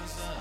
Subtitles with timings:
[0.00, 0.39] rise up.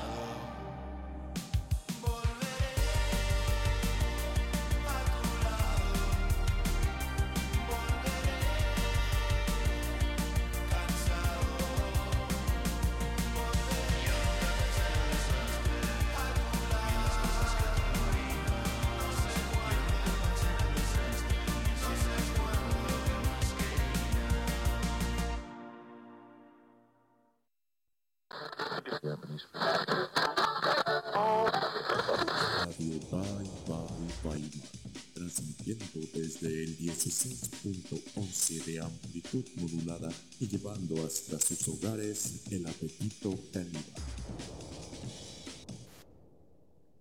[34.22, 34.50] Bye,
[35.14, 40.10] transmitiendo desde el 16.11 de amplitud modulada
[40.42, 43.84] y llevando hasta sus hogares el apetito caníbal.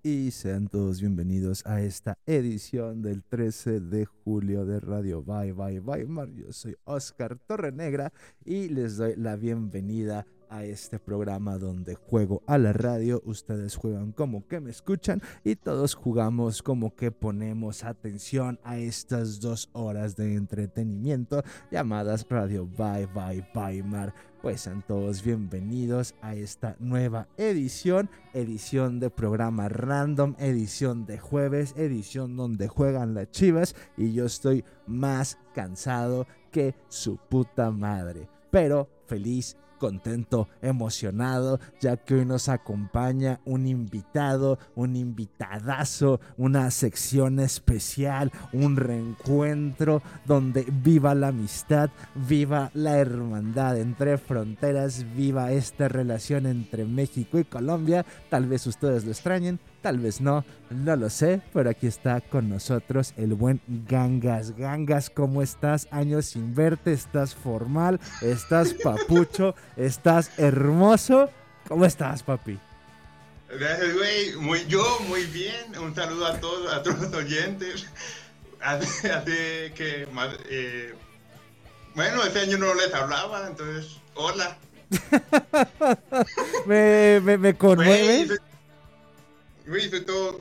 [0.04, 5.80] Y sean todos bienvenidos a esta edición del 13 de julio de Radio Bye Bye
[5.80, 6.30] Bye Mar.
[6.32, 8.12] Yo soy Oscar Torrenegra
[8.44, 14.12] y les doy la bienvenida a este programa donde juego a la radio, ustedes juegan
[14.12, 20.16] como que me escuchan y todos jugamos como que ponemos atención a estas dos horas
[20.16, 24.14] de entretenimiento llamadas Radio Bye Bye Bye Mar.
[24.42, 31.74] Pues sean todos bienvenidos a esta nueva edición, edición de programa random, edición de jueves,
[31.76, 38.28] edición donde juegan las chivas y yo estoy más cansado que su puta madre.
[38.50, 47.40] Pero feliz contento, emocionado, ya que hoy nos acompaña un invitado, un invitadazo, una sección
[47.40, 56.46] especial, un reencuentro donde viva la amistad, viva la hermandad entre fronteras, viva esta relación
[56.46, 58.04] entre México y Colombia.
[58.28, 62.48] Tal vez ustedes lo extrañen, Tal vez no, no lo sé, pero aquí está con
[62.48, 64.56] nosotros el buen Gangas.
[64.56, 65.86] Gangas, ¿cómo estás?
[65.92, 71.30] Años sin verte, estás formal, estás papucho, estás hermoso.
[71.68, 72.58] ¿Cómo estás, papi?
[73.48, 74.36] Gracias, güey.
[74.36, 75.78] Muy, yo, muy bien.
[75.78, 77.86] Un saludo a todos, a todos los oyentes.
[78.60, 80.30] Hace, hace que más.
[80.50, 80.92] Eh,
[81.94, 84.58] bueno, ese año no les hablaba, entonces, hola.
[86.66, 88.40] me, me, me conmueve.
[89.68, 90.40] Güey, soy todo.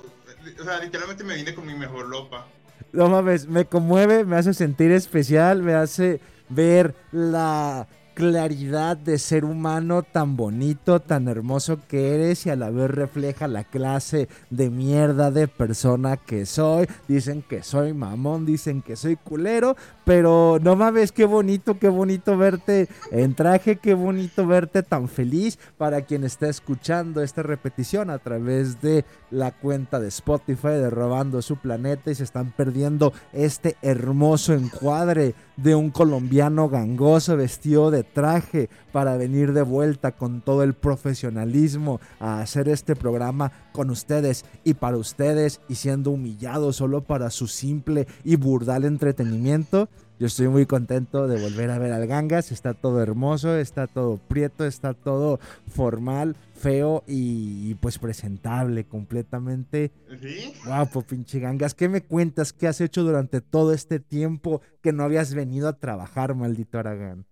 [0.60, 2.48] O sea, literalmente me vine con mi mejor lopa.
[2.94, 9.46] No mames, me conmueve, me hace sentir especial, me hace ver la claridad de ser
[9.46, 14.72] humano tan bonito, tan hermoso que eres y a la vez refleja la clase de
[14.72, 16.88] mierda de persona que soy.
[17.08, 19.76] Dicen que soy mamón, dicen que soy culero,
[20.08, 25.60] pero no mames, qué bonito, qué bonito verte en traje, qué bonito verte tan feliz.
[25.78, 31.42] Para quien está escuchando esta repetición a través de la cuenta de Spotify de Robando
[31.42, 38.04] su Planeta y se están perdiendo este hermoso encuadre de un colombiano gangoso vestido de
[38.04, 44.44] traje para venir de vuelta con todo el profesionalismo a hacer este programa con ustedes
[44.64, 49.88] y para ustedes y siendo humillado solo para su simple y burdal entretenimiento.
[50.20, 52.52] Yo estoy muy contento de volver a ver al Gangas.
[52.52, 59.92] Está todo hermoso, está todo prieto, está todo formal, feo y, pues presentable completamente.
[60.20, 60.56] ¿Sí?
[60.66, 61.76] Guapo, pinche Gangas.
[61.76, 62.54] ¿Qué me cuentas?
[62.54, 67.28] ¿Qué has hecho durante todo este tiempo que no habías venido a trabajar, maldito Aragán?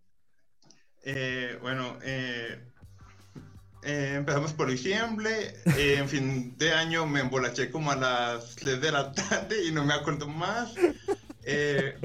[1.06, 2.72] Eh, bueno, eh,
[3.86, 5.56] eh, empezamos por diciembre.
[5.78, 9.72] eh, en fin de año me embolaché como a las 3 de la tarde y
[9.72, 10.74] no me acuerdo más.
[11.44, 11.96] Eh,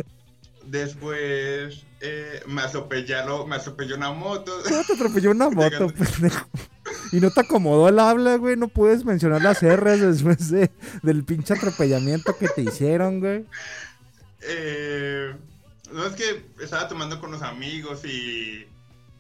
[0.67, 1.85] después
[2.47, 4.63] me atropellaron, me atropelló una moto.
[4.63, 6.49] Te atropelló una moto, pendejo.
[7.13, 8.57] Y no te acomodó el habla, güey.
[8.57, 10.71] No puedes mencionar las R's después de,
[11.03, 13.45] del pinche atropellamiento que te hicieron, güey.
[14.43, 15.35] Eh,
[15.93, 18.67] no es que estaba tomando con los amigos y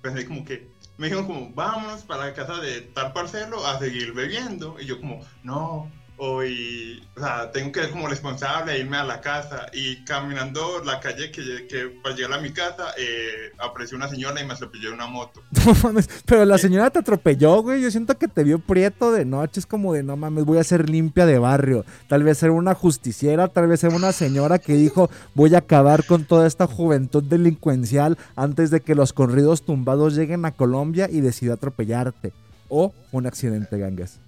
[0.02, 0.68] pensé como que
[1.00, 5.00] me dijeron como vámonos para la casa de tal parcelo a seguir bebiendo y yo
[5.00, 5.90] como no
[6.22, 10.84] hoy o sea tengo que ser como responsable e irme a la casa y caminando
[10.84, 14.52] la calle que, que para llegar a mi casa eh, apareció una señora y me
[14.52, 16.08] atropelló una moto No mames.
[16.24, 17.82] Pero la señora te atropelló, güey.
[17.82, 19.60] Yo siento que te vio prieto de noche.
[19.60, 21.84] Es como de, no mames, voy a ser limpia de barrio.
[22.08, 26.06] Tal vez era una justiciera, tal vez era una señora que dijo, voy a acabar
[26.06, 31.20] con toda esta juventud delincuencial antes de que los corridos tumbados lleguen a Colombia y
[31.20, 32.32] decidió atropellarte.
[32.68, 34.20] O un accidente, gangas.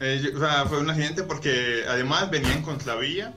[0.00, 3.34] Eh, yo- o sea, fue un accidente porque además venían con la vía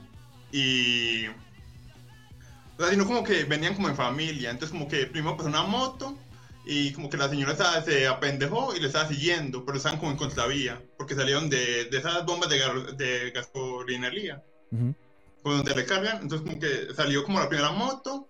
[0.52, 1.26] y...
[1.26, 4.50] O sea, sino como que venían como en familia.
[4.50, 6.18] Entonces como que primero pasó una moto
[6.66, 10.10] y como que la señora estaba- se apendejó y le estaba siguiendo, pero estaban como
[10.10, 14.94] en contravía porque salieron de, de esas bombas de, gar- de gasolinería, Ujú.
[15.42, 16.22] por donde recargan.
[16.22, 18.28] Entonces como que salió como la primera moto,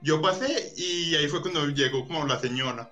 [0.00, 2.90] yo pasé y ahí fue cuando llegó como la señora.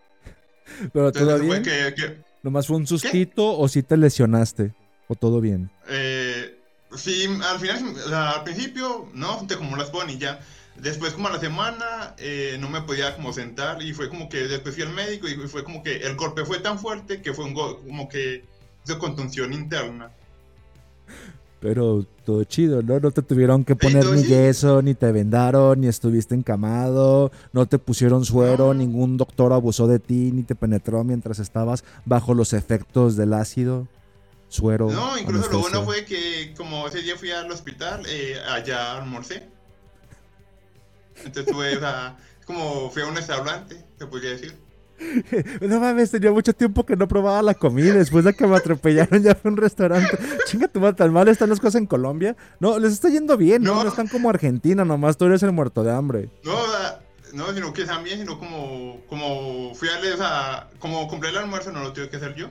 [0.92, 1.62] Pero Entonces fue bien.
[1.62, 4.74] que- que, ¿Nomás fue un sustito o si te lesionaste?
[5.08, 5.70] ¿O todo bien?
[5.88, 6.60] Eh,
[6.94, 10.40] sí, al final, o sea, al principio, no, te como las y ya.
[10.76, 14.46] Después, como a la semana, eh, no me podía como sentar y fue como que
[14.46, 17.46] después fui al médico y fue como que el golpe fue tan fuerte que fue
[17.46, 18.44] un go- como que
[18.84, 20.10] hizo contunción interna.
[21.64, 23.00] Pero todo chido, ¿no?
[23.00, 27.78] No te tuvieron que poner ni yeso, ni te vendaron, ni estuviste encamado, no te
[27.78, 28.74] pusieron suero, No.
[28.74, 33.88] ningún doctor abusó de ti, ni te penetró mientras estabas bajo los efectos del ácido,
[34.50, 34.90] suero.
[34.90, 39.48] No, incluso lo bueno fue que como ese día fui al hospital, eh, allá almorcé.
[41.24, 44.54] Entonces tuve, o sea, como fui a un restaurante, se podría decir.
[45.60, 47.94] No mames, tenía mucho tiempo que no probaba la comida.
[47.94, 50.18] Después de que me atropellaron, ya fue a un restaurante.
[50.46, 52.36] Chinga tu madre, tan mal están las cosas en Colombia.
[52.60, 53.74] No, les está yendo bien, ¿no?
[53.74, 53.84] No.
[53.84, 56.30] No están como Argentina, nomás tú eres el muerto de hambre.
[56.44, 56.66] No, o
[57.34, 61.72] no, sino que también, sino como, como fui a, o sea, como compré el almuerzo,
[61.72, 62.48] no lo tuve que hacer yo.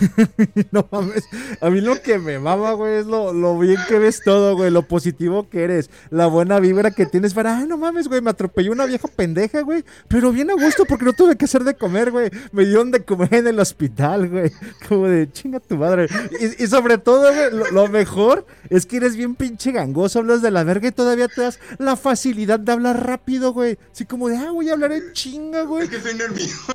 [0.72, 1.24] No mames.
[1.60, 4.70] A mí lo que me mama, güey, es lo, lo bien que ves todo, güey.
[4.70, 5.90] Lo positivo que eres.
[6.10, 7.58] La buena vibra que tienes para.
[7.58, 8.20] Ay, no mames, güey.
[8.20, 9.84] Me atropelló una vieja pendeja, güey.
[10.08, 12.30] Pero bien a gusto porque no tuve que hacer de comer, güey.
[12.52, 14.52] Me dieron de comer en el hospital, güey.
[14.88, 16.08] Como de chinga tu madre.
[16.40, 20.18] Y, y sobre todo, güey, lo, mejor es que eres bien pinche gangoso.
[20.18, 23.78] Hablas de la verga y todavía te das la facilidad de hablar rápido, güey.
[23.92, 25.84] Así como de, ah, voy a hablar en chinga, güey.
[25.84, 26.72] Es que estoy nervioso.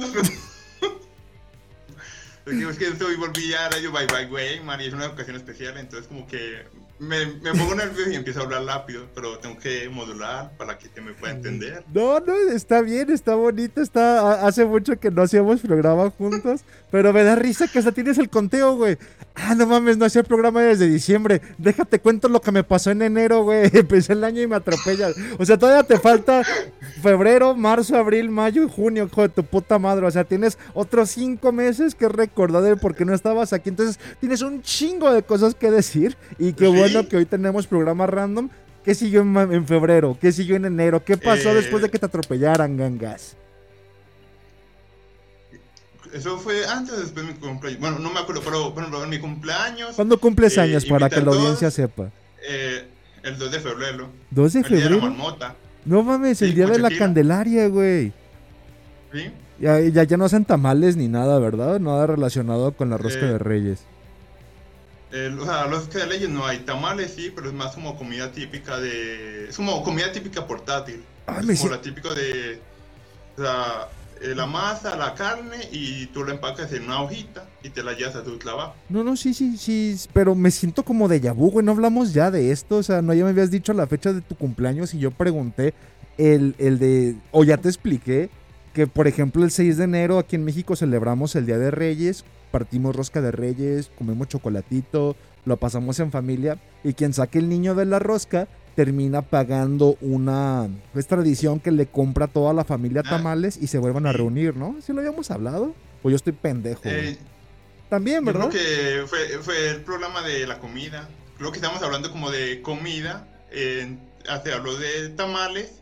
[2.46, 5.08] Es que, es que estoy, volví a Radio Bye Bye Way, man, y es una
[5.08, 6.66] ocasión especial, entonces como que
[7.02, 10.88] me, me pongo nervioso y empiezo a hablar rápido, pero tengo que modular para que
[10.88, 11.84] te me pueda entender.
[11.94, 14.20] No, no, está bien, está bonito, está...
[14.44, 16.62] ha- Hace mucho que no hacíamos programa juntos,
[16.92, 18.98] pero me da risa que hasta tienes el conteo, güey.
[19.34, 21.42] Ah, no mames, no hacía programa desde diciembre.
[21.58, 23.70] Déjate cuento lo que me pasó en enero, güey.
[23.74, 25.14] Empecé el año y me atropellan.
[25.40, 26.44] O sea, todavía te falta
[27.02, 30.06] febrero, marzo, abril, mayo y junio, hijo de tu puta madre.
[30.06, 33.70] O sea, tienes otros cinco meses que recordar de por qué no estabas aquí.
[33.70, 36.18] Entonces, tienes un chingo de cosas que decir.
[36.38, 36.72] Y qué Sí.
[36.94, 38.50] Bueno que hoy tenemos programa random.
[38.84, 40.18] ¿Qué siguió en, febrero?
[40.20, 41.04] ¿Qué siguió en enero?
[41.04, 43.36] ¿Qué pasó Eh, después de que te atropellaran, gangas?
[46.14, 47.80] Eso fue antes o después de mi cumpleaños.
[47.80, 48.42] Bueno, no me acuerdo,
[48.76, 52.10] pero en mi cumpleaños, ¿Cuándo cumples eh, años para que la audiencia sepa?
[52.48, 52.86] eh,
[53.24, 55.02] el 2 de febrero, 2 de el día de la febrero.
[55.16, 55.56] marmota,
[55.86, 56.90] No mames, el día de la.
[56.90, 58.12] Candelaria, güey.
[59.14, 59.32] ¿sí?
[59.60, 61.80] Ya, ya, ya no hacen tamales ni nada, ¿verdad?
[61.80, 63.84] Nada relacionado con la rosca Eh, de Reyes.
[65.40, 68.32] O sea, los que de leyes no hay tamales, sí, pero es más como comida
[68.32, 69.50] típica de...
[69.50, 71.04] Es como comida típica portátil.
[71.28, 72.62] Es me como si- la típica de...
[73.38, 73.90] O sea,
[74.22, 77.94] eh, la masa, la carne y tú la empacas en una hojita y te la
[77.94, 78.76] llevas a tu trabajo.
[78.88, 81.66] No, no, sí, sí, sí, pero me siento como de vu, güey.
[81.66, 82.78] No hablamos ya de esto.
[82.78, 85.74] O sea, no ya me habías dicho la fecha de tu cumpleaños y yo pregunté
[86.18, 87.16] el, el de.
[87.32, 88.30] O ya te expliqué
[88.74, 92.24] que, por ejemplo, el 6 de enero aquí en México celebramos el Día de Reyes.
[92.52, 96.58] Partimos rosca de Reyes, comemos chocolatito, lo pasamos en familia.
[96.84, 100.70] Y quien saque el niño de la rosca termina pagando una.
[100.96, 103.10] Es tradición que le compra a toda la familia Ah.
[103.10, 104.76] tamales y se vuelvan a reunir, ¿no?
[104.82, 105.74] ¿Sí lo habíamos hablado?
[106.04, 106.82] O yo estoy pendejo.
[106.86, 107.18] Eh,
[107.90, 108.50] También, yo ¿verdad?
[108.50, 108.62] creo
[109.02, 111.10] que fue, fue el programa de la comida.
[111.38, 113.28] Creo que estamos hablando como de comida.
[113.54, 113.98] eh,
[114.44, 115.82] se habló de tamales.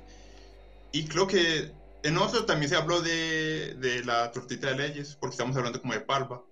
[0.92, 1.72] Y creo que
[2.04, 5.94] en otro también se habló de, de la tortita de leyes, porque estamos hablando como
[5.94, 6.44] de palva.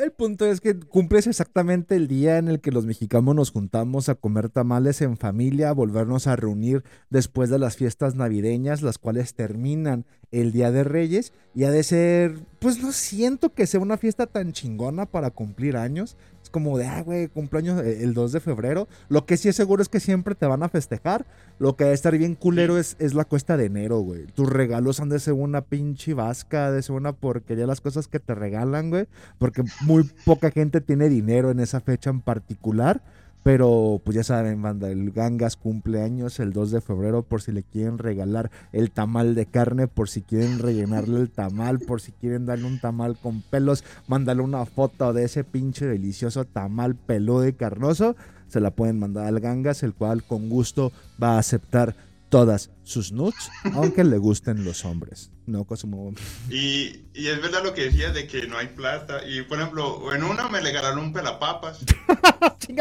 [0.00, 4.08] El punto es que cumples exactamente el día en el que los mexicanos nos juntamos
[4.08, 8.96] a comer tamales en familia, a volvernos a reunir después de las fiestas navideñas, las
[8.96, 11.34] cuales terminan el Día de Reyes.
[11.54, 15.76] Y ha de ser, pues no siento que sea una fiesta tan chingona para cumplir
[15.76, 16.16] años.
[16.50, 18.88] Es como de, ah, güey, cumpleaños eh, el 2 de febrero.
[19.08, 21.26] Lo que sí es seguro es que siempre te van a festejar.
[21.58, 24.26] Lo que ha de estar bien culero es, es la cuesta de enero, güey.
[24.26, 28.20] Tus regalos han de ser una pinche vasca, de ser una porquería las cosas que
[28.20, 29.06] te regalan, güey
[29.38, 33.02] porque muy poca gente tiene dinero en esa fecha en particular.
[33.42, 37.62] Pero pues ya saben, banda, el Gangas cumpleaños el 2 de febrero por si le
[37.62, 42.44] quieren regalar el tamal de carne, por si quieren rellenarle el tamal, por si quieren
[42.44, 47.54] darle un tamal con pelos, mándale una foto de ese pinche delicioso tamal peludo y
[47.54, 48.14] carnoso.
[48.48, 50.92] Se la pueden mandar al Gangas, el cual con gusto
[51.22, 51.94] va a aceptar
[52.28, 55.30] todas sus nudes, aunque le gusten los hombres.
[55.50, 56.14] No como
[56.48, 59.26] Y, y es verdad lo que decías de que no hay plata.
[59.26, 61.80] Y por ejemplo, en una me regalaron un pelapapas.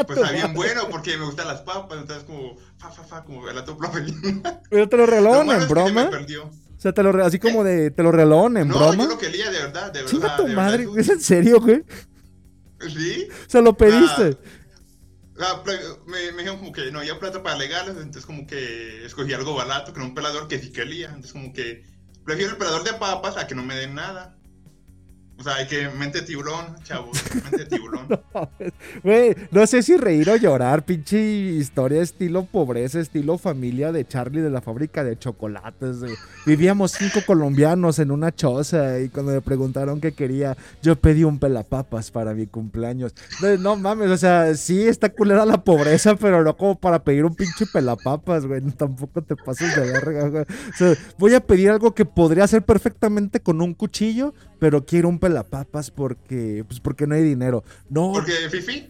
[0.05, 1.97] Pues tu está bien bueno porque me gustan las papas.
[1.99, 3.41] Entonces, como, fa, fa, fa, como
[3.75, 4.05] profe.
[4.69, 6.09] Pero te lo regalaron en es que se me broma.
[6.11, 6.43] perdió.
[6.45, 9.03] O sea, te lo así como de, te lo regalaron en no, broma.
[9.05, 10.11] yo lo quería de verdad, de verdad.
[10.11, 10.99] Chinga tu madre, verdad.
[10.99, 11.83] ¿es en serio, güey?
[12.87, 13.27] Sí.
[13.47, 14.37] O sea, lo pediste.
[15.39, 15.63] Ah,
[16.05, 19.55] me, me dijeron como que no había plata para legales, entonces como que escogí algo
[19.55, 21.07] barato, que era un pelador que sí quería.
[21.07, 21.83] Entonces como que
[22.29, 24.38] prefiero el pelador de papas a que no me den nada.
[25.39, 27.17] O sea, hay que mente tiburón, chavos,
[27.49, 28.09] mente tiburón.
[29.01, 34.41] Güey, no sé si reír o llorar, pinche historia estilo pobreza, estilo familia de Charlie
[34.41, 35.99] de la fábrica de chocolates.
[36.45, 41.39] Vivíamos cinco colombianos en una choza y cuando me preguntaron qué quería, yo pedí un
[41.39, 43.15] pelapapas para mi cumpleaños.
[43.41, 47.23] No, no mames, o sea, sí está culera la pobreza, pero no como para pedir
[47.23, 48.59] un pinche pelapapas, güey.
[48.71, 50.43] Tampoco te pases de verga, güey.
[50.43, 55.07] O sea, voy a pedir algo que podría hacer perfectamente con un cuchillo, pero quiero
[55.07, 55.28] un pelapapas
[55.95, 57.63] porque, pues porque no hay dinero.
[57.89, 58.87] No, Porque Fifi,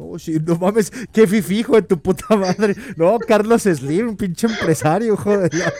[0.00, 2.74] no, sí, no mames, qué fifi, hijo de tu puta madre.
[2.96, 5.72] No, Carlos Slim, un pinche empresario, verga.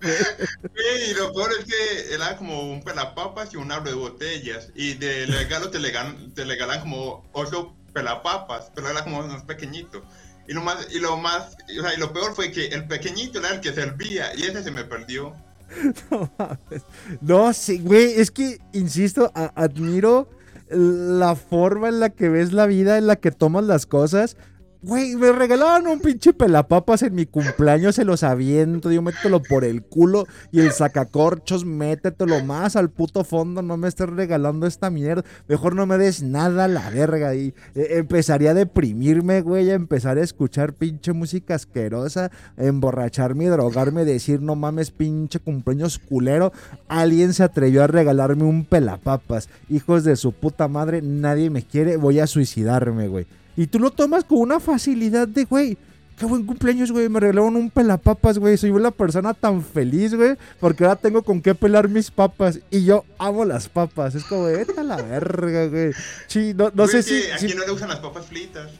[0.00, 4.70] güey, y lo peor es que era como un pelapapas y un aro de botellas.
[4.74, 10.02] Y de regalo te regalan, te regalan como ocho pelapapas, pero era como más pequeñito.
[10.48, 13.38] Y lo más, y lo más, o sea, y lo peor fue que el pequeñito
[13.38, 15.34] era el que servía y ese se me perdió.
[16.10, 16.84] No mames.
[17.20, 20.28] No, sí, güey, es que, insisto, admiro
[20.70, 24.36] la forma en la que ves la vida, en la que tomas las cosas.
[24.82, 29.62] Güey, me regalaban un pinche pelapapas en mi cumpleaños, se los aviento, yo métetelo por
[29.62, 34.88] el culo y el sacacorchos, métetelo más al puto fondo, no me estés regalando esta
[34.88, 39.68] mierda, mejor no me des nada a la verga y eh, empezaría a deprimirme, güey,
[39.68, 45.98] a empezar a escuchar pinche música asquerosa, emborracharme y drogarme, decir no mames pinche cumpleaños
[45.98, 46.54] culero,
[46.88, 51.98] alguien se atrevió a regalarme un pelapapas, hijos de su puta madre, nadie me quiere,
[51.98, 53.26] voy a suicidarme, güey.
[53.60, 55.76] Y tú lo tomas con una facilidad de, güey,
[56.16, 57.10] qué buen cumpleaños, güey.
[57.10, 58.56] Me regalaron un pelapapas, güey.
[58.56, 60.38] Soy una persona tan feliz, güey.
[60.58, 62.60] Porque ahora tengo con qué pelar mis papas.
[62.70, 64.14] Y yo amo las papas.
[64.14, 65.92] Es como, vete a la verga, güey.
[66.26, 67.20] Sí, no, no sé si...
[67.32, 68.70] Aquí no le usan las papas fritas.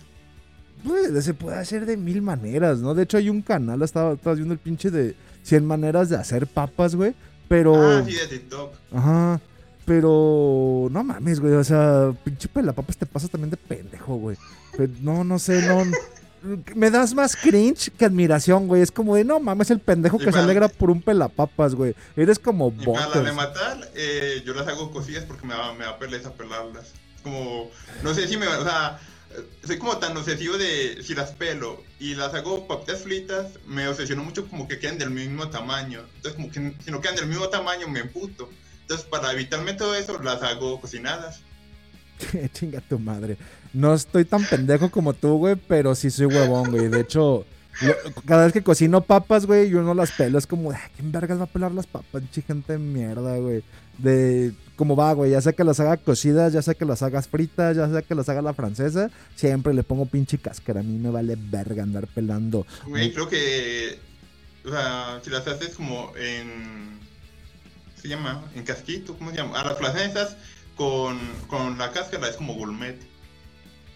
[0.83, 2.95] pues, se puede hacer de mil maneras, ¿no?
[2.95, 6.47] De hecho, hay un canal, estaba, estaba viendo el pinche de 100 maneras de hacer
[6.47, 7.15] papas, güey.
[7.49, 7.75] Pero...
[7.75, 8.73] Ah, sí, de TikTok.
[8.95, 9.41] Ajá.
[9.85, 11.55] Pero no mames, güey.
[11.55, 14.37] O sea, pinche pelapapas te pasas también de pendejo, güey.
[15.01, 15.85] No, no sé, no.
[16.75, 18.83] Me das más cringe que admiración, güey.
[18.83, 21.95] Es como de no mames, el pendejo Y que se alegra por un pelapapas, güey.
[22.17, 23.35] Eres como Y para las de botas.
[23.35, 26.93] matar, eh, yo las hago cosillas porque me da, me da pereza pelarlas.
[27.23, 27.71] Como,
[28.03, 28.99] no sé si me o sea,
[29.65, 34.25] soy como tan obsesivo de si las pelo y las hago papitas fritas, me obsesiono
[34.25, 36.01] mucho como que queden del mismo tamaño.
[36.17, 38.49] Entonces, como que si no quedan del mismo tamaño, me emputo.
[38.91, 41.43] Entonces, para evitarme todo eso, las hago cocinadas.
[42.53, 43.37] Chinga tu madre.
[43.73, 46.89] No estoy tan pendejo como tú, güey, pero sí soy huevón, güey.
[46.89, 47.47] De hecho,
[48.27, 50.39] cada vez que cocino papas, güey, yo no las pelo.
[50.39, 52.21] Es como, "Ah, ¿quién vergas va a pelar las papas?
[52.67, 53.63] De mierda, güey.
[53.99, 55.31] De cómo va, güey.
[55.31, 58.17] Ya sea que las haga cocidas, ya sea que las hagas fritas, ya sea que
[58.17, 60.81] las haga la francesa, siempre le pongo pinche cáscara.
[60.81, 62.67] A mí me vale verga andar pelando.
[62.89, 64.01] Güey, creo que,
[64.65, 67.10] o sea, si las haces como en, ¿qué
[68.03, 68.45] se llama?
[68.55, 69.61] En casquito, ¿cómo se llama?
[69.61, 70.37] A las francesas
[70.77, 72.97] con, con la cáscara es como gourmet.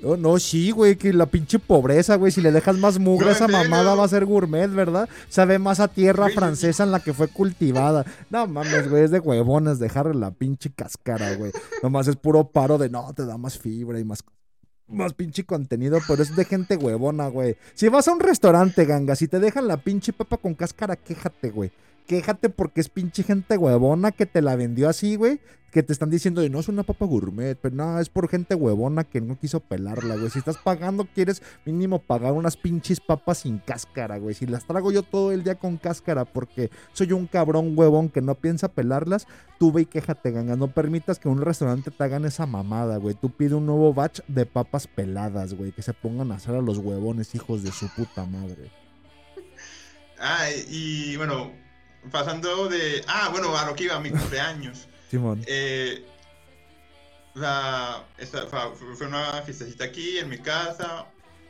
[0.03, 2.31] Oh, no, sí, güey, que la pinche pobreza, güey.
[2.31, 5.09] Si le dejas más mugre No, a esa mamada va a ser gourmet, ¿verdad?
[5.29, 8.05] Sabe más a tierra Güey, francesa en la que fue cultivada.
[8.29, 11.53] No mames, güey, es de huevones dejarle la pinche cáscara, güey.
[11.83, 14.23] Nomás es puro paro de no, te da más fibra y más.
[14.87, 17.57] Más pinche contenido, pero es de gente huevona, güey.
[17.73, 21.49] Si vas a un restaurante, ganga, si te dejan la pinche papa con cáscara, quéjate,
[21.49, 21.73] güey.
[22.07, 25.41] Quéjate porque es pinche gente huevona que te la vendió así, güey.
[25.71, 28.55] Que te están diciendo de no es una papa gourmet, pero no, es por gente
[28.55, 30.31] huevona que no quiso pelarla, güey.
[30.31, 34.35] Si estás pagando, quieres mínimo pagar unas pinches papas sin cáscara, güey.
[34.35, 38.21] Si las trago yo todo el día con cáscara porque soy un cabrón huevón que
[38.21, 39.27] no piensa pelarlas,
[39.59, 40.55] tú ve y quéjate, ganga.
[40.55, 43.17] No permitas que un restaurante te hagan esa mamada, güey.
[43.17, 45.73] Tú pide un nuevo batch de papas peladas, güey.
[45.73, 48.71] Que se pongan a hacer a los huevones, hijos de su puta madre.
[50.21, 51.51] Ah, y bueno,
[52.11, 54.87] pasando de, ah, bueno, a lo que iba, a mi cumpleaños.
[55.11, 55.43] Simón.
[55.47, 56.05] Eh,
[58.19, 61.07] esta- fa- fue una fiestecita aquí en mi casa.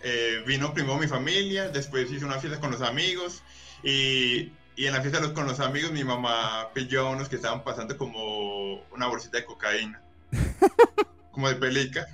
[0.06, 3.42] eh, vino primero mi familia, después hice una fiesta con los amigos.
[3.82, 7.37] Y, y en la fiesta los- con los amigos, mi mamá pilló a unos que
[7.37, 10.02] estaban pasando como una bolsita de cocaína.
[11.30, 12.06] como de pelica.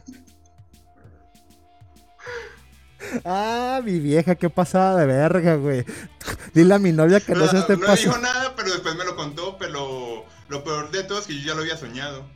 [3.24, 5.84] Ah, mi vieja, qué pasada de verga, güey.
[6.54, 9.04] Dile a mi novia que no, No, se esté no dijo nada, pero después me
[9.04, 9.56] lo contó.
[9.58, 12.26] Pero lo peor de todo es que yo ya lo había soñado.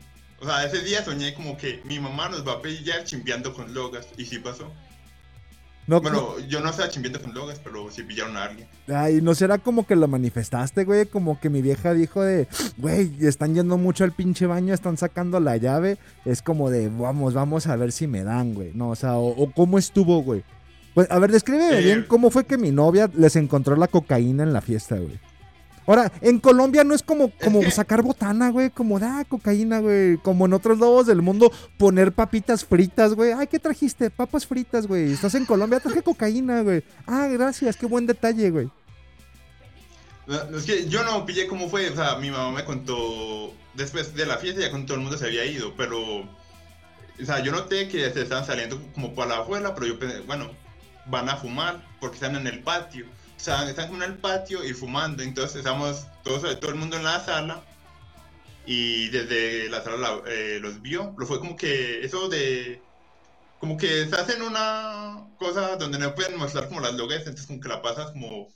[0.41, 3.73] O sea, ese día soñé como que mi mamá nos va a pillar chimbeando con
[3.75, 4.07] logas.
[4.17, 4.71] Y sí pasó.
[5.87, 8.67] No, Bueno, yo no estaba chimbeando con logas, pero sí pillaron a alguien.
[8.89, 11.05] Ay, ¿no será como que lo manifestaste, güey?
[11.05, 15.41] Como que mi vieja dijo de, güey, están yendo mucho al pinche baño, están sacando
[15.41, 15.99] la llave.
[16.25, 18.71] Es como de, vamos, vamos a ver si me dan, güey.
[18.73, 20.43] No, o sea, o, o cómo estuvo, güey.
[20.95, 24.43] Pues, a ver, descríbeme Eh, bien cómo fue que mi novia les encontró la cocaína
[24.45, 25.19] en la fiesta, güey.
[25.87, 30.17] Ahora, en Colombia no es como, como que- sacar botana, güey, como da cocaína, güey.
[30.19, 33.33] Como en otros lados del mundo, poner papitas fritas, güey.
[33.33, 34.09] Ay, ¿qué trajiste?
[34.11, 35.13] Papas fritas, güey.
[35.13, 36.83] Estás en Colombia, traje cocaína, güey.
[37.07, 38.71] Ah, gracias, qué buen detalle, güey.
[40.57, 44.25] Es que yo no pillé cómo fue, o sea, mi mamá me contó después de
[44.25, 46.27] la fiesta, ya con todo el mundo se había ido, pero, o
[47.27, 50.49] sea, yo noté que se estaban saliendo como para la afuera, pero yo pensé, bueno,
[51.07, 54.73] van a fumar porque están en el patio, o sea, están en el patio y
[54.73, 57.63] fumando, entonces estamos todos, todo el mundo en la sala
[58.67, 62.83] y desde la sala la- eh, los vio, pero fue como que eso de,
[63.59, 67.61] como que se hacen una cosa donde no pueden mostrar como las logas, entonces como
[67.61, 68.49] que la pasas como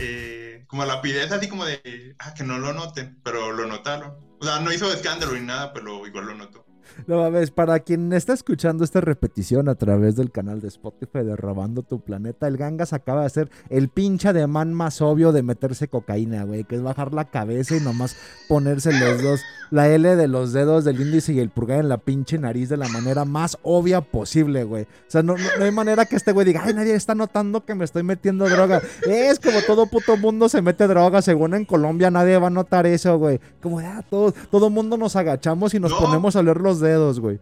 [0.00, 4.16] eh, como la rapidez así como de ah, que no lo noten, pero lo notaron.
[4.40, 6.64] O sea, no hizo escándalo ni nada, pero igual lo notó.
[7.06, 11.36] No mames, para quien está escuchando esta repetición a través del canal de Spotify de
[11.36, 15.88] Robando tu Planeta, el Gangas acaba de hacer el pinche ademán más obvio de meterse
[15.88, 18.16] cocaína, güey, que es bajar la cabeza y nomás
[18.48, 21.98] ponerse los dos, la L de los dedos del índice y el pulgar en la
[21.98, 24.82] pinche nariz de la manera más obvia posible, güey.
[24.84, 27.64] O sea, no, no, no hay manera que este güey diga, ay, nadie está notando
[27.64, 28.80] que me estoy metiendo droga.
[29.08, 32.86] Es como todo puto mundo se mete droga, según en Colombia nadie va a notar
[32.86, 33.40] eso, güey.
[33.62, 35.98] Como de, ah, todo, todo mundo nos agachamos y nos No.
[35.98, 37.40] ponemos a leer los dedos, güey.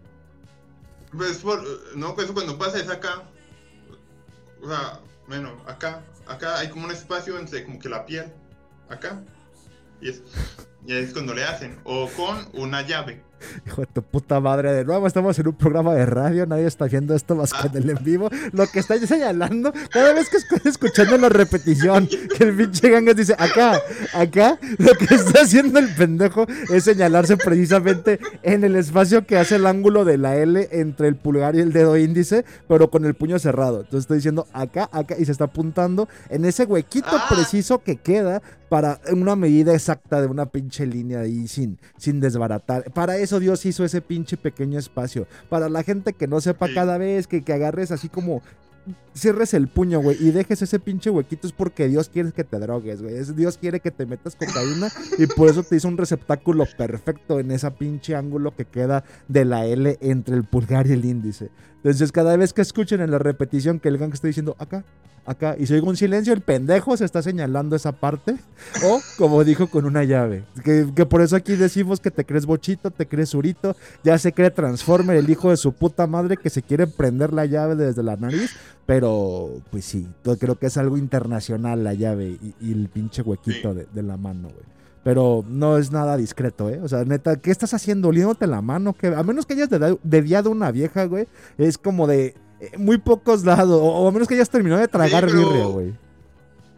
[1.17, 1.65] Pues, por-
[1.97, 3.25] no, pues cuando pasa es acá.
[4.63, 6.05] O sea, bueno, acá.
[6.27, 8.33] Acá hay como un espacio entre como que la piel.
[8.89, 9.23] Acá.
[10.01, 10.23] Y es,
[10.87, 11.81] y es cuando le hacen.
[11.85, 13.23] O con una llave.
[13.67, 16.87] Hijo de tu puta madre, de nuevo estamos en un programa de radio, nadie está
[16.87, 18.31] viendo esto más que en el en vivo.
[18.53, 23.17] Lo que está señalando, cada vez que estoy escuchando la repetición, que el pinche gangas
[23.17, 23.81] dice, acá,
[24.15, 29.57] acá, lo que está haciendo el pendejo es señalarse precisamente en el espacio que hace
[29.57, 33.15] el ángulo de la L entre el pulgar y el dedo índice, pero con el
[33.15, 33.79] puño cerrado.
[33.81, 37.27] Entonces estoy diciendo acá, acá, y se está apuntando en ese huequito Ah.
[37.29, 42.85] preciso que queda para una medida exacta de una pinche línea ahí sin, sin desbaratar.
[42.93, 45.27] Para eso Dios hizo ese pinche pequeño espacio.
[45.49, 48.43] Para la gente que no sepa cada vez que, que agarres así como
[49.13, 52.59] cierres el puño, güey, y dejes ese pinche huequito es porque Dios quiere que te
[52.59, 53.17] drogues, güey.
[53.35, 57.51] Dios quiere que te metas cocaína y por eso te hizo un receptáculo perfecto en
[57.51, 61.51] esa pinche ángulo que queda de la L entre el pulgar y el índice.
[61.83, 64.85] Entonces, cada vez que escuchen en la repetición que el gang está diciendo acá,
[65.25, 68.37] acá, y se oiga un silencio, el pendejo se está señalando esa parte,
[68.85, 70.45] o como dijo con una llave.
[70.63, 74.33] Que, que por eso aquí decimos que te crees bochito, te crees surito, ya se
[74.33, 78.03] cree Transformer, el hijo de su puta madre que se quiere prender la llave desde
[78.03, 78.51] la nariz,
[78.85, 80.07] pero pues sí,
[80.39, 84.49] creo que es algo internacional la llave y, y el pinche huequito de la mano,
[84.49, 84.80] güey.
[85.03, 86.79] Pero no es nada discreto, ¿eh?
[86.83, 88.09] O sea, neta, ¿qué estás haciendo?
[88.09, 88.93] ¿Oliéndote la mano?
[88.93, 92.99] que A menos que hayas de- dediado una vieja, güey, es como de eh, muy
[92.99, 93.81] pocos lados.
[93.81, 95.95] O, o a menos que hayas terminado de tragar pero- birria, güey.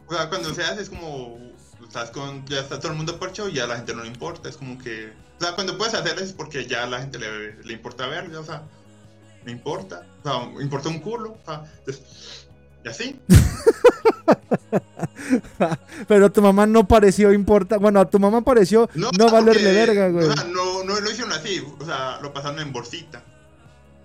[0.06, 1.36] O sea, cuando se hace es como.
[1.82, 4.08] Estás con, ya está todo el mundo parchado y ya a la gente no le
[4.08, 4.48] importa.
[4.48, 5.12] Es como que.
[5.40, 8.40] O sea, cuando puedes hacer es porque ya a la gente le, le importa verlo.
[8.40, 8.62] O sea,
[9.44, 10.06] me importa.
[10.20, 11.32] O sea, me importa un culo.
[11.32, 12.46] O sea, entonces,
[12.84, 13.20] y así.
[16.08, 17.78] Pero tu mamá no pareció importa.
[17.78, 20.26] Bueno, a tu mamá pareció no, valerle porque, verga, güey.
[20.26, 21.62] O sea, no, no lo hicieron así.
[21.80, 23.22] O sea, lo pasaron en bolsita.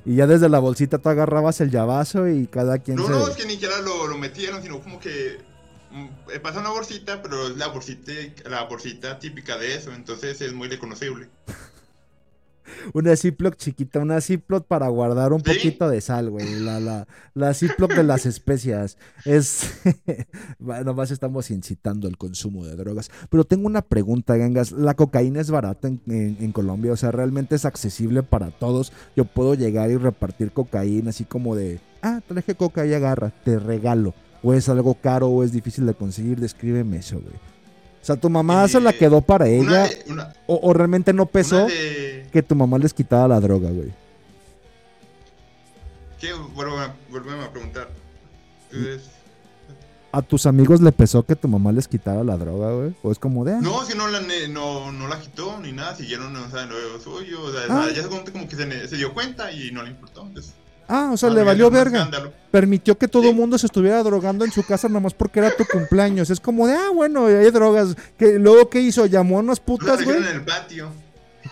[0.05, 3.11] Y ya desde la bolsita tú agarrabas el llavazo y cada quien No, se.
[3.11, 5.39] no, es que ni siquiera lo, lo metieron, sino como que.
[5.91, 8.13] mm, eh, Pasa una bolsita, pero es la bolsita,
[8.49, 11.27] la bolsita típica de eso, entonces es muy reconocible.
[12.93, 15.53] Una Ziploc chiquita, una Ziploc para guardar un ¿Sí?
[15.53, 16.59] poquito de sal, güey.
[16.59, 18.97] La, la, la Ziploc de las especias.
[19.25, 19.61] Es.
[20.59, 23.09] bueno, más estamos incitando el consumo de drogas.
[23.29, 24.71] Pero tengo una pregunta, gangas.
[24.71, 26.91] ¿La cocaína es barata en, en- en Colombia?
[26.93, 28.91] O sea, ¿realmente es accesible para todos?
[29.15, 31.79] Yo puedo llegar y repartir cocaína así como de.
[32.01, 34.13] Ah, traje coca y agarra, te regalo.
[34.43, 36.39] O es algo caro o es difícil de conseguir.
[36.39, 37.35] Descríbeme eso, güey.
[38.07, 39.83] O sea, ¿tu mamá se la quedó para ella?
[39.89, 41.65] de- una- O, o realmente no pesó?
[41.67, 43.91] de- que tu mamá les quitaba la droga, güey.
[46.17, 46.31] ¿Qué?
[46.55, 46.93] Vuelvo a,
[47.51, 47.89] preguntar.
[48.71, 49.09] Entonces,
[50.13, 52.95] ¿A tus amigos le pesó que tu mamá les quitara la droga, güey?
[53.03, 53.55] O es como de...
[53.55, 56.99] ah, no, si no la, no, no la quitó ni nada, siguieron o sea, lo
[57.01, 57.41] suyo.
[57.43, 57.87] O sea, Ah.
[57.93, 60.25] ya se, como como que se, se dio cuenta y no le importó.
[60.25, 60.53] Entonces,
[60.87, 62.09] ah, o sea, le valió verga.
[62.51, 63.35] Permitió que todo el Sí.
[63.35, 66.29] mundo se estuviera drogando en su casa nomás porque era tu cumpleaños.
[66.29, 67.95] Es como de, ah, bueno, hay drogas.
[68.17, 69.05] que Luego, ¿qué hizo?
[69.05, 70.17] ¿Llamó a unas putas, güey?
[70.17, 70.89] en el patio.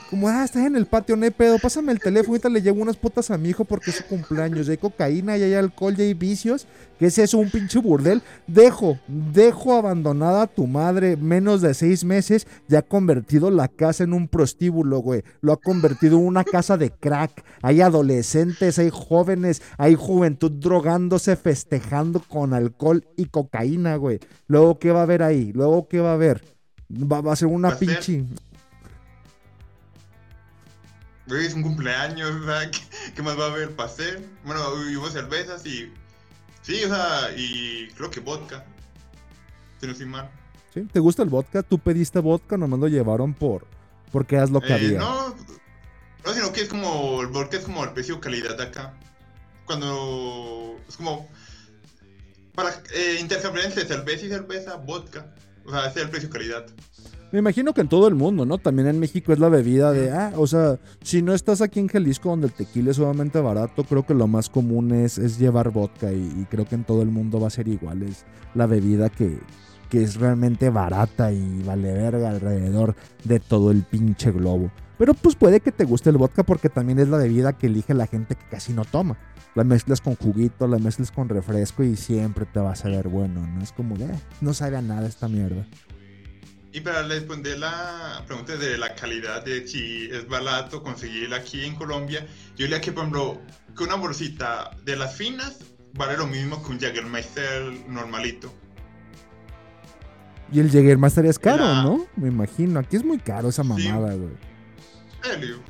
[0.10, 2.80] Como, ah, estás en el patio, no hay pedo, pásame el teléfono, ahorita le llevo
[2.82, 4.68] unas putas a mi hijo porque es su cumpleaños.
[4.68, 6.68] Ya hay cocaína, ya hay alcohol, ya hay vicios.
[7.00, 7.40] ¿Qué es eso?
[7.40, 8.22] Un pinche burdel.
[8.46, 12.46] Dejo, dejo abandonada a tu madre menos de seis meses.
[12.68, 15.24] Ya ha convertido la casa en un prostíbulo, güey.
[15.42, 17.44] Lo ha convertido en una casa de crack.
[17.64, 24.20] Hay adolescentes, hay jóvenes, hay juventud drogándose, festejando con alcohol y cocaína, güey.
[24.48, 25.52] Luego, ¿qué va a haber ahí?
[25.52, 26.44] Luego, ¿qué va a haber?
[26.92, 28.24] Va, va a ser una Va a ser- pinche.
[31.28, 32.80] Güey, es un cumpleaños, o sea, ¿qué,
[33.16, 34.24] qué más va a haber hacer?
[34.44, 35.92] Bueno, hubo cervezas y.
[36.62, 38.64] Sí, o sea, y creo que vodka.
[39.80, 40.30] Si no estoy mal.
[40.74, 40.82] ¿Sí?
[40.92, 41.64] ¿Te gusta el vodka?
[41.64, 42.58] ¿Tú pediste vodka?
[42.58, 43.66] Nomás lo llevaron por.
[44.12, 45.00] Porque es lo que Eh, había.
[45.00, 45.36] no,
[46.26, 47.22] no, sino que es como.
[47.22, 48.94] El vodka es como el precio calidad de acá.
[49.66, 50.80] Cuando.
[50.88, 51.28] Es como.
[52.54, 55.34] Para eh, intercambiar entre cerveza y cerveza, vodka.
[55.66, 56.66] O sea, ese es el precio calidad.
[57.36, 58.60] Me imagino que en todo el mundo, ¿no?
[58.60, 61.90] También en México es la bebida de, ah, o sea, si no estás aquí en
[61.90, 65.70] Jalisco donde el tequila es sumamente barato, creo que lo más común es, es llevar
[65.72, 68.04] vodka y, y creo que en todo el mundo va a ser igual.
[68.04, 69.38] Es la bebida que,
[69.90, 72.96] que es realmente barata y vale verga alrededor
[73.26, 74.72] de todo el pinche globo.
[74.98, 77.94] Pero pues puede que te guste el vodka porque también es la bebida que elige
[77.94, 79.18] la gente que casi no toma.
[79.56, 83.46] La mezclas con juguito, la mezclas con refresco y siempre te va a saber bueno,
[83.46, 83.62] ¿no?
[83.62, 84.08] Es como, eh,
[84.42, 85.66] no sabe a nada esta mierda.
[86.76, 91.74] Y para responder la pregunta de la calidad de si es barato conseguir aquí en
[91.76, 93.42] Colombia, yo diría que, por ejemplo,
[93.78, 95.60] que una bolsita de las finas
[95.94, 98.54] vale lo mismo que un Jägermeister normalito.
[100.52, 102.08] Y el Jägermeister es caro, La- ¿no?
[102.18, 102.78] Me imagino.
[102.82, 104.34] Aquí es muy caro esa mamada, güey.
[105.24, 105.62] serio.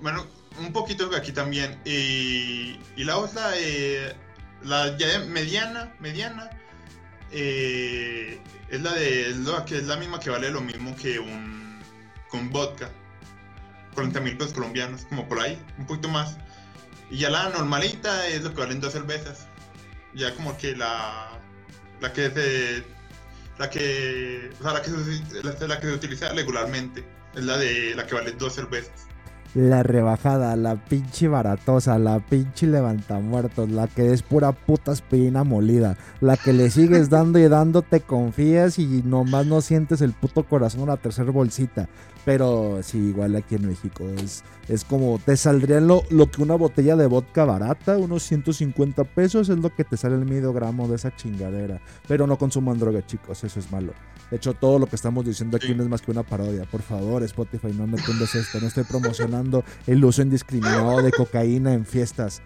[0.00, 0.24] Bueno,
[0.60, 1.76] un poquito aquí también.
[1.84, 4.14] Y, y la otra, eh,
[4.62, 6.50] la ya mediana, mediana,
[7.38, 11.18] eh, es la de es la que es la misma que vale lo mismo que
[11.18, 11.78] un
[12.30, 12.90] con vodka.
[13.94, 16.36] 40 mil pesos colombianos, como por ahí, un poquito más.
[17.10, 19.48] Y ya la normalita es lo que valen dos cervezas.
[20.14, 21.38] Ya como que la
[22.00, 22.84] la que se
[23.58, 27.58] la que o sea, la que se, la, la que se utiliza regularmente es la
[27.58, 29.05] de la que vale dos cervezas.
[29.56, 35.96] La rebajada, la pinche baratosa, la pinche levantamuertos, la que es pura puta aspirina molida,
[36.20, 40.44] la que le sigues dando y dando, te confías y nomás no sientes el puto
[40.44, 41.88] corazón a la tercera bolsita.
[42.26, 46.56] Pero sí, igual aquí en México es, es como te saldría lo, lo que una
[46.56, 50.88] botella de vodka barata, unos 150 pesos, es lo que te sale el medio gramo
[50.88, 51.80] de esa chingadera.
[52.08, 53.92] Pero no consuman droga, chicos, eso es malo.
[54.28, 56.64] De hecho, todo lo que estamos diciendo aquí no es más que una parodia.
[56.64, 58.58] Por favor, Spotify, no me tundes esto.
[58.60, 62.42] No estoy promocionando el uso indiscriminado de cocaína en fiestas.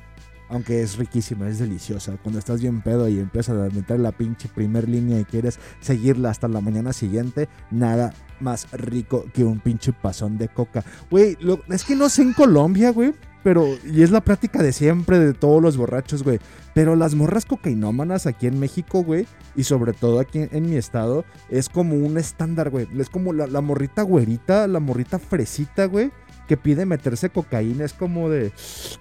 [0.50, 2.16] Aunque es riquísima, es deliciosa.
[2.22, 6.30] Cuando estás bien pedo y empiezas a meter la pinche primer línea y quieres seguirla
[6.30, 10.84] hasta la mañana siguiente, nada más rico que un pinche pasón de coca.
[11.10, 13.14] Güey, es que no sé en Colombia, güey.
[13.42, 16.40] Pero, y es la práctica de siempre de todos los borrachos, güey.
[16.74, 20.76] Pero las morras cocainómanas aquí en México, güey, y sobre todo aquí en, en mi
[20.76, 22.86] estado, es como un estándar, güey.
[22.98, 26.10] Es como la, la morrita güerita, la morrita fresita, güey,
[26.50, 27.84] que pide meterse cocaína.
[27.84, 28.50] Es como de.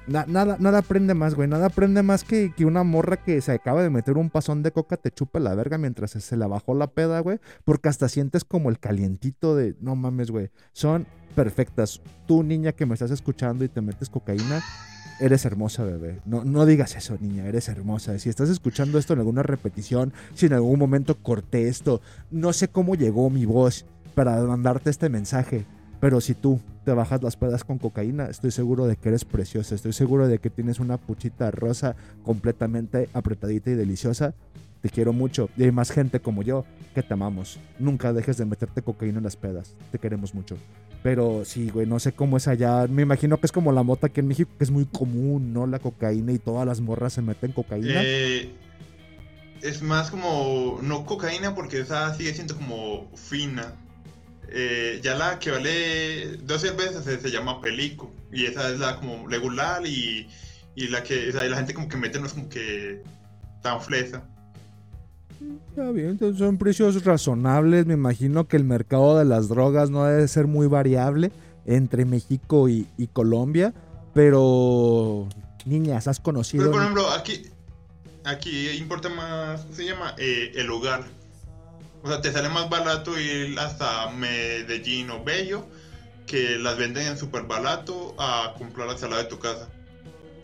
[0.05, 1.47] na- nada, nada aprende más, güey.
[1.49, 4.71] Nada aprende más que, que una morra que se acaba de meter un pasón de
[4.71, 7.39] coca te chupe la verga mientras se, se la bajó la peda, güey.
[7.65, 9.75] Porque hasta sientes como el calientito de.
[9.81, 10.51] No mames, güey.
[10.73, 12.01] Son perfectas.
[12.27, 14.61] Tú, niña que me estás escuchando y te metes cocaína,
[15.19, 16.19] eres hermosa, bebé.
[16.25, 18.19] No, no digas eso, niña, eres hermosa.
[18.19, 22.67] Si estás escuchando esto en alguna repetición, si en algún momento corté esto, no sé
[22.67, 25.65] cómo llegó mi voz para mandarte este mensaje.
[25.99, 29.75] Pero si tú te bajas las pedas con cocaína, estoy seguro de que eres preciosa.
[29.75, 34.33] Estoy seguro de que tienes una puchita rosa completamente apretadita y deliciosa.
[34.81, 35.51] Te quiero mucho.
[35.55, 37.59] Y hay más gente como yo que te amamos.
[37.77, 39.75] Nunca dejes de meterte cocaína en las pedas.
[39.91, 40.57] Te queremos mucho.
[41.03, 42.87] Pero sí, güey, no sé cómo es allá.
[42.87, 45.67] Me imagino que es como la mota aquí en México, que es muy común, ¿no?
[45.67, 48.01] La cocaína y todas las morras se meten cocaína.
[48.03, 48.51] Eh,
[49.61, 53.75] es más como, no cocaína porque esa sigue siendo como fina.
[54.51, 58.95] Eh, ya la que vale dos cervezas se, se llama pelico y esa es la
[58.97, 60.27] como regular y,
[60.75, 63.03] y la que o sea, y la gente como que mete no es como que
[63.61, 64.23] tan fresa.
[65.69, 67.85] Está bien, entonces son precios razonables.
[67.85, 71.31] Me imagino que el mercado de las drogas no debe ser muy variable
[71.65, 73.73] entre México y, y Colombia.
[74.13, 75.29] Pero,
[75.65, 76.63] niñas, ¿has conocido?
[76.63, 77.43] Pero por ejemplo, aquí,
[78.25, 80.15] aquí importa más, ¿cómo se llama?
[80.17, 81.05] Eh, el lugar.
[82.03, 85.65] O sea, te sale más barato ir hasta Medellín o Bello
[86.25, 89.67] que las venden en súper barato a comprarlas al lado de tu casa.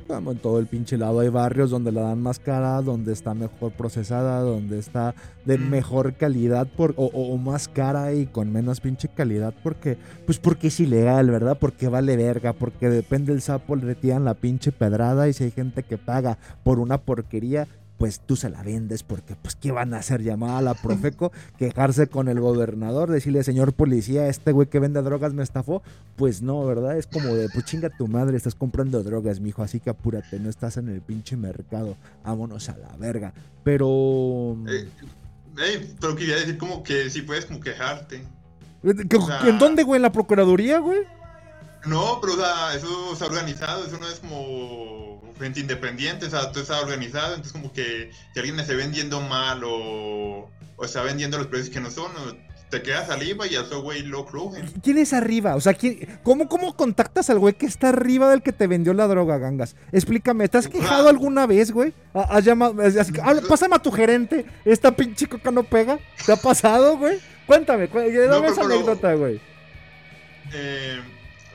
[0.08, 3.34] como en todo el pinche lado hay barrios donde la dan más cara, donde está
[3.34, 5.16] mejor procesada, donde está
[5.46, 5.70] de Mm.
[5.70, 10.80] mejor calidad por, o más cara y con menos pinche calidad porque pues porque es
[10.80, 11.58] ilegal, ¿verdad?
[11.60, 15.52] Porque vale verga, porque depende del sapo le tiran la pinche pedrada y si hay
[15.52, 19.94] gente que paga por una porquería pues tú se la vendes porque pues qué van
[19.94, 24.68] a hacer llamada a la Profeco, quejarse con el gobernador, decirle señor policía, este güey
[24.68, 25.82] que vende drogas me estafó,
[26.18, 26.98] pues no, ¿verdad?
[26.98, 30.50] Es como de, pues chinga tu madre, estás comprando drogas, mijo, así que apúrate, no
[30.50, 33.34] estás en el pinche mercado, vámonos a la verga.
[33.64, 34.58] Pero...
[34.68, 34.88] Eh,
[35.58, 38.24] ey, pero quería decir como que si puedes como quejarte.
[39.10, 39.98] ¿Qué- o sea- ¿En dónde, güey?
[39.98, 41.00] ¿En la Procuraduría, güey?
[41.86, 46.52] No, pero o sea, eso está organizado, eso no es como gente independiente, o sea,
[46.52, 51.38] todo está organizado, entonces como que si alguien esté vendiendo mal o, o está vendiendo
[51.38, 52.12] los precios que no son,
[52.72, 54.66] te quedas saliva y a ese güey lo crujen.
[54.82, 55.56] ¿Quién es arriba?
[55.56, 58.94] O sea, ¿quién, cómo, ¿cómo contactas al güey que está arriba del que te vendió
[58.94, 59.76] la droga, gangas?
[59.92, 61.94] Explícame, ¿te has quejado alguna vez, güey?
[62.14, 62.82] ¿Ha- ¿Has llamado?
[62.82, 66.00] es- ah, pásame a tu gerente, esta pinche coca no pega.
[66.26, 67.20] ¿Te ha pasado, güey?
[67.46, 69.40] Cuéntame, cu- dame No, pero- esa anécdota, güey.
[70.54, 71.00] Eh,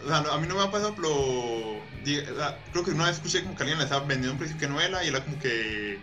[0.05, 3.07] o sea, a mí no me ha pasado, pero di- o sea, creo que una
[3.07, 5.25] vez escuché como que alguien le estaba vendiendo un precio que no era y era
[5.25, 5.99] como que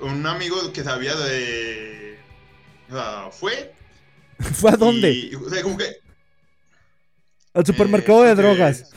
[0.00, 2.18] un amigo que sabía de...
[2.90, 3.74] O sea, fue...
[4.38, 5.10] ¿Fue a dónde?
[5.12, 5.96] y- o sea, como que...
[7.54, 8.90] Al supermercado Eh, de porque- drogas.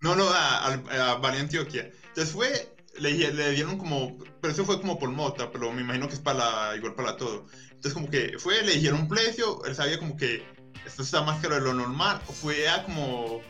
[0.00, 1.90] No, no, a, a Valle Antioquia.
[2.08, 6.08] Entonces fue, le, le dieron como, pero eso fue como por mota, pero me imagino
[6.08, 6.38] que es para
[6.70, 7.46] la- igual para todo.
[7.64, 10.42] Entonces como que fue, le dijeron un precio, él sabía como que
[10.86, 12.20] esto está más caro de lo normal.
[12.40, 13.40] Fue a como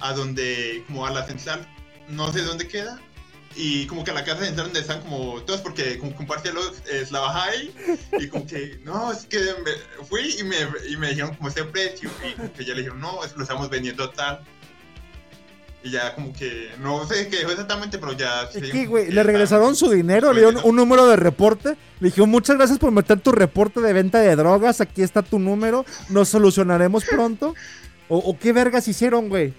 [0.00, 1.66] a donde, como a la central,
[2.08, 3.00] no sé dónde queda.
[3.58, 6.50] Y como que a la casa central donde están como todos, porque como comparte
[6.92, 7.74] es la baja ahí.
[8.20, 10.56] Y como que, no, es que me- fui y me,
[10.90, 12.10] y me dijeron como ese precio.
[12.28, 14.44] Y como que ya le dijeron, no, es que lo estamos vendiendo tal.
[15.86, 18.50] Y ya como que, no sé qué dijo exactamente, pero ya...
[18.50, 19.12] se ¿Y dijo qué, como güey?
[19.12, 20.32] ¿Le regresaron su dinero?
[20.32, 21.76] ¿Le dieron un número de reporte?
[22.00, 24.80] Le dijeron, muchas gracias por meter tu reporte de venta de drogas.
[24.80, 25.86] Aquí está tu número.
[26.08, 27.54] Nos solucionaremos pronto.
[28.08, 29.54] ¿O, o qué vergas hicieron, güey?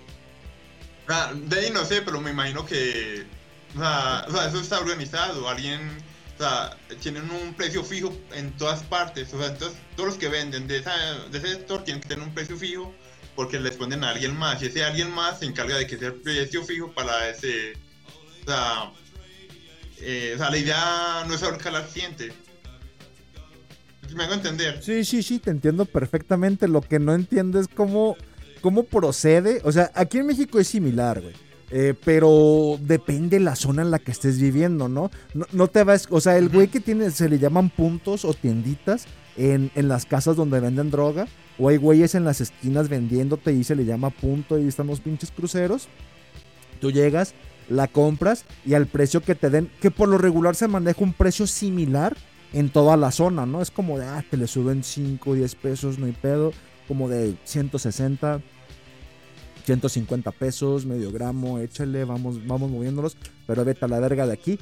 [1.08, 3.26] Ah, de ahí no sé, pero me imagino que...
[3.74, 5.48] O sea, o sea, eso está organizado.
[5.48, 5.80] Alguien...
[6.36, 9.34] O sea, tienen un precio fijo en todas partes.
[9.34, 10.94] O sea, entonces todos los que venden de, esa,
[11.32, 12.94] de ese sector tienen que tener un precio fijo
[13.38, 14.62] porque les ponen a alguien más.
[14.64, 17.74] Y ese alguien más se encarga de que sea el precio fijo para ese...
[18.42, 18.92] O sea,
[20.00, 22.34] eh, o sea la idea no es ahorcar al cliente.
[24.16, 24.82] Me hago entender.
[24.82, 26.68] Sí, sí, sí, te entiendo perfectamente.
[26.68, 28.18] Lo que no entiendo es cómo,
[28.62, 29.62] cómo procede.
[29.64, 31.36] O sea, aquí en México es similar, güey.
[31.70, 35.12] Eh, pero depende la zona en la que estés viviendo, ¿no?
[35.36, 38.34] No, no te vas, o sea, el güey que tiene, se le llaman puntos o
[38.34, 39.06] tienditas
[39.38, 43.64] en, en las casas donde venden droga, o hay güeyes en las esquinas vendiéndote y
[43.64, 45.88] se le llama punto y están los pinches cruceros.
[46.80, 47.34] Tú llegas,
[47.70, 51.14] la compras y al precio que te den, que por lo regular se maneja un
[51.14, 52.16] precio similar
[52.54, 53.62] en toda la zona, ¿no?
[53.62, 56.54] Es como de, ah, te le suben 5, 10 pesos, no hay pedo,
[56.88, 58.42] como de 160,
[59.66, 64.60] 150 pesos, medio gramo, échale, vamos, vamos moviéndolos, pero vete a la verga de aquí.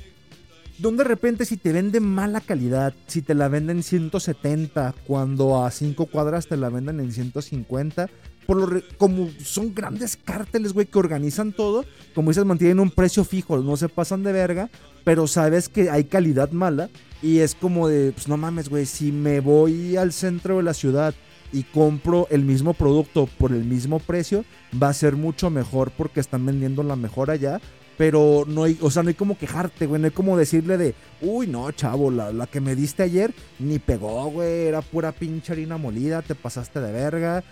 [0.77, 5.71] Donde de repente si te venden mala calidad, si te la venden 170, cuando a
[5.71, 8.09] 5 cuadras te la venden en 150,
[8.45, 12.91] por lo re- como son grandes cárteles, güey, que organizan todo, como dices, mantienen un
[12.91, 14.69] precio fijo, no se pasan de verga,
[15.05, 16.89] pero sabes que hay calidad mala
[17.21, 20.73] y es como de, pues no mames, güey, si me voy al centro de la
[20.73, 21.15] ciudad
[21.53, 24.43] y compro el mismo producto por el mismo precio,
[24.81, 27.61] va a ser mucho mejor porque están vendiendo la mejor allá.
[27.97, 30.01] Pero no hay, o sea, no hay como quejarte, güey.
[30.01, 33.79] No hay como decirle de, uy, no, chavo, la, la que me diste ayer ni
[33.79, 34.65] pegó, güey.
[34.67, 37.43] Era pura pinche harina molida, te pasaste de verga.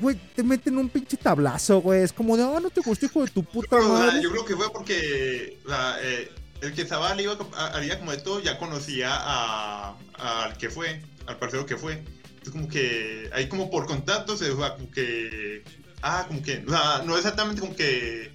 [0.00, 2.02] Güey, te meten un pinche tablazo, güey.
[2.02, 4.22] Es como de, ah, no te gustó, hijo de tu puta Pero, o sea, madre.
[4.22, 6.30] yo creo que fue porque o sea, eh,
[6.62, 10.70] el que estaba le iba a- haría como de todo, ya conocía a- al que
[10.70, 11.94] fue, al parcero que fue.
[12.24, 15.62] Entonces como que ahí como por contacto se fue como que
[16.02, 18.32] ah, como que o sea, no exactamente como que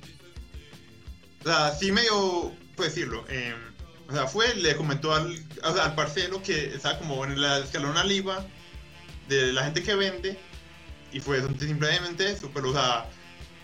[1.45, 3.23] o sea, sí medio puedo decirlo.
[3.29, 3.53] eh,
[4.09, 7.59] o sea, fue, le comentó al, o sea, al parcero que estaba como en la
[7.59, 8.45] escalón arriba
[9.29, 10.37] de la gente que vende
[11.11, 13.05] y fue simplemente eso, pero o sea,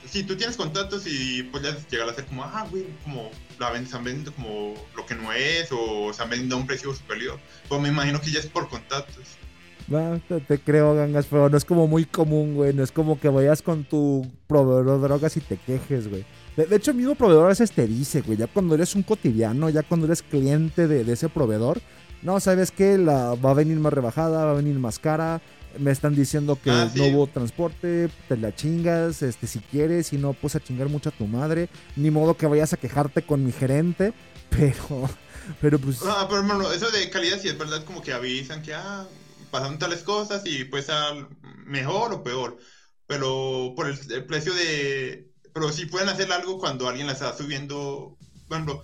[0.10, 3.84] si tú tienes contactos y puedes llegar a ser como, ah, güey, como la ven-
[3.84, 7.39] están vendiendo como lo que no es o están vendiendo a un precio superior.
[7.67, 9.26] Pues me imagino que ya es por contactos.
[9.94, 12.74] Va, te, te creo, gangas, pero no es como muy común, güey.
[12.74, 16.26] No es como que vayas con tu proveedor de drogas y te quejes, güey.
[16.62, 19.04] De, de hecho, el mismo proveedor a veces te dice, güey, ya cuando eres un
[19.04, 21.82] cotidiano, ya cuando eres cliente de, de ese proveedor,
[22.21, 22.97] no, ¿sabes qué?
[22.97, 25.41] La, va a venir más rebajada, va a venir más cara.
[25.80, 27.00] me están diciendo que Ah, sí.
[27.00, 31.10] no hubo transporte, te la chingas, este, si quieres, y no, pues a chingar mucho
[31.10, 31.69] a tu madre.
[31.95, 34.13] Ni modo que vayas a quejarte con mi gerente,
[34.50, 35.10] pero,
[35.62, 38.74] pero pues, Ah, pero hermano, eso de calidad sí es verdad, como que avisan que
[38.74, 39.08] ah,
[39.52, 40.95] pasaron tales cosas y puede ser
[41.65, 42.58] mejor o peor.
[43.06, 45.31] Pero por el, el precio de.
[45.53, 48.15] Pero sí pueden hacer algo cuando alguien la está subiendo.
[48.47, 48.81] Por ejemplo,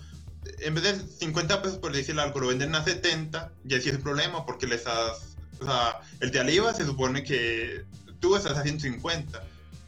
[0.60, 3.96] en vez de 50 pesos por decir algo, lo venden a 70, ya sí es
[3.96, 5.36] un problema porque le estás.
[5.60, 7.84] O sea, el de arriba se supone que
[8.20, 9.42] tú estás a 150.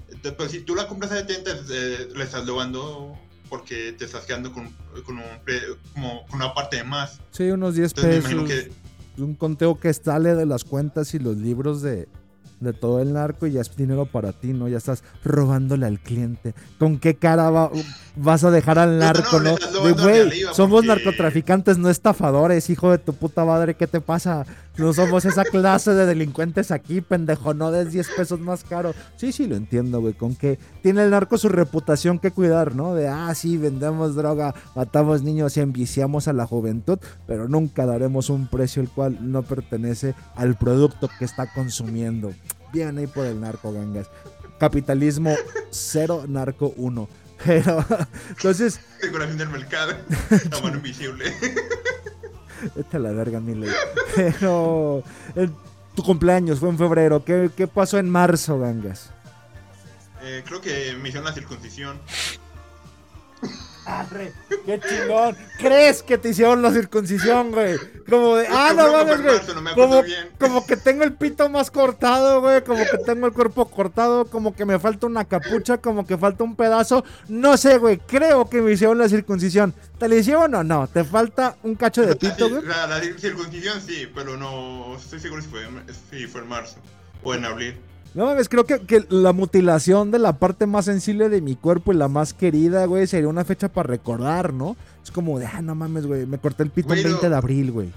[0.08, 3.16] Entonces, pero si tú la compras a 70, eh, le estás logrando
[3.48, 4.68] porque te estás quedando con,
[5.04, 5.24] con, un,
[5.92, 7.20] como, con una parte de más.
[7.32, 8.32] sí, unos 10 Entonces me pesos.
[8.32, 8.70] imagino
[9.16, 12.08] que Un conteo que sale de las cuentas y los libros de,
[12.60, 14.68] de todo el narco y ya es dinero para ti, ¿no?
[14.68, 16.54] Ya estás robándole al cliente.
[16.78, 17.70] ¿Con qué cara va-
[18.16, 19.94] vas a dejar al narco, no, no?
[20.02, 24.44] güey, somos porque- narcotraficantes, no estafadores, hijo de tu puta madre, ¿qué te pasa?
[24.76, 28.94] No somos esa clase de delincuentes aquí, pendejo, no des 10 pesos más caro.
[29.16, 32.94] Sí, sí, lo entiendo, güey, con que tiene el narco su reputación que cuidar, ¿no?
[32.94, 38.30] De, ah, sí, vendemos droga, matamos niños y enviciamos a la juventud, pero nunca daremos
[38.30, 42.32] un precio el cual no pertenece al producto que está consumiendo.
[42.72, 44.08] Bien ahí por el narco, gangas.
[44.58, 45.34] Capitalismo
[45.70, 47.08] cero, narco uno.
[47.44, 47.84] Pero,
[48.28, 49.94] entonces, Regulación del mercado.
[50.50, 51.32] La mano invisible.
[52.74, 53.70] Vete a la verga, mi ley.
[54.14, 55.02] Pero.
[55.34, 55.48] eh,
[55.94, 57.24] tu cumpleaños fue en febrero.
[57.24, 59.10] ¿Qué, qué pasó en marzo, gangas?
[60.22, 61.98] Eh, creo que me hicieron la circuncisión.
[63.84, 64.32] Arre,
[64.66, 65.36] qué chingón.
[65.58, 67.78] ¿Crees que te hicieron la circuncisión, güey?
[68.08, 68.46] Como de.
[68.48, 69.38] Ah, no mames, güey.
[69.62, 70.02] no Como,
[70.38, 72.62] como que tengo el pito más cortado, güey.
[72.62, 74.26] Como que tengo el cuerpo cortado.
[74.26, 75.78] Como que me falta una capucha.
[75.78, 77.04] Como que falta un pedazo.
[77.28, 77.98] No sé, güey.
[77.98, 79.74] Creo que me hicieron la circuncisión.
[79.98, 80.86] ¿Te la hicieron o no?
[80.86, 82.64] ¿Te falta un cacho de pito, güey?
[82.64, 85.66] La, la circuncisión sí, pero no estoy seguro si fue,
[86.10, 86.76] si fue en marzo
[87.22, 87.76] o en abril.
[88.14, 91.92] No mames, creo que, que la mutilación de la parte más sensible de mi cuerpo
[91.92, 94.76] y la más querida, güey, sería una fecha para recordar, ¿no?
[95.04, 97.30] Es como de, ah, no mames, güey, me corté el pito el 20 no.
[97.30, 97.92] de abril, güey.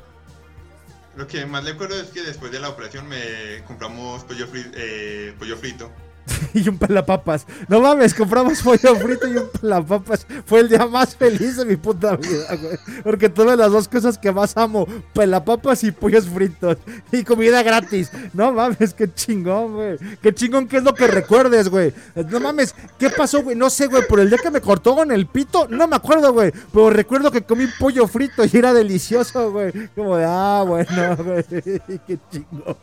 [1.15, 4.71] Lo que más le acuerdo es que después de la operación me compramos pollo, fri-
[4.76, 5.89] eh, pollo frito.
[6.53, 7.45] y un pelapapas.
[7.67, 10.25] No mames, compramos pollo frito y un pelapapas.
[10.45, 12.77] Fue el día más feliz de mi puta vida, güey.
[13.03, 16.77] Porque tuve las dos cosas que más amo: pelapapas y pollos fritos.
[17.12, 18.12] Y comida gratis.
[18.33, 19.97] No mames, qué chingón, güey.
[20.21, 21.93] Qué chingón, ¿qué es lo que recuerdes, güey?
[22.15, 23.55] No mames, ¿qué pasó, güey?
[23.55, 24.05] No sé, güey.
[24.07, 26.51] Por el día que me cortó con el pito, no me acuerdo, güey.
[26.71, 29.71] Pero recuerdo que comí pollo frito y era delicioso, güey.
[29.95, 31.43] Como de, ah, bueno, güey.
[31.43, 32.77] Qué chingón.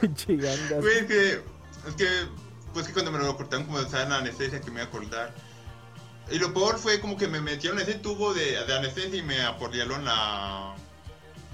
[0.00, 0.80] Qué chingangas.
[0.80, 1.32] Güey, que,
[1.88, 2.06] es que,
[2.72, 4.86] pues que cuando me lo cortaron como estaba en la anestesia que me iba a
[4.88, 5.34] acordar.
[6.30, 9.42] Y lo peor fue como que me metieron ese tubo de, de anestesia y me
[9.42, 10.74] aporrearon la...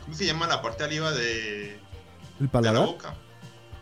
[0.02, 0.46] ¿Cómo se llama?
[0.46, 1.78] La parte arriba de, ¿El
[2.38, 2.86] de la paladar?
[2.86, 3.14] boca.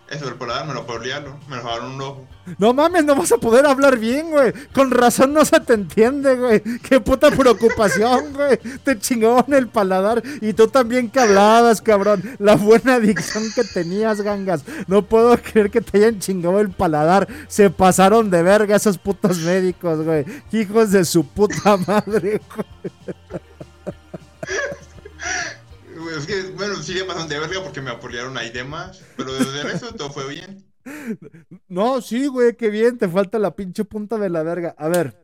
[0.08, 2.26] Eso, el paladar me lo aporrearon, me lo dejaron un ojo.
[2.58, 4.52] No mames, no vas a poder hablar bien, güey.
[4.72, 6.62] Con razón no se te entiende, güey.
[6.78, 8.56] Qué puta preocupación, güey.
[8.84, 10.22] Te chingaron el paladar.
[10.40, 12.22] Y tú también que hablabas, cabrón.
[12.38, 14.62] La buena adicción que tenías, gangas.
[14.86, 17.26] No puedo creer que te hayan chingado el paladar.
[17.48, 20.24] Se pasaron de verga esos putos médicos, güey.
[20.52, 22.92] Hijos de su puta madre, güey.
[26.18, 29.00] Es que, bueno, sigue pasando de verga porque me aporrearon ahí demás.
[29.16, 30.64] Pero desde eso todo fue bien.
[31.68, 32.98] No, sí, güey, qué bien.
[32.98, 34.74] Te falta la pinche punta de la verga.
[34.78, 35.22] A ver,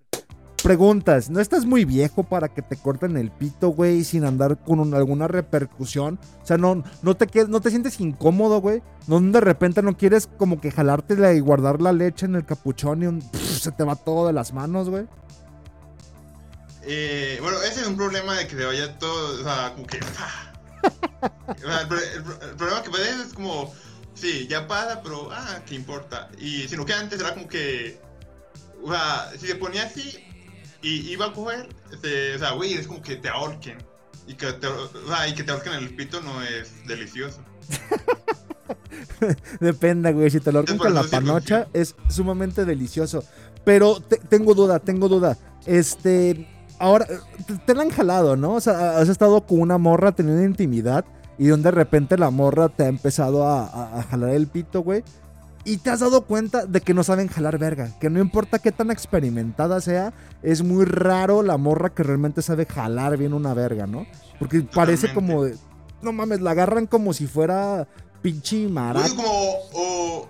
[0.62, 1.30] preguntas.
[1.30, 4.94] ¿No estás muy viejo para que te corten el pito, güey, sin andar con un-
[4.94, 6.18] alguna repercusión?
[6.42, 8.82] O sea, no, no, te, no te sientes incómodo, güey.
[9.06, 13.02] No de repente no quieres como que jalártela y guardar la leche en el capuchón
[13.02, 15.06] y un- pff, se te va todo de las manos, güey.
[16.84, 20.00] Eh, bueno, ese es un problema de que se vaya todo, o sea, como que...
[21.48, 23.72] el, pro- el pro- el problema que puede es como,
[24.14, 26.28] sí, ya pasa, pero, ah, ¿qué importa?
[26.38, 28.00] Y sino que antes era como que,
[28.82, 30.18] o sea, si se ponía así
[30.82, 33.78] y iba a coger, este, o sea, güey, es como que te ahorquen.
[34.26, 37.40] Y que te, o sea, y que te ahorquen el pito no es delicioso.
[39.60, 40.30] Depende, güey.
[40.30, 43.24] Si te lo ahorcan con la panocha, es sumamente delicioso.
[43.64, 45.36] Pero te- tengo duda, tengo duda.
[45.66, 46.48] Este.
[46.82, 47.06] Ahora,
[47.46, 48.54] te, te la han jalado, ¿no?
[48.54, 51.04] O sea, has estado con una morra teniendo intimidad
[51.38, 54.82] y donde de repente la morra te ha empezado a, a- a jalar el pito,
[54.82, 55.02] güey.
[55.64, 57.88] Y te has dado cuenta de que no saben jalar verga.
[58.00, 60.12] Que no importa qué tan experimentada sea,
[60.42, 64.04] es muy raro la morra que realmente sabe jalar bien una verga, ¿no?
[64.40, 65.32] Porque parece Totalmente.
[65.32, 65.56] como de.
[66.02, 67.86] No mames, la agarran como si fuera
[68.22, 69.08] pinche maraca.
[69.10, 69.28] Como,
[69.72, 70.28] o,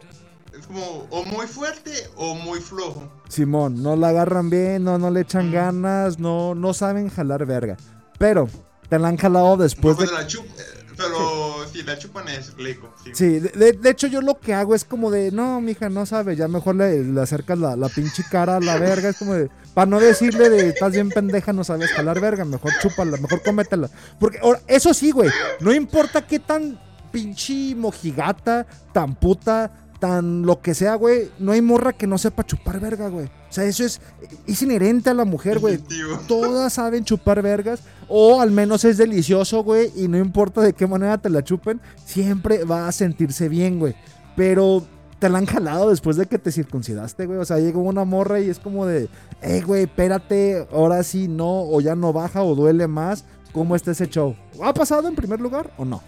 [0.67, 3.11] como, o muy fuerte o muy flojo.
[3.29, 5.53] Simón, no la agarran bien, no, no le echan Mm.
[5.53, 7.77] ganas, no, no saben jalar verga.
[8.19, 8.49] Pero
[8.89, 10.03] te la han jalado después de.
[10.05, 12.91] Después de la chup, eh, pero si si la chupan es rico.
[13.05, 13.11] Sí.
[13.15, 16.05] Sí, de, de- de hecho yo lo que hago es como de, no, mija, no
[16.07, 19.33] sabe, ya mejor le, le acercas la, la pinche cara a la verga, es como
[19.35, 23.43] de, para no decirle de, estás bien pendeja, no sabes jalar verga, mejor chúpala, mejor
[23.43, 23.89] cómetela.
[24.21, 26.79] Porque, ahora, eso sí, güey, no importa qué tan
[27.11, 32.45] pinche mojigata, tan puta, tan lo que sea, güey, no hay morra que no sepa
[32.45, 33.27] chupar verga, güey.
[33.27, 34.01] O sea, eso es,
[34.49, 35.79] es inherente a la mujer, güey.
[36.27, 37.85] Todas saben chupar vergas.
[38.09, 39.93] O al menos es delicioso, güey.
[39.95, 43.95] Y no importa de qué manera te la chupen, siempre va a sentirse bien, güey.
[44.35, 44.85] Pero
[45.21, 47.39] te la han jalado después de que te circuncidaste, güey.
[47.39, 49.09] O sea, llegó una morra y es como de,
[49.41, 53.25] hey, güey, espérate, ahora sí no, o ya no baja, o duele más.
[53.53, 54.35] ¿Cómo está ese show?
[54.61, 56.03] ¿Ha pasado en primer lugar o no?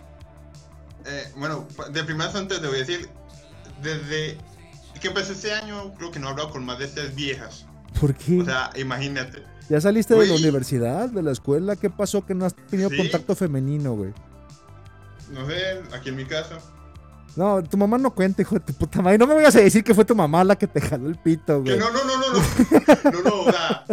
[1.07, 3.09] Eh, bueno, de primeras antes te voy a decir,
[3.83, 4.39] desde
[5.01, 7.67] que empecé este año, creo que no he hablado con más de seis viejas.
[8.01, 8.41] ¿Por qué?
[8.41, 9.43] O sea, imagínate.
[9.69, 11.77] ¿Ya saliste de la universidad, de la escuela?
[11.77, 12.97] ¿Qué pasó que no has tenido Sí.
[12.99, 14.13] contacto femenino, güey?
[15.33, 16.59] No sé, aquí en mi casa.
[17.37, 19.19] No, tu mamá no cuenta, hijo de tu puta madre.
[19.19, 21.65] No me vayas a decir que fue tu mamá la que te jaló el pito,
[21.65, 21.79] Que güey.
[21.79, 23.11] no, no, no, no, no.
[23.11, 23.85] No, no, o sea,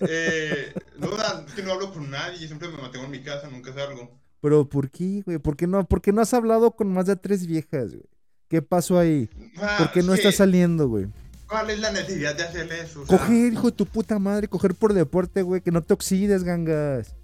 [0.00, 3.22] eh, no, o sea, es que no hablo con nadie, siempre me mantengo en mi
[3.22, 4.10] casa, nunca salgo.
[4.42, 5.38] Pero ¿por qué, güey?
[5.38, 8.04] ¿Por qué no, por qué no has hablado con más de tres viejas, güey?
[8.50, 9.30] ¿Qué pasó ahí?
[9.78, 11.06] ¿Por qué no es que, estás saliendo, güey?
[11.48, 13.02] ¿Cuál es la necesidad de hacer eso?
[13.02, 15.94] O sea, Coger, hijo de tu puta madre, coger por deporte, güey, que no te
[15.94, 17.14] oxides, gangas.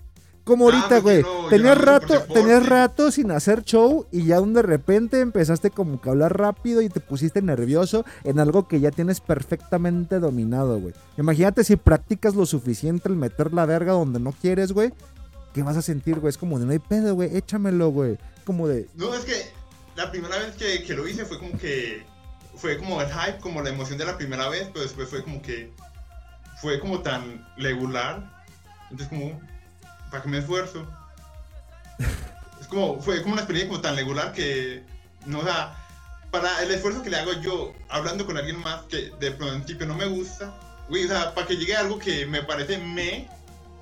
[0.44, 1.22] Como Ah, ahorita, güey.
[1.22, 6.08] no- tenías rato, tenías rato sin hacer show y ya de repente empezaste como que
[6.08, 10.94] a hablar rápido y te pusiste nervioso en algo que ya tienes perfectamente dominado, güey.
[11.18, 14.92] Imagínate si practicas lo suficiente el meter la verga donde no quieres, güey.
[15.52, 16.30] ¿Qué vas a sentir, güey?
[16.30, 17.36] Es como de no hay pedo, güey.
[17.36, 18.16] Échamelo, güey.
[18.44, 19.32] Como de, No, es que
[19.96, 22.04] la primera vez que, que lo hice fue como que.
[22.56, 25.42] Fue como el hype, como la emoción de la primera vez, pero después fue como
[25.42, 25.72] que.
[26.60, 28.44] Fue como tan regular.
[28.90, 29.40] Entonces, como.
[30.10, 30.86] ¿Para qué me esfuerzo?
[32.60, 33.00] Es como.
[33.00, 34.84] Fue como una experiencia como tan regular que.
[35.24, 35.82] No, o sea.
[36.30, 39.94] Para el esfuerzo que le hago yo hablando con alguien más que de principio no
[39.94, 40.52] me gusta.
[40.88, 43.28] Güey, o sea, para que llegue a algo que me parece me.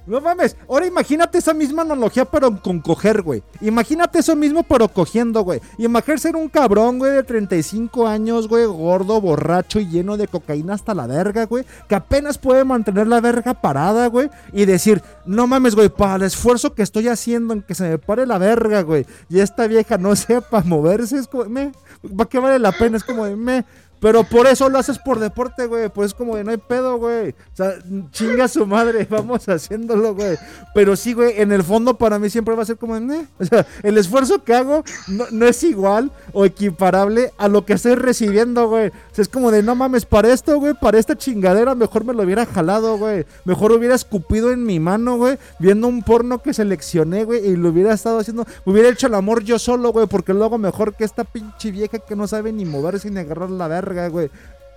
[0.07, 3.42] No mames, ahora imagínate esa misma analogía pero con coger, güey.
[3.61, 5.61] Imagínate eso mismo pero cogiendo, güey.
[5.78, 10.74] Imagínate ser un cabrón, güey, de 35 años, güey, gordo, borracho y lleno de cocaína
[10.74, 11.64] hasta la verga, güey.
[11.88, 14.28] Que apenas puede mantener la verga parada, güey.
[14.52, 17.98] Y decir, no mames, güey, para el esfuerzo que estoy haciendo en que se me
[17.98, 19.07] pare la verga, güey.
[19.30, 21.72] Y esta vieja no sepa moverse, es como, me,
[22.16, 22.96] ¿para qué vale la pena?
[22.96, 23.64] Es como de, me.
[24.05, 25.88] Pero por eso lo haces por deporte, güey.
[25.88, 27.30] Pues es como de no hay pedo, güey.
[27.30, 27.72] O sea,
[28.11, 30.36] chinga su madre, vamos haciéndolo, güey.
[30.74, 33.26] Pero sí, güey, en el fondo para mí siempre va a ser como de, "Meh".
[33.38, 37.72] O sea, el esfuerzo que hago no, no es igual o equiparable a lo que
[37.72, 38.88] estoy recibiendo, güey.
[38.88, 42.12] O sea, es como de, no mames, para esto, güey, para esta chingadera, mejor me
[42.12, 43.24] lo hubiera jalado, güey.
[43.46, 47.70] Mejor hubiera escupido en mi mano, güey, viendo un porno que seleccioné, güey, y lo
[47.70, 51.05] hubiera estado haciendo, hubiera hecho el amor yo solo, güey, porque lo hago mejor que
[51.05, 53.93] esta pinche vieja que no sabe ni moverse ni agarrar la verga,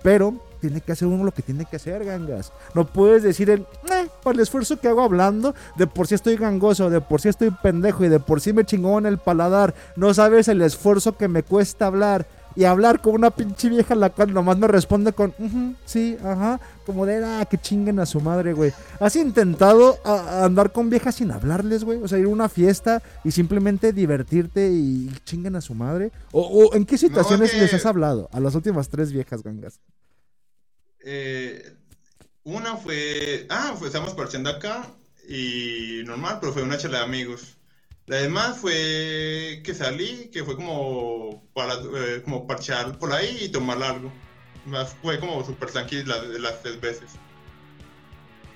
[0.02, 2.52] Pero tiene que hacer uno lo que tiene que hacer, gangas.
[2.74, 6.36] No puedes decir el, eh, por el esfuerzo que hago hablando, de por sí estoy
[6.36, 9.74] gangoso, de por sí estoy pendejo y de por sí me chingó en el paladar.
[9.96, 12.26] No sabes el esfuerzo que me cuesta hablar.
[12.58, 16.58] Y hablar con una pinche vieja la cual nomás me responde con, "Ujú, sí, ajá,
[16.84, 18.72] como de, ah, que chinguen a su madre, güey.
[18.98, 22.02] ¿Has intentado a- a andar con viejas sin hablarles, güey?
[22.02, 26.10] O sea, ir a una fiesta y simplemente divertirte y chinguen a su madre.
[26.32, 28.28] ¿O, o en qué situaciones que- les has hablado?
[28.32, 29.78] A las últimas tres viejas, gangas.
[31.04, 31.76] Eh,
[32.42, 33.46] una fue.
[33.50, 34.84] Ah, pues estamos parchando acá
[35.28, 37.56] y normal, pero fue una charla de amigos.
[38.08, 43.48] La demás fue que salí, que fue como para eh, como parchear por ahí y
[43.50, 44.10] tomar algo.
[44.64, 47.10] Más fue como súper tranquila las, las tres veces.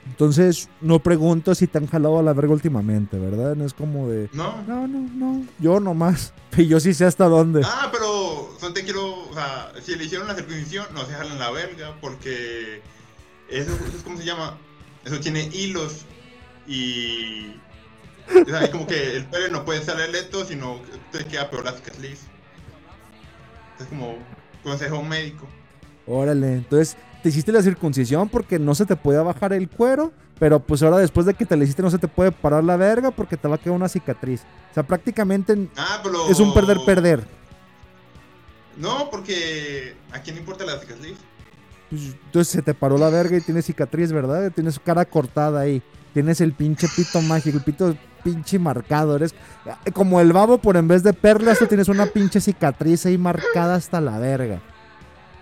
[0.06, 3.54] Entonces, no pregunto si te han jalado a la verga últimamente, ¿verdad?
[3.54, 4.62] No es como de, ¿No?
[4.66, 6.32] no, no, no, yo nomás.
[6.56, 7.62] Y yo sí sé hasta dónde.
[7.64, 11.38] Ah, pero solo te quiero, o sea, si le hicieron la circuncisión, no se jalan
[11.38, 12.82] la verga, porque
[13.48, 14.58] eso, eso es como se llama,
[15.02, 16.04] eso tiene hilos
[16.66, 17.54] y,
[18.28, 21.50] o sea, es como que el pelo no puede salir leto, sino que te queda
[21.50, 22.20] peor la cicatriz.
[23.80, 24.16] Es como
[24.62, 25.46] consejo médico.
[26.06, 30.60] Órale, entonces te hiciste la circuncisión porque no se te podía bajar el cuero, pero
[30.60, 33.10] pues ahora después de que te la hiciste no se te puede parar la verga
[33.10, 34.42] porque te va a quedar una cicatriz.
[34.70, 36.28] O sea, prácticamente Ah, pero...
[36.28, 37.24] es un perder-perder.
[38.76, 41.16] No, porque a quién importa la cicatriz.
[41.90, 44.50] Pues, entonces se te paró la verga y tienes cicatriz, ¿verdad?
[44.50, 45.82] Tienes cara cortada ahí.
[46.14, 49.16] Tienes el pinche pito mágico, el pito pinche marcado.
[49.16, 49.34] Eres
[49.92, 53.74] como el babo, por en vez de perlas, tú tienes una pinche cicatriz ahí marcada
[53.74, 54.60] hasta la verga.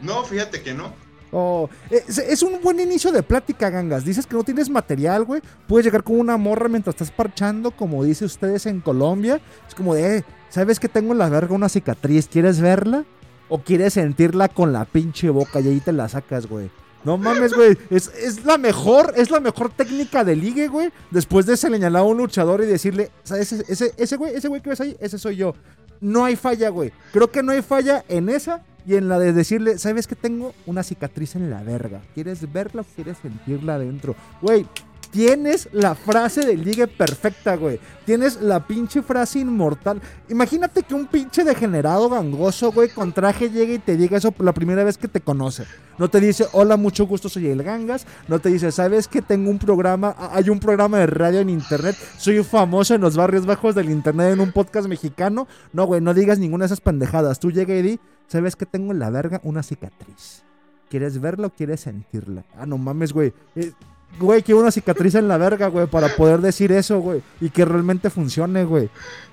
[0.00, 0.92] No, fíjate que no.
[1.32, 4.04] Oh, es, es un buen inicio de plática, gangas.
[4.04, 5.40] Dices que no tienes material, güey.
[5.68, 9.40] Puedes llegar con una morra mientras estás parchando, como dice ustedes en Colombia.
[9.68, 12.26] Es como de, eh, ¿sabes que tengo en la verga una cicatriz?
[12.26, 13.04] ¿Quieres verla?
[13.48, 16.70] ¿O quieres sentirla con la pinche boca y ahí te la sacas, güey?
[17.04, 17.76] No mames, güey.
[17.90, 20.90] Es, es la mejor, es la mejor técnica de ligue, güey.
[21.10, 23.10] Después de señalar a un luchador y decirle.
[23.24, 25.54] Ese, ese, ese güey, ese güey que ves ahí, ese soy yo.
[26.00, 26.92] No hay falla, güey.
[27.12, 30.54] Creo que no hay falla en esa y en la de decirle, ¿sabes que tengo
[30.66, 32.00] una cicatriz en la verga?
[32.14, 34.16] ¿Quieres verla o quieres sentirla adentro?
[34.40, 34.66] Güey,
[35.10, 37.80] Tienes la frase de ligue perfecta, güey.
[38.06, 40.00] Tienes la pinche frase inmortal.
[40.28, 44.46] Imagínate que un pinche degenerado gangoso, güey, con traje llegue y te diga eso por
[44.46, 45.64] la primera vez que te conoce.
[45.98, 48.06] No te dice, hola, mucho gusto, soy el Gangas.
[48.28, 50.14] No te dice, ¿sabes que tengo un programa?
[50.32, 51.96] Hay un programa de radio en internet.
[52.16, 55.48] Soy famoso en los barrios bajos del internet en un podcast mexicano.
[55.72, 57.40] No, güey, no digas ninguna de esas pendejadas.
[57.40, 60.44] Tú llega y di, ¿sabes que tengo en la verga una cicatriz?
[60.88, 62.44] ¿Quieres verla o quieres sentirla?
[62.56, 63.32] Ah, no mames, güey.
[63.54, 63.72] Eh,
[64.18, 67.22] güey, quiero una cicatriz en la verga, güey, para poder decir eso, güey.
[67.40, 68.90] Y que realmente funcione, güey.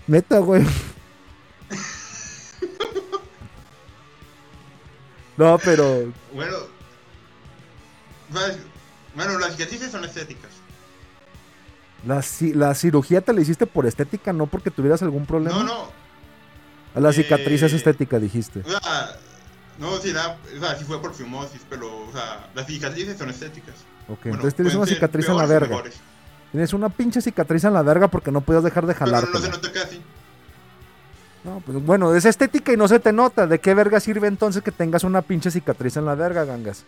[0.07, 0.65] Neta, güey.
[5.37, 6.11] No, pero.
[6.33, 6.57] Bueno.
[9.15, 10.49] Bueno, las cicatrices son estéticas.
[12.05, 12.23] La,
[12.55, 15.57] la, cirugía te la hiciste por estética, no porque tuvieras algún problema.
[15.57, 15.91] No, no.
[16.95, 18.61] A la cicatriz es eh, estética, dijiste.
[18.61, 19.17] O sea,
[19.77, 23.29] no, sí, la, o sea, sí fue por fimosis, pero, o sea, las cicatrices son
[23.29, 23.75] estéticas.
[24.09, 25.83] Ok, entonces tienes una cicatriz en la verga.
[26.51, 29.25] Tienes una pinche cicatriz en la verga porque no puedes dejar de jalar.
[29.25, 30.01] Pero no se nota casi.
[31.43, 33.47] No, pues bueno, es estética y no se te nota.
[33.47, 36.83] ¿De qué verga sirve entonces que tengas una pinche cicatriz en la verga, gangas?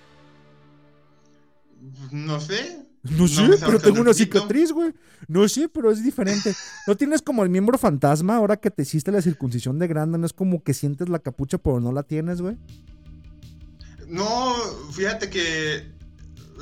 [2.12, 2.86] No sé.
[3.04, 4.94] No sé, pero tengo una cicatriz, güey.
[5.28, 6.54] No sé, pero es diferente.
[6.86, 10.18] ¿No tienes como el miembro fantasma ahora que te hiciste la circuncisión de grande?
[10.18, 12.58] ¿No es como que sientes la capucha pero no la tienes, güey?
[14.08, 14.56] No,
[14.92, 15.99] fíjate que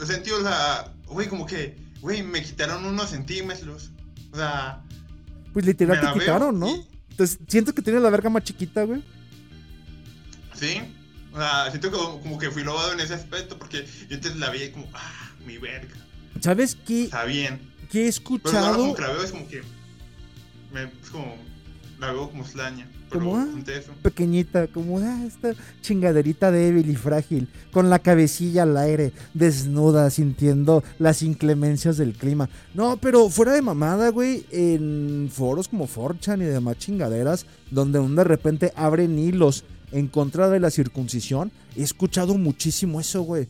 [0.06, 3.91] sentí, o sea, güey, como que, güey, me quitaron unos centímetros.
[4.32, 4.84] O sea.
[5.54, 6.70] Pues literal te quitaron, ¿no?
[7.10, 9.04] Entonces, ¿sientes que tienes la verga más chiquita, güey?
[10.54, 10.82] Sí.
[11.34, 14.50] O sea, siento que como que fui lobado en ese aspecto porque yo entonces la
[14.50, 15.95] vi como, ah, mi verga.
[16.41, 17.06] ¿Sabes qué?
[17.06, 17.60] Está bien.
[17.89, 18.72] ¿Qué he escuchado?
[18.72, 19.64] Pero como que la veo es como que.
[20.72, 21.36] Me, es como.
[22.00, 23.47] La veo como slaña como ah,
[24.01, 30.84] pequeñita, como ah, esta chingaderita débil y frágil, con la cabecilla al aire, desnuda, sintiendo
[30.99, 32.49] las inclemencias del clima.
[32.74, 38.24] No, pero fuera de mamada, güey, en foros como Forchan y demás chingaderas, donde de
[38.24, 43.47] repente abren hilos en contra de la circuncisión, he escuchado muchísimo eso, güey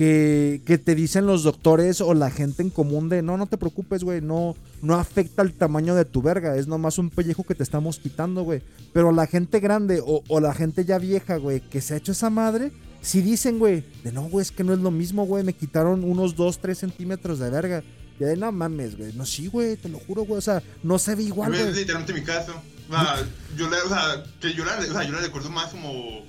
[0.00, 4.02] que, te dicen los doctores o la gente en común de no, no te preocupes,
[4.02, 7.62] güey, no, no afecta el tamaño de tu verga, es nomás un pellejo que te
[7.62, 8.62] estamos quitando, güey.
[8.94, 12.30] Pero la gente grande o, la gente ya vieja, güey, que se ha hecho esa
[12.30, 12.72] madre,
[13.02, 16.02] si dicen, güey, de no, güey, es que no es lo mismo, güey, me quitaron
[16.02, 17.84] unos 2, 3 centímetros de verga.
[18.18, 20.98] Y de no mames, güey, no, sí, güey, te lo juro, güey, o sea, no
[20.98, 21.60] se ve igual, güey.
[21.60, 22.54] Es literalmente mi caso.
[22.88, 23.16] O sea,
[23.54, 26.24] yo le, o sea, que yo la, o sea, yo la recuerdo más como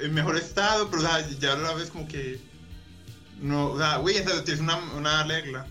[0.00, 2.53] en mejor estado, pero o sea, ya la vez como que
[3.40, 5.66] no, o sea, güey, tienes una, una regla.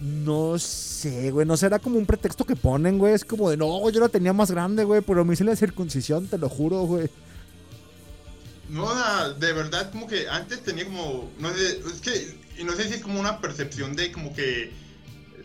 [0.00, 1.46] No sé, güey.
[1.46, 3.12] No será como un pretexto que ponen, güey.
[3.12, 5.02] Es como de, no, yo la tenía más grande, güey.
[5.02, 7.10] Pero me hice la circuncisión, te lo juro, güey.
[8.70, 8.88] No,
[9.34, 11.30] de verdad, como que antes tenía como.
[11.38, 12.38] No sé, es que.
[12.58, 14.72] Y no sé si es como una percepción de como que.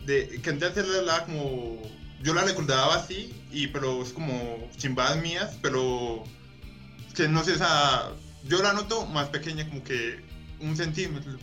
[0.06, 1.82] De que antes la como.
[2.24, 6.24] Yo la recordaba así, y pero es como chimbadas mías, pero.
[7.14, 8.12] Que no sé, o sea.
[8.48, 10.24] Yo la noto más pequeña, como que
[10.68, 11.34] un centímetro.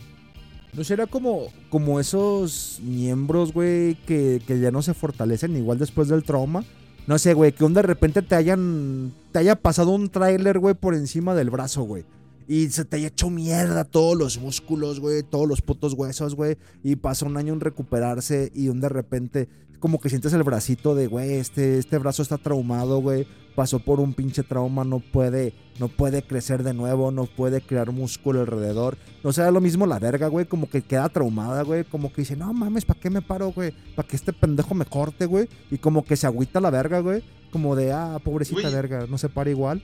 [0.73, 6.23] ¿No será como, como esos miembros, güey, que, ya no se fortalecen igual después del
[6.23, 6.63] trauma?
[7.05, 9.11] No sé, güey, que un de repente te hayan.
[9.31, 12.05] te haya pasado un tráiler, güey, por encima del brazo, güey.
[12.47, 16.57] Y se te haya hecho mierda todos los músculos, güey, todos los putos huesos, güey.
[16.83, 19.49] Y pasa un año en recuperarse y un de repente
[19.83, 23.27] como que sientes el bracito de, güey, este, este brazo está traumado, güey.
[23.53, 27.91] Pasó por un pinche trauma, no puede, no puede crecer de nuevo, no puede crear
[27.91, 28.97] músculo alrededor.
[29.25, 31.83] No sea lo mismo la verga, güey, como que queda traumada, güey.
[31.83, 33.73] Como que dice, no mames, ¿para qué me paro, güey?
[33.93, 35.49] ¿Para que este pendejo me corte, güey?
[35.69, 37.21] Y como que se agüita la verga, güey.
[37.51, 39.83] Como de, ah, pobrecita verga, no se para igual.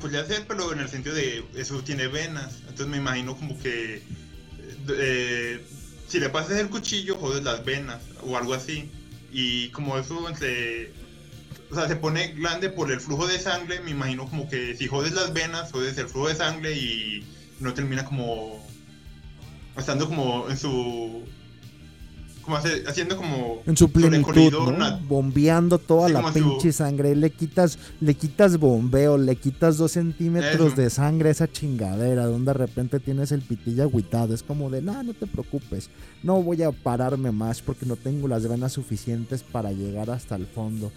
[0.00, 2.60] pues ya sé, pero en el sentido de eso tiene venas.
[2.60, 4.00] Entonces me imagino como que
[4.88, 5.60] eh,
[6.08, 8.90] si le pasas el cuchillo, jodes las venas o algo así.
[9.32, 10.92] Y como eso se,
[11.70, 14.86] o sea, se pone grande por el flujo de sangre, me imagino como que si
[14.86, 17.26] jodes las venas, jodes el flujo de sangre y
[17.60, 18.64] no termina como
[19.76, 21.24] estando como en su
[22.46, 24.50] como hace- haciendo como En su plenitud,
[25.06, 27.14] Bombeando toda Sí, la su- pinche sangre.
[27.14, 30.80] Le quitas, le quitas bombeo, le quitas dos centímetros Eso.
[30.80, 34.32] de sangre a esa chingadera, donde de repente tienes el pitillo agüitado.
[34.32, 35.90] Es como de, no, no te preocupes.
[36.22, 40.46] No voy a pararme más porque no tengo las venas suficientes para llegar hasta el
[40.46, 40.90] fondo.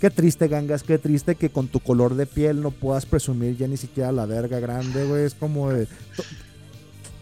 [0.00, 3.66] Qué triste, gangas, qué triste que con tu color de piel no puedas presumir ya
[3.66, 5.24] ni siquiera la verga grande, güey.
[5.24, 5.88] Es como de.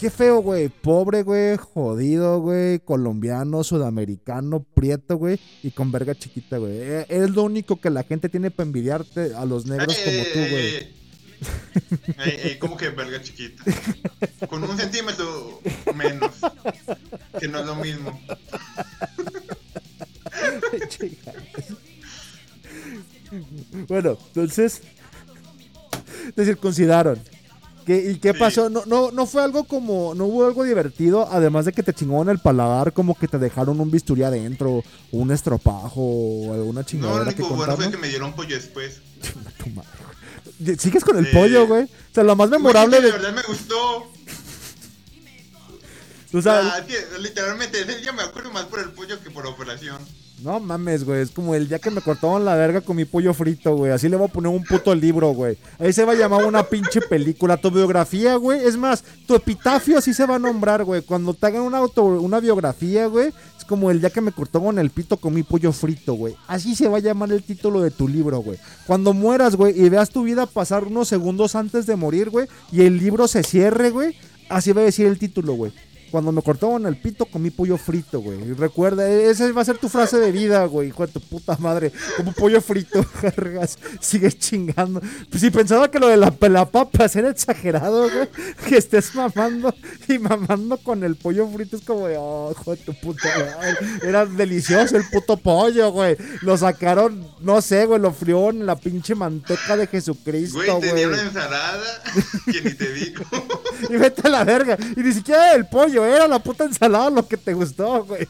[0.05, 0.69] Qué feo, güey.
[0.69, 1.57] Pobre, güey.
[1.57, 2.79] Jodido, güey.
[2.81, 5.41] Colombiano, sudamericano, prieto, güey.
[5.63, 6.77] Y con verga chiquita, güey.
[6.77, 10.41] Eh, Es lo único que la gente tiene para envidiarte a los negros como tú,
[10.41, 10.75] güey.
[10.75, 10.93] Eh,
[12.19, 13.65] eh, eh, como que verga chiquita.
[14.47, 15.63] Con un centímetro
[15.95, 16.33] menos.
[17.41, 18.21] Que no es lo mismo.
[23.89, 24.83] bueno, entonces.
[26.37, 27.19] Te circuncidaron.
[27.85, 28.39] ¿Qué- ¿Y qué Sí.
[28.39, 28.70] pasó?
[28.70, 30.14] No, no, no fue algo como.
[30.14, 31.28] No hubo algo divertido.
[31.30, 34.82] Además de que te chingó en el paladar, como que te dejaron un bisturí adentro,
[35.12, 38.55] un estropajo, o alguna No, lo chingadera que único bueno fue que me dieron pollo
[38.57, 39.01] después.
[39.62, 40.78] Tu madre.
[40.78, 41.85] Sigues con el pollo, güey.
[41.85, 43.07] O sea, lo más memorable de.
[43.07, 43.97] de verdad me gustó.
[43.99, 44.11] O
[46.39, 49.45] O sea, sea, es que, literalmente día me acuerdo más por el pollo que por
[49.45, 49.99] la operación.
[50.43, 51.22] No mames, güey.
[51.22, 53.93] Es como el día que me cortaron la verga con mi pollo frito, güey.
[53.93, 55.57] Así le voy a poner un puto libro, güey.
[55.78, 57.57] Ahí se va a llamar una pinche película.
[57.57, 58.64] Tu biografía, güey.
[58.64, 61.03] Es más, tu epitafio así se va a nombrar, güey.
[61.03, 63.32] Cuando te hagan una, auto, una biografía, güey.
[63.59, 66.35] Es como el día que me cortó con el pito con mi pollo frito, güey.
[66.47, 68.59] Así se va a llamar el título de tu libro, güey.
[68.87, 72.82] Cuando mueras, güey, y veas tu vida pasar unos segundos antes de morir, güey, y
[72.82, 74.16] el libro se cierre, güey,
[74.49, 75.72] así va a decir el título, güey.
[76.15, 78.39] Cuando me cortaban el pito comí pollo frito, güey.
[78.41, 80.91] Y Recuerda, esa va a ser tu frase de vida, güey.
[80.91, 81.91] Hijo de tu puta madre.
[82.17, 83.77] Como pollo frito, cargas.
[83.99, 85.01] Sigues chingando.
[85.29, 88.29] Pues si pensaba que lo de la pelapapas era exagerado, güey.
[88.69, 89.75] Que estés mamando
[90.07, 93.77] y mamando con el pollo frito es como de, oh, hijo de tu puta madre.
[94.05, 96.17] Era delicioso el puto pollo, güey.
[96.43, 98.01] Lo sacaron, no sé, güey.
[98.01, 101.19] Lo frió en la pinche manteca de Jesucristo, Güey, tenía güey.
[101.19, 102.03] una ensalada
[102.47, 103.25] que ni te digo.
[103.91, 104.79] Y vete a la verga.
[104.97, 108.27] Y ni siquiera era el pollo, era la puta ensalada lo que te gustó, güey.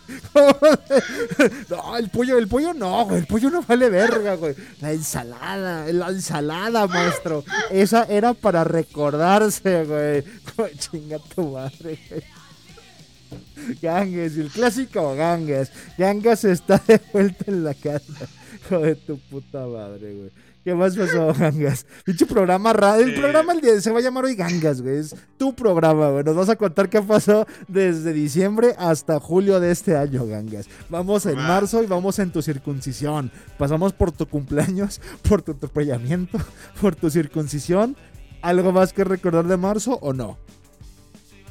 [1.69, 3.19] No, el pollo, el pollo no, güey.
[3.19, 4.55] El pollo no vale verga, güey.
[4.81, 7.45] La ensalada, la ensalada, maestro.
[7.71, 10.25] Esa era para recordarse, güey.
[10.79, 12.23] Chinga tu madre, güey.
[13.81, 15.71] Ganges, el clásico Ganges.
[15.97, 18.29] Ganges está de vuelta en la casa.
[18.65, 20.31] Hijo de tu puta madre, güey.
[20.65, 21.85] ¿Qué más pasó, Gangas?
[22.05, 23.05] Pinche programa radio.
[23.05, 24.97] El programa el día se va a llamar hoy Gangas, güey.
[24.97, 26.25] Es tu programa, güey.
[26.25, 30.67] Nos vas a contar qué pasó desde diciembre hasta julio de este año, Gangas.
[30.89, 33.31] Vamos en marzo y vamos en tu circuncisión.
[33.59, 36.39] Pasamos por tu cumpleaños, por tu atropellamiento,
[36.81, 37.95] por tu circuncisión.
[38.41, 40.39] ¿Algo más que recordar de marzo o no?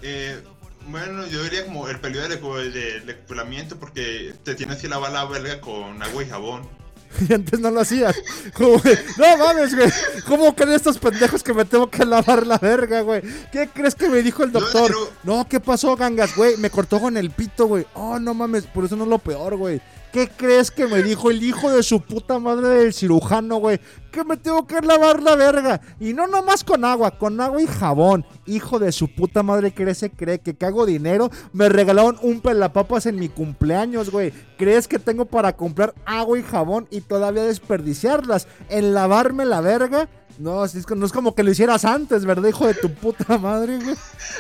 [0.01, 0.41] Eh,
[0.89, 5.61] bueno, yo diría como el periodo de, de, porque te tienes que lavar la verga
[5.61, 6.82] con agua y jabón.
[7.29, 8.15] Y antes no lo hacías.
[8.53, 8.81] Como,
[9.17, 9.89] no mames, güey.
[10.27, 13.21] ¿Cómo creen estos pendejos que me tengo que lavar la verga, güey?
[13.51, 14.87] ¿Qué crees que me dijo el No, doctor?
[14.87, 16.57] pero- No, ¿qué pasó, gangas, güey?
[16.57, 17.85] Me cortó con el pito, güey.
[17.93, 19.81] Oh, no mames, por eso no es lo peor, güey.
[20.13, 23.79] ¿Qué crees que me dijo el hijo de su puta madre del cirujano, güey?
[24.11, 25.81] Que me tengo que lavar la verga.
[25.99, 28.23] Y no nomás con agua, con agua y jabón.
[28.45, 31.31] Hijo de su puta madre, ¿crees que cree que cago dinero?
[31.51, 34.31] Me regalaron un pelapapas en mi cumpleaños, güey.
[34.55, 38.47] ¿Crees que tengo para comprar agua y jabón y todavía desperdiciarlas?
[38.69, 40.09] En lavarme la verga.
[40.37, 40.63] No,
[40.95, 43.95] no es como que lo hicieras antes, ¿verdad, hijo de tu puta madre, güey?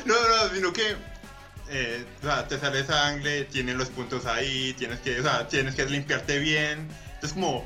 [0.05, 1.12] No, no, sino que
[1.73, 5.75] eh, o sea, te sale sangre, tienes los puntos ahí, tienes que, o sea, tienes
[5.75, 6.87] que limpiarte bien.
[7.15, 7.65] Entonces como,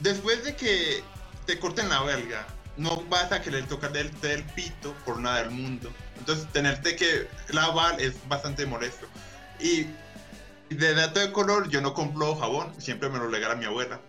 [0.00, 1.02] después de que
[1.46, 5.50] te corten la verga, no vas a querer tocar del, del pito por nada del
[5.50, 5.90] mundo.
[6.18, 9.06] Entonces tenerte que lavar es bastante molesto.
[9.58, 9.86] Y
[10.68, 14.00] de dato de color, yo no compro jabón, siempre me lo regala mi abuela.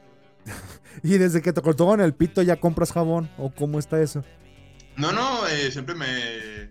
[1.02, 3.28] Y desde que te cortó con el pito ya compras jabón.
[3.40, 4.24] ¿O cómo está eso?
[4.96, 6.70] No, no, eh, siempre me...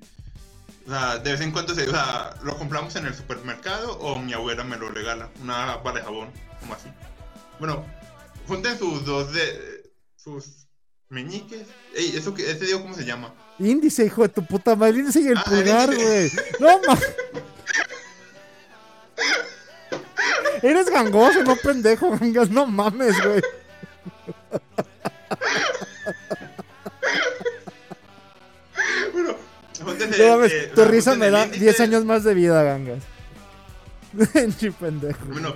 [0.86, 4.18] O sea, de vez en cuando se, o sea, lo compramos en el supermercado o
[4.18, 6.30] mi abuela me lo regala, una barra de jabón,
[6.60, 6.88] como así.
[7.60, 7.84] Bueno,
[8.48, 9.92] junten sus dos de...
[10.16, 10.66] sus
[11.08, 11.66] meñiques.
[11.94, 13.32] Ey, ¿eso que, ese digo cómo se llama?
[13.58, 14.98] Índice, hijo de tu puta madre.
[15.00, 16.30] Índice y el Ah, pulgar, güey.
[16.58, 17.14] No mames.
[20.62, 22.50] Eres gangoso, no pendejo, gangas.
[22.50, 23.42] No mames, güey.
[29.12, 29.36] Bueno,
[30.74, 31.64] tu risa me da índice.
[31.64, 33.02] 10 años más de vida, gangas.
[34.32, 35.24] Pinche pendejo.
[35.26, 35.54] Bueno,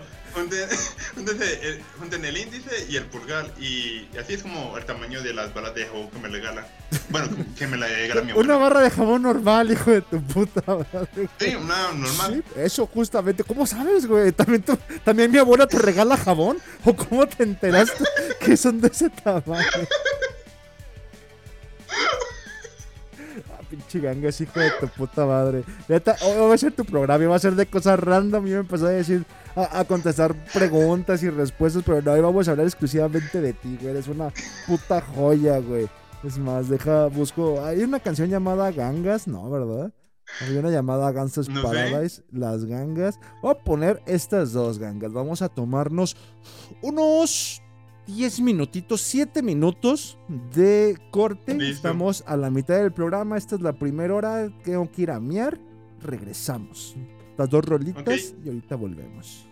[1.14, 3.50] júntense el, junten el índice y el pulgar.
[3.60, 6.66] Y así es como el tamaño de las balas de jabón que me regala.
[7.10, 8.56] Bueno, que me la regala mi Una abuela.
[8.56, 11.28] barra de jabón normal, hijo de tu puta madre.
[11.38, 12.42] Sí, una normal.
[12.54, 13.44] Sí, eso justamente.
[13.44, 14.32] ¿Cómo sabes, güey?
[14.32, 16.58] ¿También, tú- ¿También mi abuela te regala jabón?
[16.84, 18.04] ¿O cómo te enteraste
[18.40, 19.66] que son de ese tamaño?
[23.68, 25.64] Pinche gangas, hijo de tu puta madre.
[25.88, 28.46] Neta, hoy va a ser tu programa y va a ser de cosas random.
[28.46, 31.82] Y me empezó a decir, a, a contestar preguntas y respuestas.
[31.84, 33.90] Pero no, hoy vamos a hablar exclusivamente de ti, güey.
[33.92, 34.32] Eres una
[34.66, 35.88] puta joya, güey.
[36.24, 37.64] Es más, deja, busco.
[37.64, 39.92] Hay una canción llamada Gangas, no, ¿verdad?
[40.40, 41.66] Había una llamada Gangsta's No sé.
[41.66, 43.18] Paradise, las gangas.
[43.42, 45.12] Voy a poner estas dos gangas.
[45.12, 46.16] Vamos a tomarnos
[46.82, 47.62] unos
[48.06, 50.18] 10 minutitos, 7 minutos
[50.54, 51.54] de corte.
[51.54, 51.74] Listo.
[51.74, 53.36] Estamos a la mitad del programa.
[53.36, 54.48] Esta es la primera hora.
[54.64, 55.58] Tengo que ir a miar.
[56.00, 56.96] Regresamos.
[57.36, 59.46] Las dos rolitas y ahorita volvemos.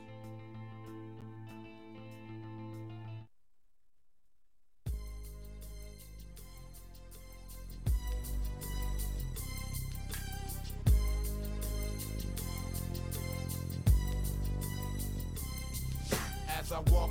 [16.46, 17.10] As I walk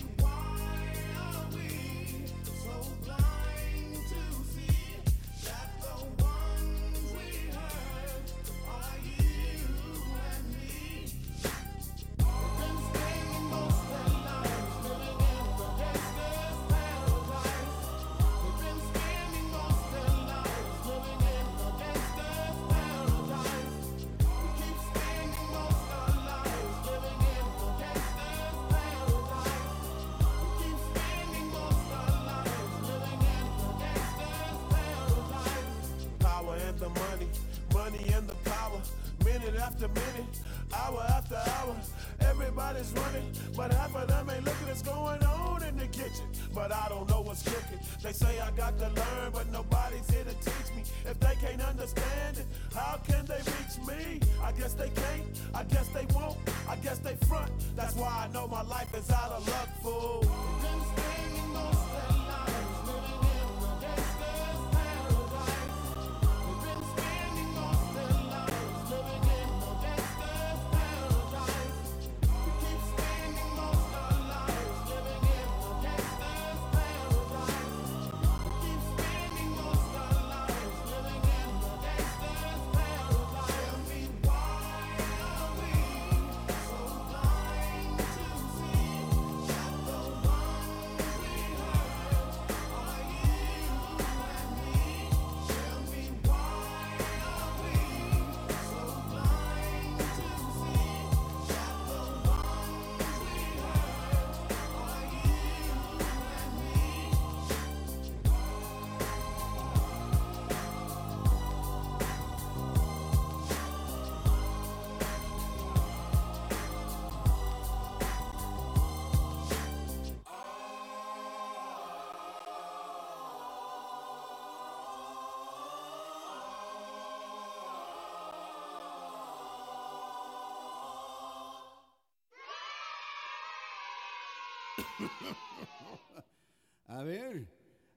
[136.87, 137.47] A ver,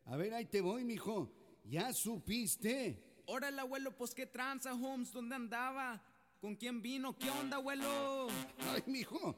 [0.06, 1.28] a ver, ahí te voy, mijo.
[1.64, 3.02] ¿Ya supiste?
[3.26, 6.00] Órale, abuelo, pues qué tranza, Holmes, ¿dónde andaba?
[6.40, 7.16] ¿Con quién vino?
[7.18, 8.28] ¿Qué onda, abuelo?
[8.72, 9.34] Ay, mijo.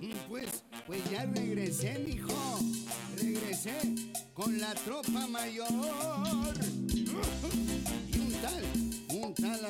[0.00, 2.58] Mm, Pues, pues ya regresé, mijo.
[3.16, 3.78] Regresé
[4.34, 5.68] con la tropa mayor.
[8.08, 8.64] Y un tal,
[9.22, 9.64] un tal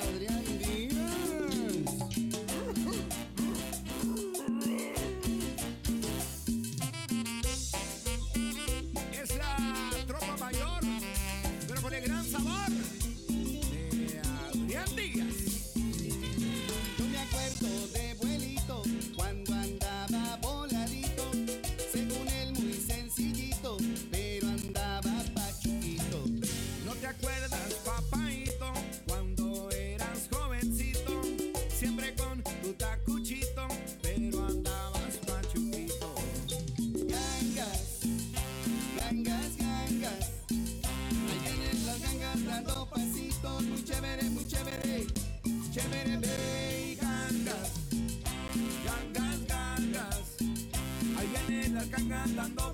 [52.34, 52.65] las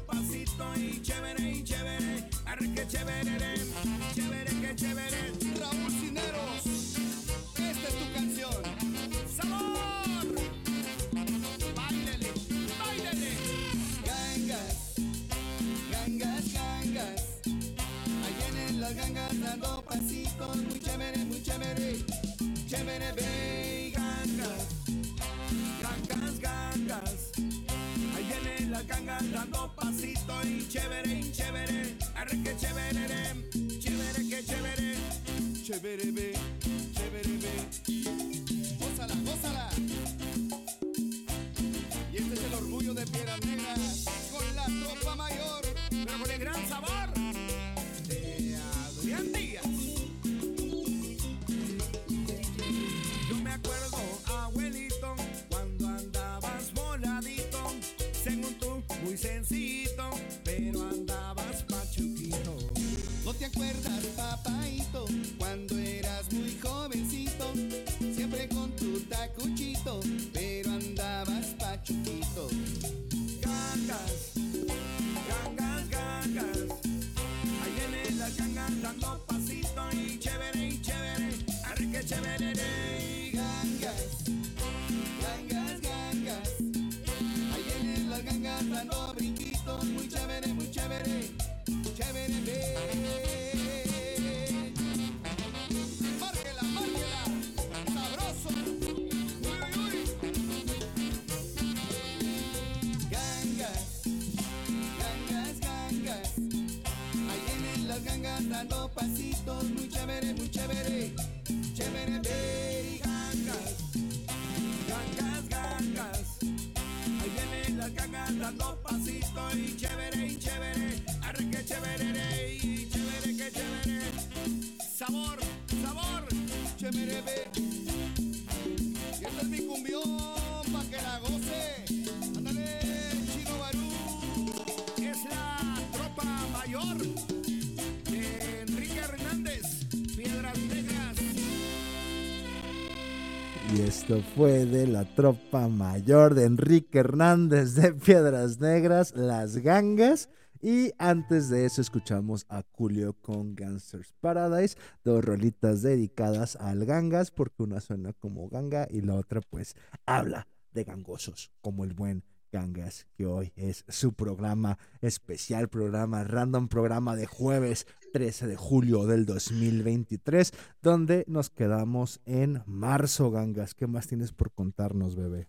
[143.74, 150.28] Y esto fue de la tropa mayor de Enrique Hernández de Piedras Negras, Las Gangas.
[150.60, 157.30] Y antes de eso escuchamos a Julio con Gangsters Paradise, dos rolitas dedicadas al gangas,
[157.30, 162.22] porque una suena como ganga y la otra pues habla de gangosos, como el buen
[162.52, 169.06] gangas, que hoy es su programa especial, programa random, programa de jueves 13 de julio
[169.06, 173.74] del 2023, donde nos quedamos en marzo, gangas.
[173.74, 175.48] ¿Qué más tienes por contarnos, bebé?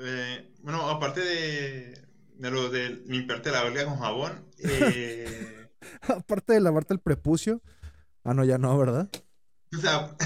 [0.00, 5.68] Eh, bueno, aparte de, de lo de limpiarte la verga con jabón, eh,
[6.08, 7.60] Aparte de lavarte el prepucio.
[8.24, 9.08] Ah, no, ya no, ¿verdad?
[9.76, 10.16] o sea,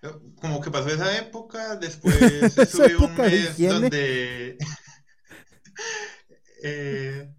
[0.40, 4.58] como que pasó esa época, después Esa estuve un mes donde...
[6.62, 7.32] eh,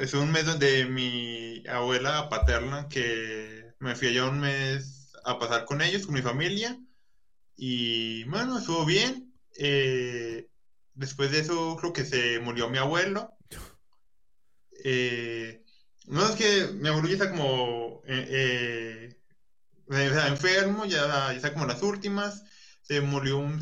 [0.00, 5.64] es un mes donde mi abuela paterna, que me fui allá un mes a pasar
[5.64, 6.78] con ellos, con mi familia,
[7.56, 9.34] y bueno, estuvo bien.
[9.58, 10.48] Eh,
[10.94, 13.36] después de eso creo que se murió mi abuelo.
[14.84, 15.64] Eh,
[16.06, 19.16] no es que mi abuelo ya está como eh,
[19.90, 22.44] eh, enfermo, ya, ya está como las últimas.
[22.82, 23.60] Se murió un,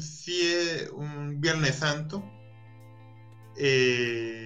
[0.93, 2.23] un Viernes Santo.
[3.57, 4.46] Eh,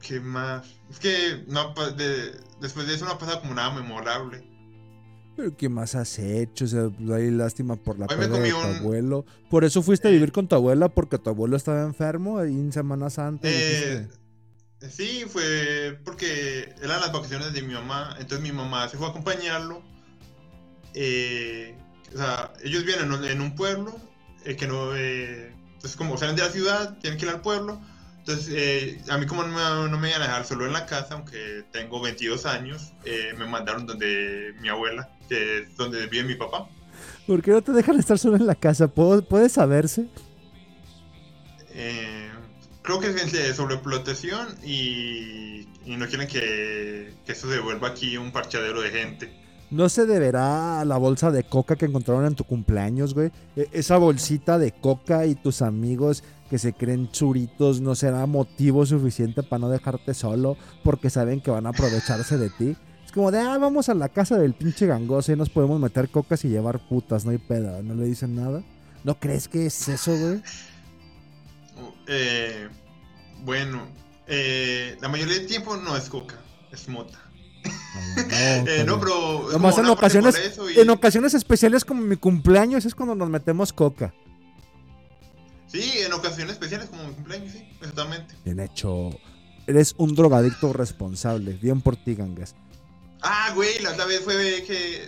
[0.00, 0.66] ¿Qué más?
[0.90, 4.46] Es que no, de- después de eso no ha pasado como nada memorable.
[5.36, 6.64] Pero ¿qué más has hecho?
[6.64, 9.24] O sea, pues, hay lástima por la pérdida de tu un- abuelo.
[9.50, 12.72] Por eso fuiste a vivir con tu abuela, porque tu abuelo estaba enfermo ahí en
[12.72, 13.48] Semana Santa.
[13.48, 14.08] Eh,
[14.90, 19.10] sí, fue porque eran las vacaciones de mi mamá, entonces mi mamá se fue a
[19.10, 19.82] acompañarlo.
[20.94, 21.76] Eh,
[22.14, 23.96] o sea, ellos vienen en un- pueblo
[24.44, 27.80] eh, que no, eh, entonces como salen de la ciudad, tienen que ir al pueblo.
[28.28, 30.84] Entonces, eh, a mí como no me, no me iban a dejar solo en la
[30.84, 36.24] casa, aunque tengo 22 años, eh, me mandaron donde mi abuela, que es donde vive
[36.24, 36.68] mi papá.
[37.26, 38.86] ¿Por qué no te dejan estar solo en la casa?
[38.86, 40.08] ¿Puedo- ¿Puede saberse?
[41.72, 42.28] Eh,
[42.82, 48.18] creo que es de sobreexplotación y, y no quieren que, que esto se vuelva aquí
[48.18, 49.32] un parchadero de gente.
[49.70, 53.30] ¿No se deberá a la bolsa de coca que encontraron en tu cumpleaños, güey?
[53.56, 58.84] E- Esa bolsita de coca y tus amigos que se creen churitos no será motivo
[58.86, 62.76] suficiente para no dejarte solo porque saben que van a aprovecharse de ti.
[63.04, 66.08] Es como de, ah, vamos a la casa del pinche gangoso y nos podemos meter
[66.10, 68.62] cocas y llevar putas, no hay peda, no le dicen nada.
[69.04, 70.42] ¿No crees que es eso, güey?
[72.06, 72.68] Eh,
[73.44, 73.86] bueno,
[74.26, 76.36] eh, la mayoría del tiempo no es coca,
[76.72, 77.18] es mota.
[78.30, 79.48] Eh, no, pero...
[79.48, 83.28] es Nomás como en ocasiones, y- en ocasiones especiales como mi cumpleaños es cuando nos
[83.28, 84.12] metemos coca.
[85.68, 88.34] Sí, en ocasiones especiales como mi cumpleaños, sí, exactamente.
[88.44, 89.10] Bien hecho.
[89.66, 91.52] Eres un drogadicto responsable.
[91.52, 92.54] Bien por ti, gangas.
[93.20, 95.02] Ah, güey, la otra vez fue que...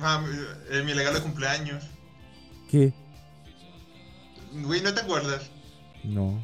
[0.00, 1.84] ah, mi- mi regalo de cumpleaños.
[2.70, 2.92] ¿Qué?
[4.52, 5.50] Güey, ¿no te acuerdas?
[6.02, 6.42] No.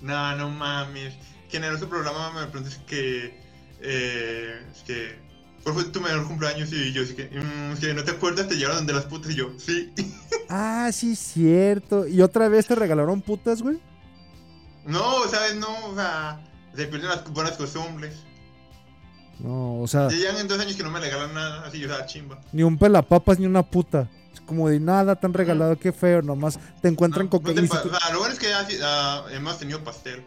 [0.00, 1.14] No, no mames.
[1.50, 3.38] Quien era su programa me preguntó si que.
[3.80, 5.18] Eh, es que.
[5.72, 6.72] ¿Cuál fue tu mejor cumpleaños?
[6.72, 7.24] Y yo, así que.
[7.28, 9.30] "Mm, es que no te acuerdas, te llevaron donde las putas.
[9.32, 9.92] Y yo, sí.
[10.50, 12.06] Ah, sí, cierto.
[12.06, 13.78] ¿Y otra vez te regalaron putas, güey?
[14.86, 15.54] No, ¿sabes?
[15.56, 16.40] No, o sea.
[16.74, 18.14] Se pierden las buenas costumbres.
[19.40, 21.66] No, o sea, Ya llevan dos años que no me regalan nada.
[21.66, 22.40] Así, o sea, chimba.
[22.52, 24.08] ni un pelapapas ni una puta.
[24.32, 26.22] Es como de nada tan regalado, qué feo.
[26.22, 28.76] Nomás te encuentran No, con no te pa- o sea, lo bueno es que así,
[28.82, 30.24] ah, hemos tenido pastel.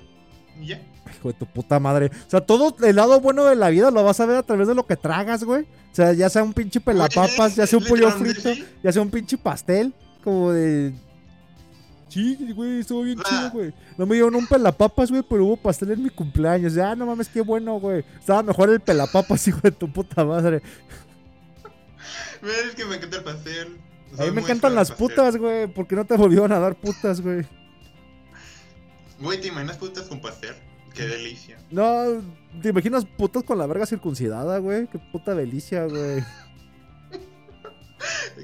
[0.59, 0.81] Y ya.
[1.17, 2.07] Hijo de tu puta madre.
[2.27, 4.67] O sea, todo el lado bueno de la vida lo vas a ver a través
[4.67, 5.63] de lo que tragas, güey.
[5.63, 8.49] O sea, ya sea un pinche pelapapas, ya sea un pollo frito,
[8.83, 9.93] ya sea un pinche pastel.
[10.23, 10.93] Como de.
[12.07, 13.23] Sí, güey, estuvo bien Ah.
[13.27, 13.73] chido, güey.
[13.97, 16.73] No me dieron un pelapapas, güey, pero hubo pastel en mi cumpleaños.
[16.73, 18.03] Ya, no mames, qué bueno, güey.
[18.19, 20.61] Estaba mejor el pelapapas, hijo de tu puta madre.
[22.43, 23.77] Es que me encanta el pastel.
[24.19, 25.07] A mí me encantan las pastel.
[25.07, 25.67] putas, güey.
[25.67, 27.45] ¿Por qué no te volvieron a dar putas, güey?
[29.21, 30.55] Güey, ¿te imaginas putas con pastel?
[30.93, 31.57] Qué delicia.
[31.69, 32.21] No,
[32.61, 34.87] ¿te imaginas putas con la verga circuncidada, güey?
[34.87, 36.23] Qué puta delicia, güey.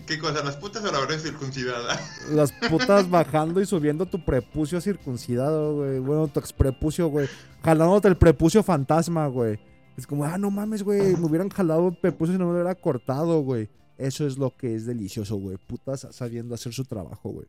[0.05, 0.43] ¿Qué cosa?
[0.43, 1.99] ¿Las putas o la verdad circuncidada?
[2.31, 5.99] Las putas bajando y subiendo tu prepucio circuncidado, güey.
[5.99, 7.27] Bueno, tu exprepucio, güey.
[7.63, 9.59] Jalándote el prepucio fantasma, güey.
[9.97, 11.15] Es como, ah, no mames, güey.
[11.15, 13.69] Me hubieran jalado el prepucio y no me lo hubiera cortado, güey.
[13.97, 15.57] Eso es lo que es delicioso, güey.
[15.57, 17.47] Putas sabiendo hacer su trabajo, güey.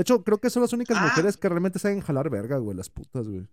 [0.00, 1.02] De hecho, creo que son las únicas Ah.
[1.08, 2.74] mujeres que realmente saben jalar verga, güey.
[2.74, 3.46] Las putas, güey.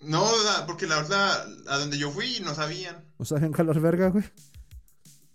[0.00, 0.26] No,
[0.66, 3.04] porque la verdad, a donde yo fui no sabían.
[3.18, 4.24] ¿No saben jalar verga, güey?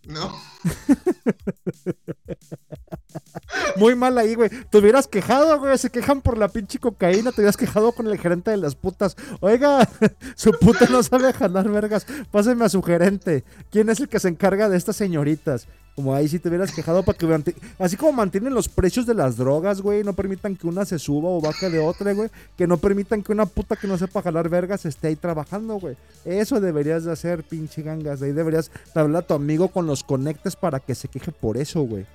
[0.08, 0.36] No.
[3.76, 4.50] Muy mal ahí, güey.
[4.50, 5.78] Te hubieras quejado, güey.
[5.78, 7.32] Se quejan por la pinche cocaína.
[7.32, 9.16] Te hubieras quejado con el gerente de las putas.
[9.42, 9.88] Oiga,
[10.36, 12.08] su puta no sabe jalar vergas.
[12.32, 13.44] Páseme a su gerente.
[13.70, 15.68] ¿Quién es el que se encarga de estas señoritas?
[15.96, 17.56] Como ahí si te hubieras quejado para que...
[17.80, 20.04] Así como mantienen los precios de las drogas, güey.
[20.04, 22.30] No permitan que una se suba o baje de otra, güey.
[22.58, 25.96] Que no permitan que una puta que no sepa jalar vergas esté ahí trabajando, güey.
[26.26, 28.22] Eso deberías de hacer, pinche gangas.
[28.22, 31.82] Ahí deberías hablar a tu amigo con los conectes para que se queje por eso,
[31.84, 32.06] güey.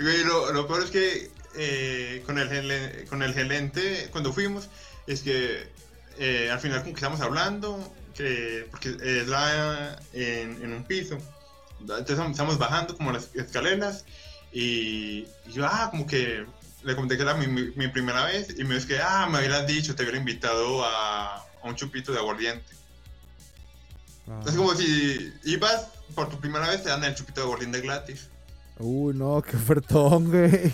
[0.00, 4.68] Güey, lo, peor es que eh, con, el, con el gerente, cuando fuimos,
[5.06, 5.68] es que
[6.18, 7.78] eh, al final como que estamos hablando,
[8.16, 11.16] que, porque es la, en un piso.
[11.82, 14.04] Entonces estamos bajando como las escaleras
[14.52, 16.46] y, y yo, ah, como que
[16.82, 19.38] le comenté que era mi, mi- mi primera vez y me dice que, ah, me
[19.38, 22.72] hubieras dicho, te hubiera invitado a, a un chupito de aguardiente.
[24.46, 28.28] Es como si ibas por tu primera vez, te dan el chupito de aguardiente gratis.
[28.78, 30.72] Uy, no, qué ofertón, güey.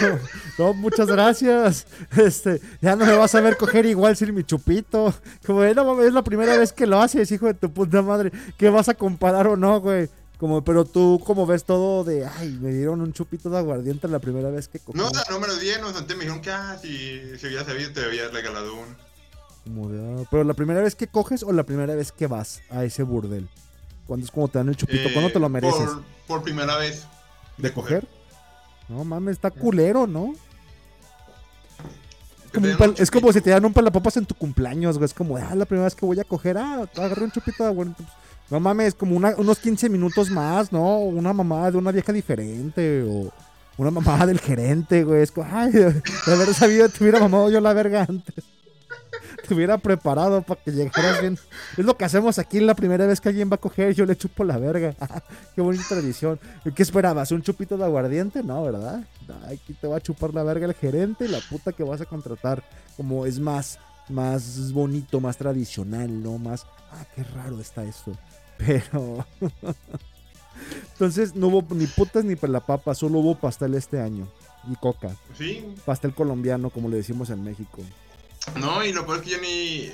[0.58, 1.86] No, muchas gracias.
[2.16, 5.14] Este, ya no me vas a ver coger igual sin mi chupito.
[5.46, 8.02] Como de, no mames, es la primera vez que lo haces, hijo de tu puta
[8.02, 8.30] madre.
[8.58, 10.10] ¿Qué vas a comparar o no, güey?
[10.38, 14.18] Como, pero tú, como ves todo de, ay, me dieron un chupito de aguardiente la
[14.18, 14.98] primera vez que cogí.
[14.98, 18.04] No, no me lo dieron, antes me dijeron que, ah, si, si hubiera sabido te
[18.04, 18.96] había regalado uno.
[19.64, 22.60] Como de, ah, pero la primera vez que coges o la primera vez que vas
[22.70, 23.48] a ese burdel.
[24.06, 25.08] ¿Cuándo es como te dan el chupito?
[25.08, 25.88] Eh, ¿Cuándo te lo mereces?
[25.88, 27.06] Por, por primera vez.
[27.56, 28.06] ¿De coger?
[28.88, 30.34] No mames, está culero, ¿no?
[32.52, 35.06] como, pal- es como si te dan un palapapas en tu cumpleaños, güey.
[35.06, 37.72] Es como, ah, la primera vez que voy a coger, ah, agarré un chupito de.
[37.74, 37.88] Pues,
[38.50, 40.98] no mames, como una- unos 15 minutos más, ¿no?
[40.98, 43.32] Una mamá de una vieja diferente o
[43.78, 45.22] una mamá del gerente, güey.
[45.22, 48.44] Es como, ay, de haber sabido, te hubiera mamado yo la verga antes.
[49.52, 51.38] Te hubiera preparado para que llegaras bien.
[51.76, 54.16] Es lo que hacemos aquí la primera vez que alguien va a coger, yo le
[54.16, 54.94] chupo la verga.
[55.54, 56.40] Qué bonita tradición.
[56.74, 57.30] ¿Qué esperabas?
[57.32, 58.42] ¿Un chupito de aguardiente?
[58.42, 59.06] No, ¿verdad?
[59.48, 62.06] Aquí te va a chupar la verga el gerente y la puta que vas a
[62.06, 62.64] contratar.
[62.96, 63.78] Como es más,
[64.08, 66.38] más bonito, más tradicional, ¿no?
[66.38, 68.12] Más, ah, qué raro está esto.
[68.56, 69.26] Pero...
[70.92, 74.26] Entonces no hubo ni putas ni papa, solo hubo pastel este año.
[74.66, 75.14] Y coca.
[75.36, 77.82] Sí, Pastel colombiano, como le decimos en México.
[78.56, 79.90] No, y lo peor es que yo ni,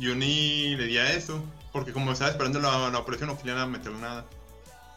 [0.00, 3.70] yo ni le di a eso, porque como estaba esperando la, la operación no querían
[3.70, 4.24] meter nada.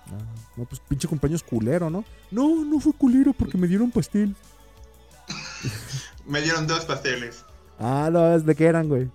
[0.08, 0.22] Ah,
[0.56, 2.06] no, pues pinche cumpleaños culero, ¿no?
[2.32, 4.36] No, no fue culero porque me dieron pastel.
[6.26, 7.44] Me dieron dos pasteles.
[7.80, 9.08] Ah, no, ¿de qué eran, güey?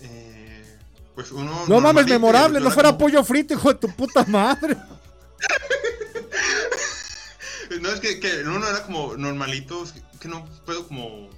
[0.00, 0.64] Eh,
[1.14, 1.64] pues uno.
[1.68, 4.76] No mames, memorable, no era fuera como- pollo frito, hijo de tu puta madre.
[7.80, 11.28] No, es que, que uno era como normalito, es que- no puedo como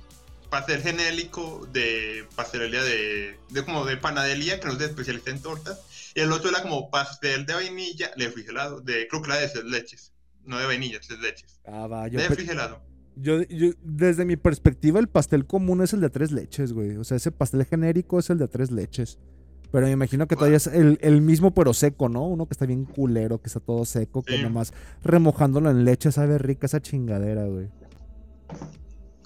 [0.51, 5.41] pastel genérico de pastelería de, de como de panadería, que no es de especialista en
[5.43, 5.81] tortas.
[6.15, 9.49] Y el otro era como pastel de vainilla, de refrigerado, de creo que era de
[9.49, 10.13] tres leches.
[10.45, 11.61] No de vainilla, tres leches.
[11.67, 12.81] Ah, va, yo, De refrigerado.
[13.17, 16.97] yo, yo- desde mi perspectiva, el pastel común es el de tres leches, güey.
[16.99, 19.19] O sea, ese pastel genérico es el de tres leches.
[19.73, 22.25] Pero me imagino que todavía es el, el mismo, pero seco, ¿no?
[22.29, 24.43] Uno que está bien culero, que está todo seco, que Sí.
[24.43, 24.73] nomás
[25.03, 27.69] remojándolo en leche sabe rica esa chingadera, güey.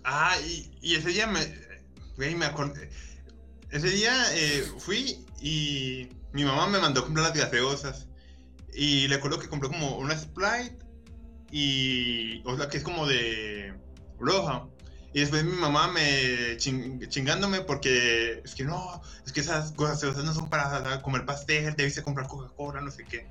[0.04, 0.36] Ah,
[0.80, 1.40] y, ese día me.
[2.16, 2.90] Güey, me acordé.
[3.70, 8.08] Ese día eh, fui y mi mamá me mandó a comprar las gaseosas.
[8.72, 10.78] Y le acuerdo que compré como una Sprite
[11.50, 12.42] y.
[12.44, 13.74] O sea, que es como de.
[14.18, 14.66] roja.
[15.14, 20.22] Y después mi mamá me ching- chingándome porque es que no, es que esas gaseosas
[20.22, 23.26] no son para comer pastel, debiste comprar Coca-Cola, no sé qué.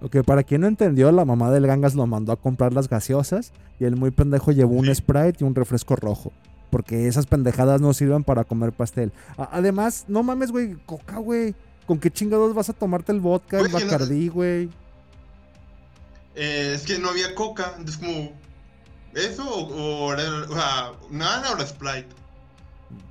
[0.00, 3.52] Ok, para quien no entendió, la mamá del Gangas lo mandó a comprar las gaseosas
[3.80, 4.94] y el muy pendejo llevó un.
[4.94, 6.32] Sprite y un refresco rojo.
[6.70, 9.12] Porque esas pendejadas no sirven para comer pastel.
[9.36, 11.54] A- además, no mames, güey, coca, güey.
[11.86, 14.68] ¿Con qué chingados vas a tomarte el vodka, el Bacardí, güey?
[16.34, 18.32] Eh, es que no había coca, entonces como.
[19.14, 22.08] ¿Eso o, o, era- o sea, nada o la Sprite?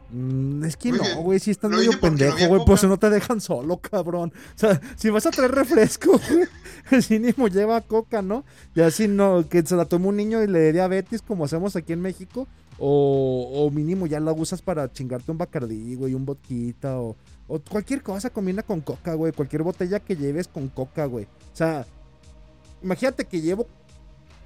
[0.09, 2.87] Mm, es que Oye, no, güey, sí estás medio pendejo, güey, por eso coca.
[2.87, 4.31] no te dejan solo, cabrón.
[4.55, 6.11] O sea, si vas a traer refresco,
[6.89, 8.45] güey, mínimo lleva coca, ¿no?
[8.73, 11.75] Y así no, que se la tome un niño y le dé diabetes como hacemos
[11.75, 12.47] aquí en México.
[12.79, 17.15] O, o mínimo ya la usas para chingarte un bacardí, güey, un vodquita o,
[17.47, 19.33] o cualquier cosa combina con coca, güey.
[19.33, 21.25] Cualquier botella que lleves con coca, güey.
[21.25, 21.85] O sea,
[22.83, 23.67] imagínate que llevo,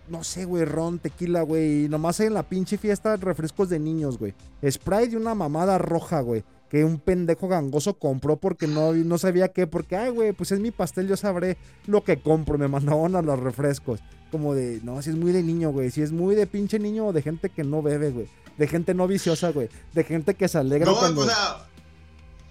[0.08, 1.86] no sé, güey, ron, tequila, güey.
[1.86, 4.34] Y nomás hay en la pinche fiesta refrescos de niños, güey.
[4.70, 6.44] Sprite de una mamada roja, güey.
[6.70, 9.68] Que un pendejo gangoso compró porque no, no sabía qué.
[9.68, 12.58] Porque, ay, güey, pues es mi pastel, yo sabré lo que compro.
[12.58, 14.00] Me mandaban a los refrescos.
[14.32, 15.92] Como de, no, si es muy de niño, güey.
[15.92, 18.28] Si es muy de pinche niño o de gente que no bebe, güey.
[18.58, 19.70] De gente no viciosa, güey.
[19.94, 21.22] De gente que se alegra No, cuando.
[21.22, 21.66] o sea,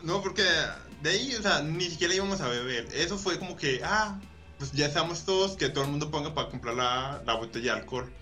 [0.03, 0.43] no, porque
[1.03, 2.89] de ahí, o sea, ni siquiera íbamos a beber.
[2.95, 4.19] Eso fue como que, ah,
[4.61, 7.81] pues ya estamos todos, que todo el mundo ponga para comprar la, la botella de
[7.81, 8.13] alcohol.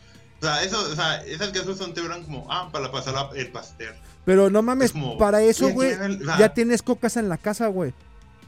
[0.41, 3.31] O sea, eso, o sea, esas gases son te eran como, ah, para pasar la-
[3.35, 3.93] el pastel.
[4.25, 5.97] Pero no mames, Es como, para eso, güey,
[6.39, 7.91] ya tienes cocas en la casa, güey.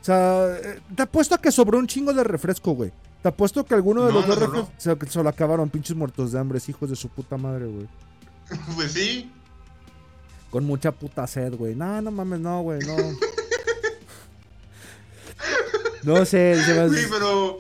[0.01, 2.93] O sea, eh, te apuesto a que sobró un chingo de refresco, güey.
[3.23, 5.97] Te apuesto que alguno de No, los dos no refrescos se, se lo acabaron, pinches
[5.97, 7.89] muertos de hambre, hijos de su puta madre, güey.
[8.77, 9.33] pues sí,
[10.51, 11.75] Con mucha puta sed, güey.
[11.75, 12.97] No, no mames, no, güey, no.
[16.05, 17.59] no sé, se me sí, pero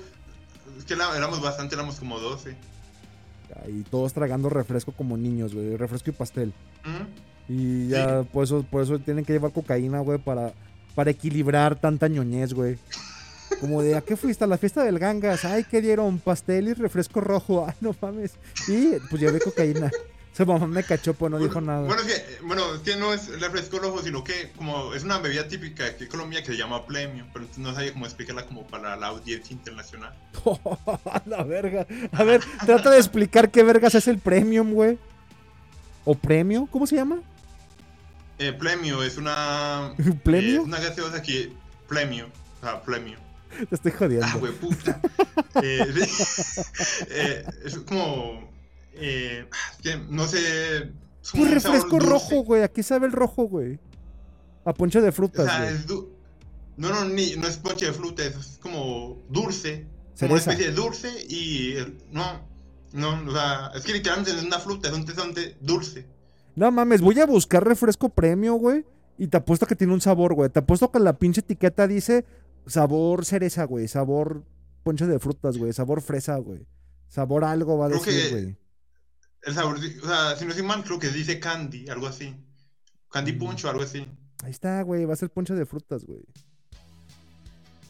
[0.90, 2.56] que la- éramos bastante, éramos como 12.
[3.68, 5.76] Y todos tragando refresco como niños, güey.
[5.76, 6.52] Refresco y pastel.
[6.84, 7.52] ¿Mm?
[7.52, 10.52] Y ya, por, eso, por eso tienen que llevar cocaína, güey, para,
[10.94, 12.76] para equilibrar tanta ñoñez, güey.
[13.60, 14.44] Como de, ¿a qué fuiste?
[14.44, 15.44] A la fiesta del Gangas.
[15.44, 16.18] Ay, ¿qué dieron?
[16.18, 17.64] Pastel y refresco rojo.
[17.68, 18.32] Ay, no mames.
[18.68, 19.90] Y pues llevé cocaína.
[20.32, 21.80] Su mamá me cachó, pues no dijo nada.
[21.86, 25.18] Bueno, es que, bueno, es que no es refresco rojo, sino que como es una
[25.18, 28.66] bebida típica aquí en Colombia que se llama premio, pero no sabía cómo explicarla como
[28.66, 30.14] para la audiencia internacional.
[31.26, 31.86] La verga.
[32.12, 34.98] A ver, trata de explicar qué vergas es el premium, güey.
[36.04, 36.68] ¿O premio?
[36.70, 37.20] ¿Cómo se llama?
[38.38, 39.92] Eh, premio es una...
[40.22, 40.50] ¿Premio?
[40.50, 41.52] eh, es una gaseosa que...
[41.88, 42.28] Premio.
[42.62, 43.18] O sea, premio.
[43.68, 44.26] Te estoy jodiendo.
[44.26, 45.00] Ah, güey, puta.
[45.62, 45.84] Eh.
[47.10, 48.49] Eh, es como...
[48.94, 50.92] Eh, es que no sé...
[51.22, 52.62] es un refresco rojo, güey.
[52.62, 53.78] ¿A qué sabe el rojo, güey?
[54.64, 55.74] A ponche de O frutas, sea, güey.
[55.74, 55.86] es
[56.76, 59.86] No, no, ni, no es ponche de fruta, es como dulce.
[60.18, 61.76] Como una especie de dulce y...
[62.10, 62.42] No,
[62.92, 66.06] No, o sea, es que literalmente es una fruta, es un tesonte dulce.
[66.56, 68.84] No mames, voy a buscar refresco premio, güey.
[69.16, 70.50] Y te apuesto que tiene un sabor, güey.
[70.50, 72.24] Te apuesto que la pinche etiqueta dice
[72.66, 73.86] sabor cereza, güey.
[73.86, 74.44] Sabor
[74.82, 75.72] ponche de frutas, güey.
[75.72, 76.66] Sabor fresa, güey.
[77.08, 78.56] Sabor algo va a Creo decir, güey.
[79.42, 82.34] El sabor, o sea, si no estoy mal, creo que dice candy, algo así.
[83.10, 83.38] Candy Mm.
[83.38, 84.06] punch o algo así.
[84.42, 85.04] Ahí está, güey.
[85.04, 86.20] Va a ser ponche de frutas, güey.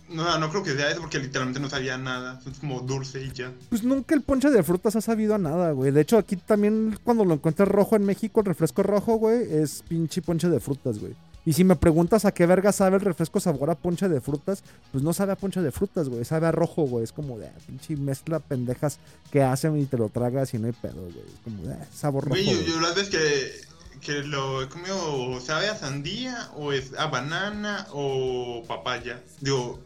[0.08, 2.40] No, no creo que sea eso porque literalmente no sabía nada.
[2.50, 3.52] Es como dulce y ya.
[3.68, 5.92] Pues nunca el ponche de frutas ha sabido a nada, güey.
[5.92, 9.84] De hecho, aquí también cuando lo encuentras rojo en México, el refresco rojo, güey, es
[9.88, 11.14] pinche ponche de frutas, güey.
[11.46, 14.62] Y si me preguntas a qué verga sabe el refresco sabor a ponche de frutas,
[14.92, 16.24] pues no sabe a ponche de frutas, güey.
[16.24, 17.04] Sabe a rojo, güey.
[17.04, 18.98] Es como de ah, pinche mezcla pendejas
[19.30, 21.24] que hacen y te lo tragas y no hay pedo, güey.
[21.26, 22.34] Es como de ah, sabor rojo.
[22.34, 27.06] Güey, yo, las veces que, que lo he comido, ¿sabe a sandía o es a
[27.06, 29.22] banana o papaya?
[29.40, 29.80] Digo,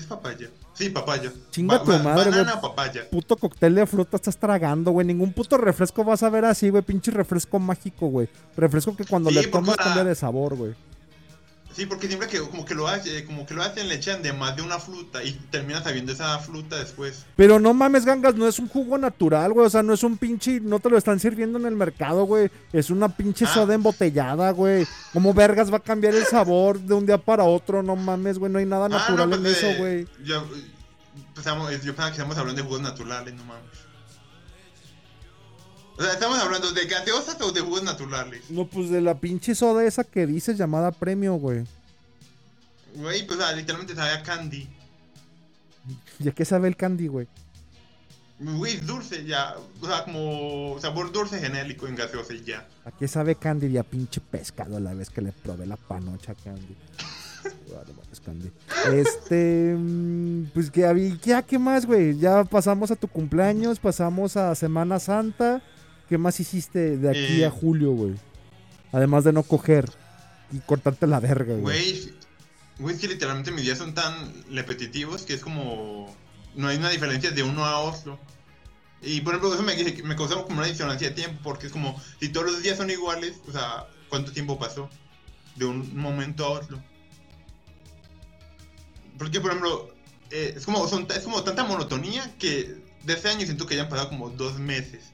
[0.00, 0.48] ¿es papaya?
[0.72, 1.32] Sí, papaya.
[1.50, 3.08] Chinga tu madre, Banana papaya.
[3.10, 5.06] Puto cóctel de fruta estás tragando, güey.
[5.06, 6.82] Ningún puto refresco vas a ver así, güey.
[6.82, 8.28] Pinche refresco mágico, güey.
[8.56, 10.74] Refresco que cuando Sí, le tomas cambia de sabor, güey.
[11.74, 14.32] Sí, porque siempre que como que lo hace, como que lo hacen, le echan de
[14.32, 17.24] más de una fruta y terminas sabiendo esa fruta después.
[17.36, 19.66] Pero no mames, gangas, no es un jugo natural, güey.
[19.66, 20.58] O sea, no es un pinche.
[20.60, 22.50] No te lo están sirviendo en el mercado, güey.
[22.72, 23.54] Es una pinche Ah.
[23.54, 24.84] soda embotellada, güey.
[25.12, 27.82] ¿Cómo vergas va a cambiar el sabor de un día para otro?
[27.84, 28.50] No mames, güey.
[28.52, 30.06] No hay nada Ah, no, natural en pues, eso, eh, güey.
[30.26, 30.44] Yo,
[31.34, 33.64] pensamos- yo pensaba que estamos hablando de jugos naturales, no mames.
[36.00, 38.40] O sea, ¿estamos hablando de gaseosas o de jugos naturales?
[38.48, 41.66] No, pues de la pinche soda esa que dices llamada premio, güey.
[42.94, 44.66] Güey, pues o sea, literalmente sabe a candy.
[46.18, 47.28] ¿Y a qué sabe el candy, güey?
[48.38, 49.56] Güey, dulce ya.
[49.82, 52.66] O sea, como sabor dulce genérico en gaseosa y ya.
[52.86, 53.66] ¿A qué sabe candy?
[53.66, 56.76] Y a pinche pescado a la vez que le probé la panocha a candy.
[58.92, 62.18] Este, mm, pues que había, ya, ¿qué más, güey?
[62.18, 65.62] Ya pasamos a tu cumpleaños, pasamos a Semana Santa.
[66.10, 67.46] ¿Qué más hiciste de aquí Eh.
[67.46, 68.14] a julio, güey?
[68.90, 69.88] Además de no coger
[70.52, 72.10] y cortarte la verga, güey.
[72.80, 74.12] Güey, es que literalmente mis días son tan
[74.50, 76.12] repetitivos que es como.
[76.56, 78.18] No hay una diferencia de uno a otro.
[79.02, 81.98] Y por ejemplo, eso me, me causa como una disonancia de tiempo, porque es como,
[82.18, 84.90] si todos los días son iguales, o sea, ¿cuánto tiempo pasó?
[85.54, 86.82] De un momento a otro.
[89.16, 89.94] Porque, por ejemplo,
[90.30, 93.82] eh, es, como, son, es como tanta monotonía que de ese año siento que ya
[93.84, 95.12] han pasado como dos meses.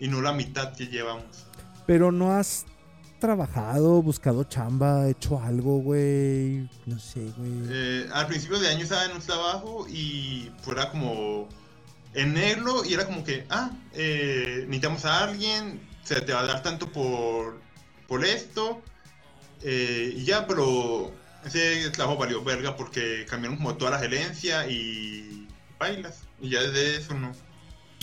[0.00, 1.46] Y no la mitad que llevamos.
[1.86, 2.66] Pero no has
[3.20, 6.68] trabajado, buscado chamba, hecho algo, güey.
[6.86, 7.52] No sé, güey.
[7.70, 11.48] Eh, al principio de año estaba en un trabajo y fuera como
[12.14, 16.46] en negro y era como que, ah, eh, necesitamos a alguien, se te va a
[16.46, 17.60] dar tanto por,
[18.06, 18.82] por esto
[19.62, 21.10] eh, y ya, pero
[21.44, 25.48] ese trabajo valió verga porque cambiaron como toda la gerencia y
[25.78, 27.32] bailas y ya desde eso no.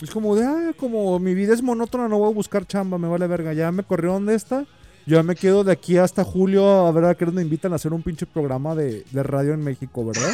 [0.02, 3.08] Es como de, ah, como mi vida es monótona, no voy a buscar chamba, me
[3.08, 3.52] vale verga.
[3.52, 4.66] Ya me corrió donde está.
[5.06, 7.76] Yo ya me quedo de aquí hasta julio a ver a qué me invitan a
[7.76, 10.32] hacer un pinche programa de, de radio en México, ¿verdad?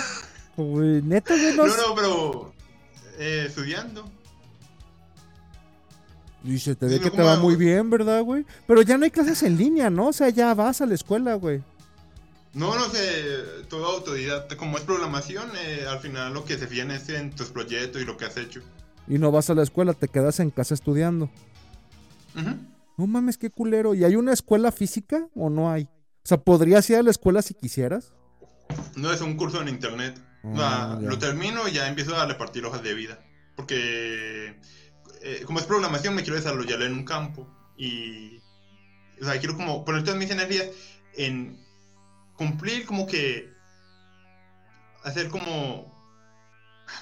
[0.56, 2.52] Güey, neta, güey, no, No, pero
[3.18, 4.10] eh, estudiando.
[6.44, 8.46] Y se te ve que te va muy bien, ¿verdad, güey?
[8.66, 10.08] Pero ya no hay clases en línea, ¿no?
[10.08, 11.62] O sea, ya vas a la escuela, güey.
[12.54, 13.22] No, no sé,
[13.68, 14.56] todo autodidacta.
[14.56, 18.04] Como es programación, eh, al final lo que se fijan es en tus proyectos y
[18.04, 18.62] lo que has hecho.
[19.08, 21.30] Y no vas a la escuela, te quedas en casa estudiando.
[22.96, 23.94] No mames, qué culero.
[23.94, 25.84] ¿Y hay una escuela física o no hay?
[25.84, 28.12] O sea, ¿podrías ir a la escuela si quisieras?
[28.96, 30.20] No es un curso en internet.
[30.44, 33.18] O Ah, sea, lo termino y ya empiezo a repartir hojas de vida.
[33.56, 34.60] Porque
[35.22, 37.48] eh, como es programación, me quiero desarrollar en un campo.
[37.76, 38.38] Y.
[39.20, 40.66] O sea, quiero como poner todas mis energías
[41.16, 41.58] en
[42.36, 43.50] cumplir como que.
[45.02, 45.96] Hacer como.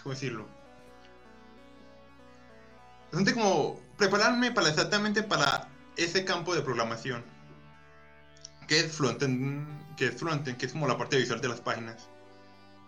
[0.03, 0.49] ¿Cómo decirlo?
[3.17, 7.23] Bastante como prepararme para exactamente para ese campo de programación.
[8.69, 9.67] Que es frontend,
[9.97, 12.11] que es frontend, que es como la parte visual de las páginas.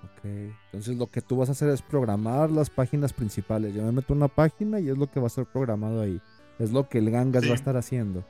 [0.05, 0.25] Ok.
[0.67, 3.73] Entonces lo que tú vas a hacer es programar las páginas principales.
[3.75, 6.21] Yo me meto en una página y es lo que va a ser programado ahí.
[6.59, 7.49] Es lo que el Gangas Sí.
[7.49, 8.23] va a estar haciendo.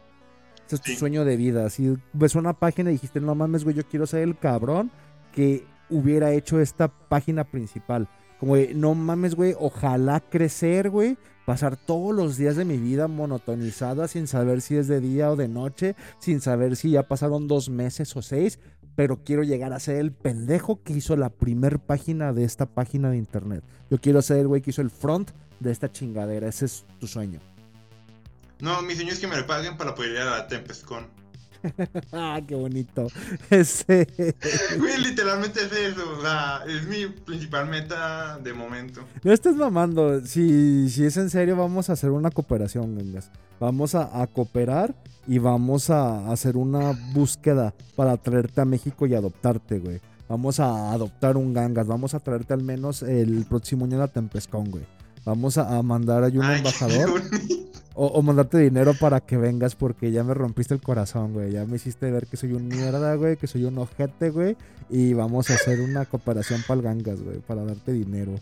[0.68, 0.96] Ese es tu Sí.
[0.98, 1.68] sueño de vida.
[1.68, 4.92] Si ves una página y dijiste, no mames, güey, yo quiero ser el cabrón
[5.32, 8.08] que hubiera hecho esta página principal.
[8.40, 11.16] Como, de, no mames, güey, ojalá crecer, güey.
[11.44, 15.36] Pasar todos los días de mi vida monotonizada sin saber si es de día o
[15.36, 18.58] de noche, sin saber si ya pasaron dos meses o seis,
[18.94, 23.10] pero quiero llegar a ser el pendejo que hizo la primer página de esta página
[23.10, 23.64] de internet.
[23.90, 26.48] Yo quiero ser el güey que hizo el front de esta chingadera.
[26.48, 27.40] Ese es tu sueño.
[28.60, 31.06] No, mi sueño es que me le paguen para poder ir a TempestCon.
[32.12, 33.08] ah, qué bonito.
[33.50, 34.06] Ese.
[34.78, 36.02] Güey, literalmente es eso.
[36.18, 39.02] O sea, es mi principal meta de momento.
[39.22, 40.24] No estés mamando.
[40.24, 43.30] Si, si es en serio, vamos a hacer una cooperación, gangas.
[43.60, 44.94] Vamos a, a cooperar
[45.26, 50.00] y vamos a hacer una búsqueda para traerte a México y adoptarte, güey.
[50.28, 51.86] Vamos a adoptar un gangas.
[51.86, 54.97] Vamos a traerte al menos el próximo año a la Tempescon, güey.
[55.28, 57.22] Vamos a, a mandar ahí un Ay, embajador.
[57.94, 61.52] O, o mandarte dinero para que vengas porque ya me rompiste el corazón, güey.
[61.52, 64.56] Ya me hiciste ver que soy un mierda, güey, que soy un ojete, güey.
[64.88, 68.36] Y vamos a hacer una cooperación para el gangas, güey, para darte dinero.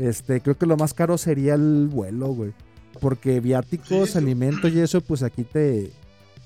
[0.00, 2.54] Este, creo que lo más caro sería el vuelo, güey.
[3.00, 5.92] Porque viáticos, alimentos y eso, pues aquí te,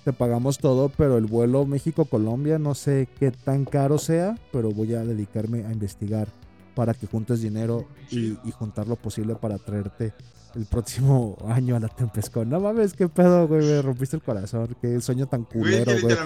[0.05, 4.93] te pagamos todo, pero el vuelo México-Colombia no sé qué tan caro sea, pero voy
[4.94, 6.28] a dedicarme a investigar
[6.77, 10.12] para que juntes dinero y, y juntar lo posible para traerte
[10.55, 12.48] el próximo año a la Tempescon.
[12.48, 16.16] No mames, qué pedo, güey, me rompiste el corazón, qué sueño tan culero, güey.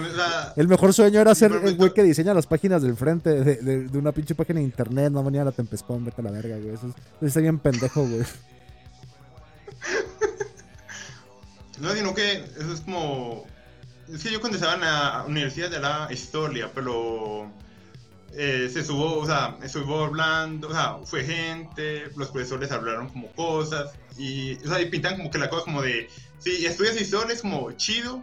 [0.57, 3.87] El mejor sueño era ser el güey que diseña las páginas del frente de, de-
[3.87, 6.57] de una pinche página de internet, no venía a la Tempescon, vete a la verga,
[6.57, 6.75] güey.
[6.75, 8.21] Eso, es- está bien pendejo, güey.
[11.79, 13.43] No, sino que eso es como.
[14.13, 17.49] Es que yo cuando estaba en la universidad de la historia, pero.
[18.33, 23.31] Eh, se subo, o sea, estuvo hablando, o sea, fue gente, los profesores hablaron como
[23.33, 26.09] cosas, y, o sea, y pintan como que la cosa como de.
[26.39, 28.21] Sí, estudias historia es como chido,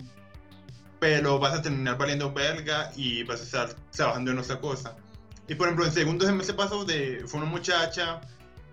[0.98, 4.97] pero vas a terminar valiendo belga y vas a estar trabajando en otra cosa.
[5.47, 7.24] Y por ejemplo, en segundo semestre pasó de.
[7.26, 8.20] Fue una muchacha,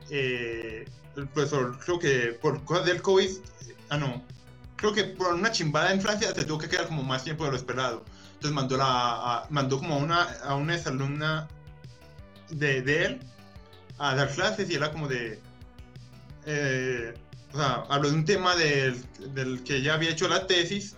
[0.09, 0.85] eh,
[1.15, 3.29] el profesor, creo que por cosas del COVID,
[3.89, 4.23] ah, no,
[4.75, 7.51] creo que por una chimbada en Francia se tuvo que quedar como más tiempo de
[7.51, 8.03] lo esperado.
[8.45, 8.85] Entonces mandó, la,
[9.37, 11.47] a- mandó como a una, a una exalumna
[12.51, 13.19] de, de él
[13.97, 15.39] a dar clases y era como de...
[16.45, 17.13] eh,
[17.53, 19.03] o sea, habló de un tema del,
[19.33, 20.95] del que ya había hecho la tesis.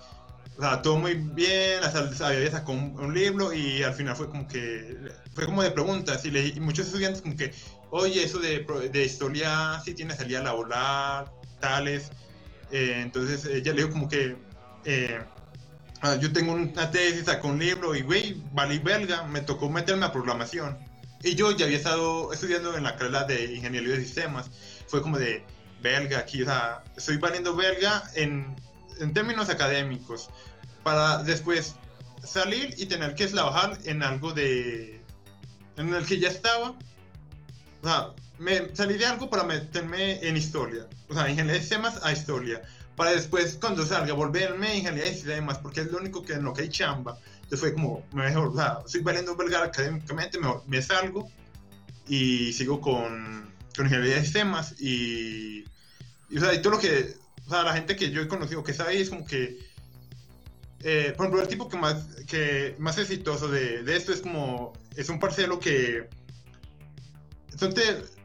[0.57, 4.27] O sea, todo muy bien, hasta había sacado un, un libro y al final fue
[4.27, 4.97] como que...
[5.33, 7.53] Fue como de preguntas y, le- y muchos estudiantes como que,
[7.91, 12.09] oye, eso de, de historia sí tiene salida laboral, tales.
[12.71, 14.35] Eh, entonces ella le dijo como que
[14.83, 15.21] eh,
[16.19, 20.11] yo tengo una tesis, sacó un libro y güey, valí belga, me tocó meterme a
[20.11, 20.77] programación.
[21.23, 24.49] Y yo ya había estado estudiando en la carrera de ingeniería de sistemas.
[24.87, 25.43] Fue como de
[25.81, 28.55] belga aquí, o sea, estoy valiendo belga en,
[28.99, 30.29] en términos académicos
[30.83, 31.75] para después
[32.23, 35.01] salir y tener que trabajar en algo de
[35.77, 36.75] en el que ya estaba.
[37.81, 40.87] O sea, me salí de algo para meterme en historia.
[41.09, 42.61] O sea, ingeniería de sistemas a historia.
[42.97, 46.43] Para después, cuando salga, volverme a ingeniería de sistemas, porque es lo único que en
[46.43, 47.17] lo que hay chamba.
[47.35, 51.29] Entonces fue como, mejor, o sea, estoy valiendo belga académicamente, mejor me salgo
[52.07, 54.81] y sigo con, con ingeniería de sistemas.
[54.81, 55.63] Y,
[56.29, 57.15] y, o sea, y todo lo que,
[57.45, 59.59] o sea, la gente que yo he conocido que sabe es como que,
[60.83, 64.73] eh, por ejemplo, el tipo que más, que más exitoso de, de esto es como,
[64.95, 66.09] es un parcelo que,
[67.59, 68.16] te-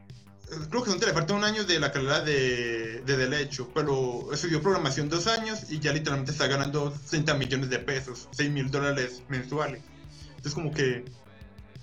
[0.70, 4.33] creo que son te le falta un año de la carrera de, de derecho, pero
[4.33, 8.70] estudió programación dos años y ya literalmente está ganando 30 millones de pesos, 6 mil
[8.70, 9.83] dólares mensuales.
[10.29, 11.05] Entonces como que,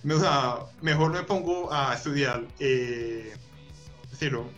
[0.03, 3.33] me, o sea, mejor me pongo a estudiar, eh,
[4.11, 4.49] decirlo,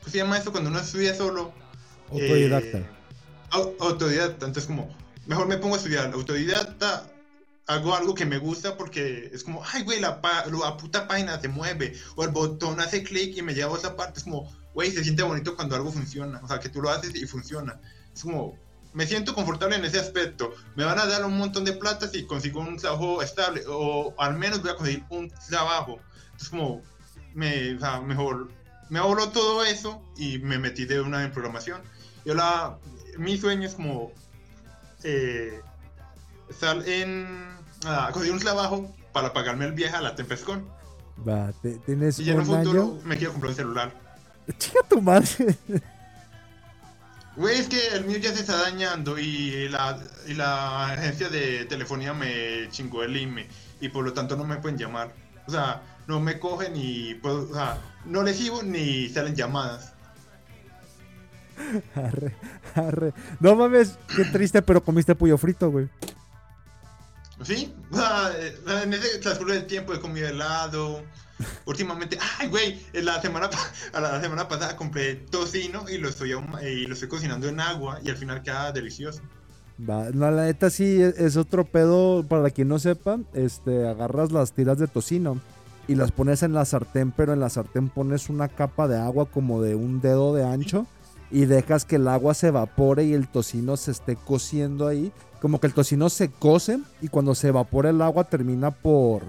[0.00, 1.52] ¿cómo se llama eso cuando uno estudia solo?
[2.10, 2.78] Autodidacta.
[2.78, 2.86] Eh,
[3.50, 4.94] au- autodidacta, entonces como,
[5.26, 7.10] mejor me pongo a estudiar autodidacta,
[7.66, 11.48] hago algo que me gusta porque es como, ay, güey, la, la puta página se
[11.48, 14.92] mueve, o el botón hace clic y me lleva a otra parte, es como, güey,
[14.92, 17.80] se siente bonito cuando algo funciona, o sea, que tú lo haces y funciona,
[18.14, 18.56] es como,
[18.92, 22.24] me siento confortable en ese aspecto, me van a dar un montón de plata si
[22.24, 25.98] consigo un trabajo estable, o al menos voy a conseguir un trabajo,
[26.40, 26.82] es como,
[27.34, 28.48] me, o sea, mejor,
[28.88, 31.82] me ahorro todo eso y me metí de una en programación.
[32.24, 32.78] Yo la,
[33.18, 34.12] mi sueño es como
[35.02, 35.60] eh,
[36.48, 37.55] estar en,
[37.86, 40.66] ah, conseguir un trabajo para pagarme el viaje a la Tempescon.
[41.26, 43.00] Va, te- tienes Y ya en un un futuro año.
[43.04, 43.92] me quiero comprar un celular.
[44.58, 45.56] Chica tu madre.
[47.36, 51.64] Güey, es que el mío ya se está dañando y la, y la agencia de
[51.66, 53.46] telefonía me chingó el IME
[53.80, 55.12] y por lo tanto no me pueden llamar.
[55.46, 59.92] O sea, no me cogen y puedo, o sea, no recibo ni salen llamadas.
[61.94, 62.34] Arre,
[62.74, 63.12] arre.
[63.40, 65.88] No mames, qué triste, pero comiste pollo frito, güey.
[67.42, 67.72] ¿Sí?
[67.92, 71.02] Sea, eh, en ese transcurso del tiempo he comido helado.
[71.66, 73.50] Últimamente, ay, güey, la semana,
[73.92, 76.32] a la semana pasada compré tocino y lo, estoy,
[76.62, 79.20] y lo estoy cocinando en agua y al final queda delicioso.
[79.78, 84.52] Va, la neta sí es, es otro pedo, para quien no sepa, este, agarras las
[84.52, 85.38] tiras de tocino
[85.86, 89.26] y las pones en la sartén, pero en la sartén pones una capa de agua
[89.26, 90.86] como de un dedo de ancho
[91.30, 95.12] y dejas que el agua se evapore y el tocino se esté cociendo ahí,
[95.46, 99.22] como que el tocino se cose y cuando se evapora el agua termina por,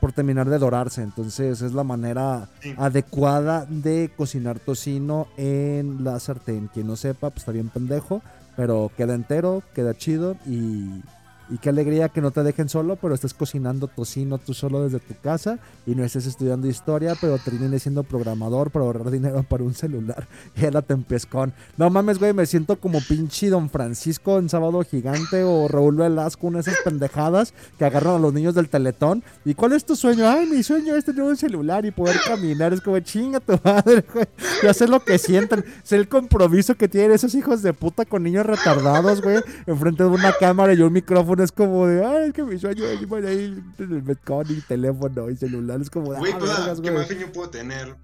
[0.00, 1.00] por terminar de dorarse.
[1.00, 2.74] Entonces es la manera Sí.
[2.76, 6.66] adecuada de cocinar tocino en la sartén.
[6.74, 8.20] Quien no sepa, pues está bien pendejo,
[8.56, 11.02] pero queda entero, queda chido y,
[11.50, 15.00] y qué alegría que no te dejen solo, pero estés cocinando tocino tú solo desde
[15.00, 19.64] tu casa y no estés estudiando historia, pero termines siendo programador para ahorrar dinero para
[19.64, 20.28] un celular.
[20.56, 21.52] Y era tempescón.
[21.76, 26.46] No mames, güey, me siento como pinche Don Francisco en Sábado Gigante o Raúl Velasco,
[26.46, 29.22] una de esas pendejadas que agarran a los niños del teletón.
[29.44, 30.28] ¿Y cuál es tu sueño?
[30.28, 32.72] Ay, mi sueño es tener un celular y poder caminar.
[32.72, 34.26] Es como chinga tu madre, güey.
[34.62, 35.64] Ya sé lo que sienten.
[35.82, 40.08] Sé el compromiso que tienen esos hijos de puta con niños retardados, güey, enfrente de
[40.08, 41.39] una cámara y un micrófono.
[41.42, 44.60] Es como de, ay, es que mi sueño es ir ahí en el Metcon y
[44.60, 45.80] teléfono y celular.
[45.80, 47.96] Es como de, Güey, ah, pues, ah, ¿qué más sueño puedo tener?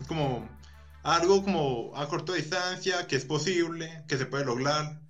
[0.00, 0.48] Es como
[1.02, 5.00] algo como a corta distancia, que es posible, que se puede lograr.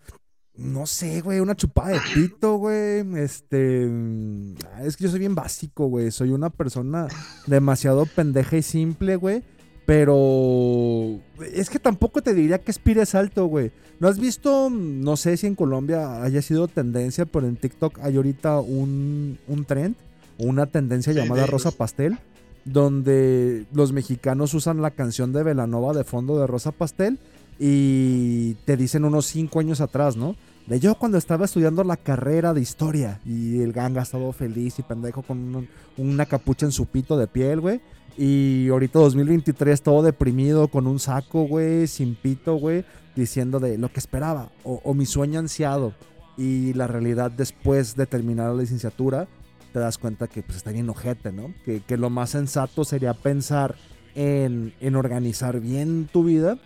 [0.54, 3.02] No sé, güey, una chupada de pito, güey.
[3.16, 3.86] Este.
[3.86, 6.10] mm, Es que yo soy bien básico, güey.
[6.10, 7.08] Soy una persona
[7.46, 9.42] demasiado pendeja y simple, güey.
[9.86, 11.18] Pero.
[11.52, 13.72] Es que tampoco te diría que aspires alto, güey.
[14.00, 14.68] ¿No has visto?
[14.70, 19.64] No sé si en Colombia haya sido tendencia, pero en TikTok hay ahorita un, un
[19.66, 19.94] trend
[20.38, 22.18] o una tendencia Sí, llamada Rosa Pastel.
[22.64, 27.18] Donde los mexicanos usan la canción de Velanova de fondo de Rosa Pastel
[27.58, 30.36] y te dicen unos cinco años atrás, ¿no?
[30.66, 34.82] De yo cuando estaba estudiando la carrera de historia y el ganga estaba feliz y
[34.82, 35.68] pendejo con un-
[35.98, 37.80] una capucha en su pito de piel, güey.
[38.16, 42.84] Y ahorita 2023 todo deprimido con un saco, güey, sin pito, güey,
[43.16, 45.94] diciendo de lo que esperaba o, mi sueño ansiado.
[46.36, 49.28] Y la realidad después de terminar la licenciatura,
[49.72, 51.52] te das cuenta que pues está bien ojete, ¿no?
[51.64, 53.74] Que, que lo más sensato sería pensar
[54.14, 56.58] en, en organizar bien tu vida,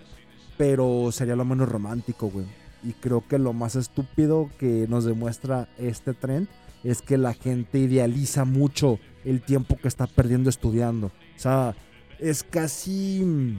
[0.56, 2.46] pero sería lo menos romántico, güey.
[2.82, 6.48] Y creo que lo más estúpido que nos demuestra este trend
[6.84, 11.06] es que la gente idealiza mucho el tiempo que está perdiendo estudiando.
[11.06, 11.74] O sea,
[12.18, 13.58] es casi mm,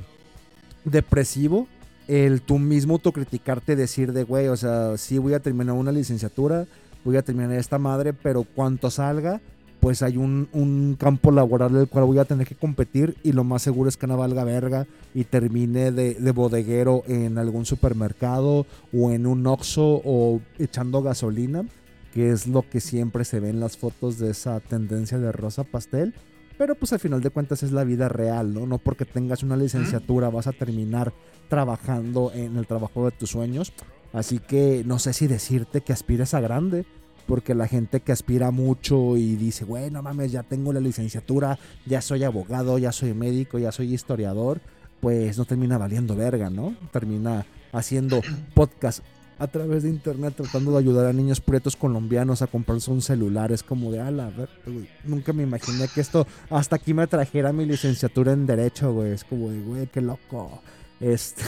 [0.86, 1.68] depresivo
[2.08, 6.66] el tú mismo autocriticarte, decir de, güey, o sea, sí voy a terminar una licenciatura,
[7.04, 9.42] voy a terminar esta madre, pero cuanto salga,
[9.80, 13.44] pues hay un, un campo laboral del cual voy a tener que competir y lo
[13.44, 18.66] más seguro es que no valga verga y termine de, de bodeguero en algún supermercado
[18.92, 21.66] o en un Oxxo o echando gasolina,
[22.14, 25.64] que es lo que siempre se ve en las fotos de esa tendencia de rosa
[25.64, 26.16] pastel.
[26.58, 28.66] Pero pues al final de cuentas es la vida real, ¿no?
[28.66, 31.14] No porque tengas una licenciatura vas a terminar
[31.50, 33.74] trabajando en el trabajo de tus sueños.
[34.14, 36.86] Así que no sé si decirte que aspires a grande,
[37.28, 41.60] porque la gente que aspira mucho y dice, güey, no mames, ya tengo la licenciatura,
[41.86, 44.62] ya soy abogado, ya soy médico, ya soy historiador,
[45.02, 46.76] pues no termina valiendo verga, ¿no?
[46.92, 48.22] Termina haciendo
[48.54, 49.04] podcast
[49.38, 53.52] a través de internet tratando de ayudar a niños pretos colombianos a comprarse un celular.
[53.52, 57.52] Es como de, ala, ver, güey, nunca me imaginé que esto hasta aquí me trajera
[57.54, 59.12] mi licenciatura en Derecho, güey.
[59.12, 60.62] Es como de, güey, qué loco.
[61.00, 61.44] Este,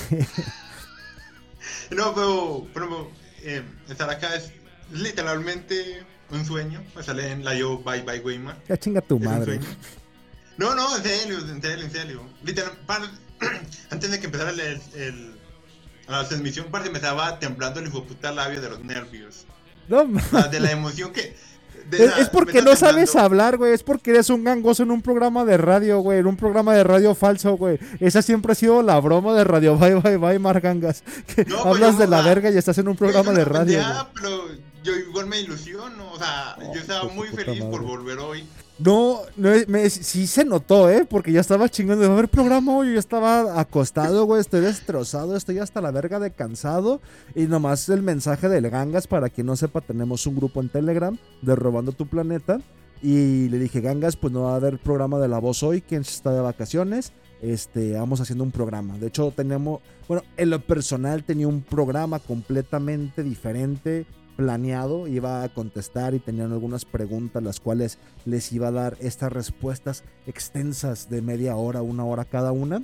[1.92, 3.10] No, pero, pero
[3.44, 4.52] eh, estar acá es
[4.92, 6.82] literalmente un sueño.
[6.96, 8.58] Me sale en la yo Bye Bye Weimar.
[8.68, 9.60] ya chinga tu madre.
[10.58, 12.22] No, no, en serio, en serio, en serio.
[12.44, 12.72] Literal,
[13.92, 14.60] antes de que empezara el,
[14.96, 15.37] el-
[16.08, 19.46] la transmisión, parece me estaba temblando el hijo puta labio de los nervios.
[19.88, 20.04] No,
[20.52, 21.36] de la emoción que.
[21.92, 23.72] Es, la- es porque no sabes hablar, güey.
[23.74, 26.20] Es porque eres un gangoso en un programa de radio, güey.
[26.20, 27.80] En un programa de radio falso, güey.
[28.02, 31.04] Esa siempre ha sido la broma de Radio Bye Bye Bye Margangas.
[31.34, 33.46] Que No, pues hablas yo, de la verga y estás en un Güey, programa de
[33.46, 34.06] radio, güey.
[34.16, 34.48] pero
[34.84, 36.07] yo igual me ilusiono.
[36.18, 38.44] O sea, Oh, yo estaba muy feliz por volver hoy.
[38.80, 41.06] No, no me- sí se notó, ¿eh?
[41.10, 42.94] Porque ya estaba chingando de ver programa, güey.
[42.94, 44.42] Yo estaba acostado, güey.
[44.42, 47.02] Estoy destrozado, estoy hasta la verga de cansado.
[47.36, 51.18] Y nomás el mensaje del Gangas, para quien no sepa, tenemos un grupo en Telegram
[51.42, 52.60] de Robando tu Planeta.
[53.02, 56.02] Y le dije, Gangas, pues no va a haber programa de la voz hoy, quien
[56.02, 57.14] está de vacaciones.
[57.42, 58.98] Este, vamos haciendo un programa.
[58.98, 64.06] De hecho, teníamos, bueno, en lo personal tenía un programa completamente diferente
[64.38, 69.34] planeado, iba a contestar y tenían algunas preguntas las cuales les iba a dar estas
[69.34, 72.84] respuestas extensas de media hora, una hora cada una.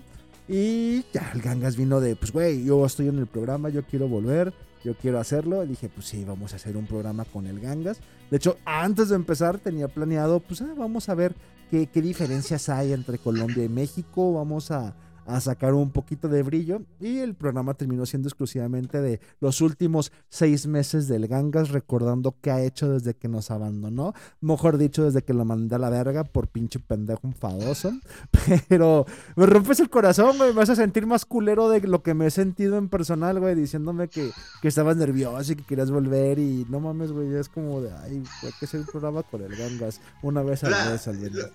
[0.49, 4.09] Y ya el Gangas vino de, pues güey, yo estoy en el programa, yo quiero
[4.09, 4.53] volver,
[4.83, 5.63] yo quiero hacerlo.
[5.63, 7.99] Y dije, pues sí, vamos a hacer un programa con el Gangas.
[8.29, 11.35] De hecho, antes de empezar tenía planeado, pues ah, vamos a ver
[11.71, 16.43] qué, qué diferencias hay entre Colombia y México, vamos a, a sacar un poquito de
[16.43, 22.35] brillo y el programa terminó siendo exclusivamente de los últimos seis meses del Gangas, recordando
[22.41, 25.89] qué ha hecho desde que nos abandonó, mejor dicho, desde que lo mandé a la
[25.89, 27.91] verga por pinche pendejo enfadoso,
[28.67, 29.05] pero
[29.35, 32.27] me rompes el corazón, güey, me vas a sentir más culero de lo que me
[32.27, 34.31] he sentido en personal, güey, diciéndome que,
[34.61, 38.23] que estabas nervioso y que querías volver y no mames, güey, es como de, ay,
[38.43, 41.49] hay que hacer un programa con el Gangas una vez al mes al menos.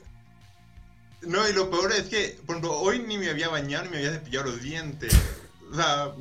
[1.22, 3.96] No, y lo peor es que, por ejemplo, hoy ni me había bañado ni me
[3.98, 5.14] había cepillado los dientes.
[5.70, 6.12] O sea,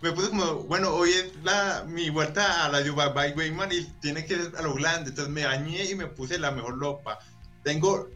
[0.00, 3.84] me puse como, bueno, hoy es la, mi vuelta a la Yuba Bye Weyman y
[4.00, 5.10] tiene que ser a lo grande.
[5.10, 7.20] Entonces me bañé y me puse la mejor ropa.
[7.62, 8.08] Tengo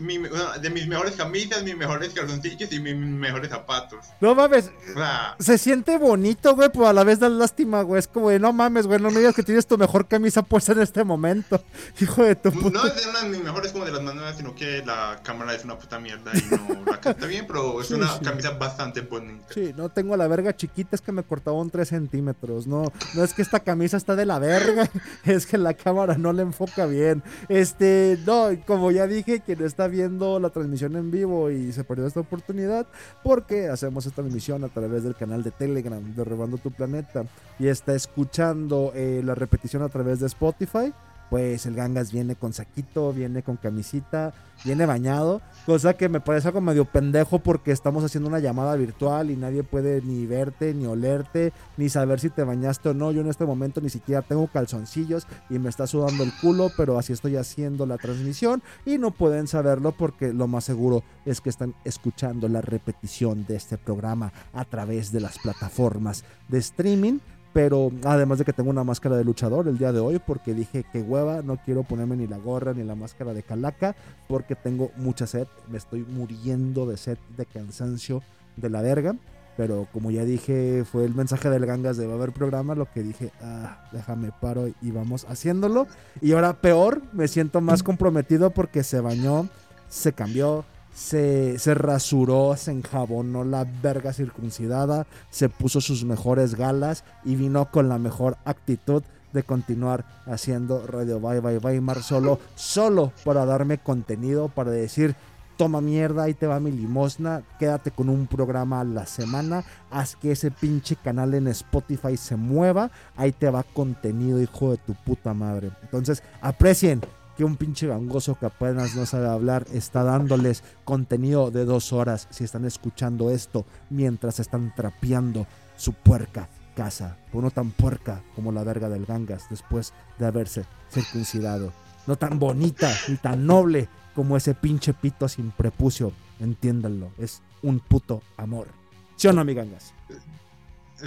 [0.00, 4.06] mi- bueno, de mis mejores camisas, mis mejores calzoncillos y mis mejores zapatos.
[4.20, 7.98] No mames, sea, se siente bonito, güey, pero a la vez da lástima, güey.
[7.98, 10.72] Es como de, no mames, güey, no me digas que tienes tu mejor camisa puesta
[10.72, 11.62] en este momento.
[12.00, 12.78] Hijo de tu puta.
[12.82, 15.20] no es de una de mis mejores como de las más nuevas, sino que la
[15.22, 18.20] cámara es una puta mierda y no la capta bien, pero es Sí, una sí.
[18.24, 19.46] camisa bastante bonita.
[19.52, 22.66] Sí, no tengo la verga chiquita, es que me cortaban 3 centímetros.
[22.66, 24.88] No, no es que esta camisa está de la verga,
[25.24, 27.22] es que la cámara no la enfoca bien.
[27.48, 32.06] Este, no, como ya dije, quien está viendo la transmisión en vivo y se perdió
[32.06, 32.86] esta oportunidad,
[33.22, 37.24] porque hacemos esta transmisión a través del canal de Telegram de Robando tu Planeta
[37.58, 40.92] y está escuchando eh, la repetición a través de Spotify.
[41.30, 44.34] Pues el Gangas viene con saquito, viene con camisita,
[44.64, 49.30] viene bañado, cosa que me parece algo medio pendejo porque estamos haciendo una llamada virtual
[49.30, 53.12] y nadie puede ni verte, ni olerte, ni saber si te bañaste o no.
[53.12, 56.98] Yo en este momento ni siquiera tengo calzoncillos y me está sudando el culo, pero
[56.98, 61.50] así estoy haciendo la transmisión y no pueden saberlo porque lo más seguro es que
[61.50, 67.18] están escuchando la repetición de este programa a través de las plataformas de streaming.
[67.52, 70.84] Pero además de que tengo una máscara de luchador el día de hoy, porque dije
[70.92, 73.96] que hueva, no quiero ponerme ni la gorra ni la máscara de calaca,
[74.28, 78.22] porque tengo mucha sed, me estoy muriendo de sed, de cansancio,
[78.56, 79.16] de la verga.
[79.56, 82.90] Pero como ya dije, fue el mensaje del Gangas de va a haber programa, lo
[82.90, 85.86] que dije, ah, déjame paro y vamos haciéndolo.
[86.20, 89.48] Y ahora peor, me siento más comprometido porque se bañó,
[89.88, 90.64] se cambió,
[91.00, 97.70] se, se rasuró, se enjabonó la verga circuncidada, se puso sus mejores galas y vino
[97.70, 99.02] con la mejor actitud
[99.32, 105.16] de continuar haciendo Radio Bye Bye Weimar solo, solo para darme contenido, para decir,
[105.56, 110.16] toma mierda, ahí te va mi limosna, quédate con un programa a la semana, haz
[110.16, 114.94] que ese pinche canal en Spotify se mueva, ahí te va contenido, hijo de tu
[114.94, 115.70] puta madre.
[115.82, 117.00] Entonces, aprecien
[117.40, 122.28] que un pinche gangoso que apenas no sabe hablar está dándoles contenido de dos horas
[122.28, 125.46] si están escuchando esto mientras están trapeando
[125.78, 130.66] su puerca casa, pero no tan puerca como la verga del gangas después de haberse
[130.90, 131.72] circuncidado,
[132.06, 137.80] no tan bonita ni tan noble como ese pinche pito sin prepucio, entiéndanlo, es un
[137.80, 138.68] puto amor.
[139.16, 139.94] ¿Sí o no, mi gangas?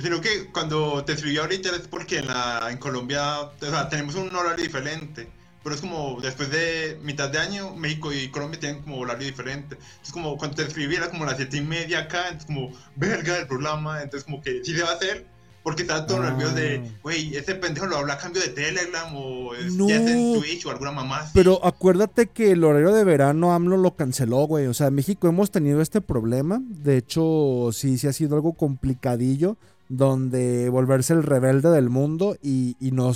[0.02, 2.24] Sino que cuando te escribí ahorita es porque
[2.72, 3.52] en, Colombia
[3.92, 5.43] tenemos un horario diferente.
[5.64, 9.78] Pero es como después de mitad de año, México y Colombia tienen como horario diferente.
[10.04, 13.38] Es como cuando te escribí era como las siete y media acá, entonces como verga
[13.40, 15.32] el programa, entonces como que sí se va a hacer.
[15.64, 16.30] Porque estaba todo Ah.
[16.32, 19.88] nervioso de, güey, ese pendejo lo habla a cambio de Telegram o es- No.
[19.88, 21.20] ya está en Twitch o alguna mamá.
[21.20, 21.32] así.
[21.34, 24.68] Pero acuérdate que el horario de verano AMLO lo canceló, güey.
[24.68, 26.60] O sea, en México hemos tenido este problema.
[26.68, 29.56] De hecho, sí, sí ha sido algo complicadillo.
[29.96, 33.12] Donde volverse el rebelde del mundo y, y no,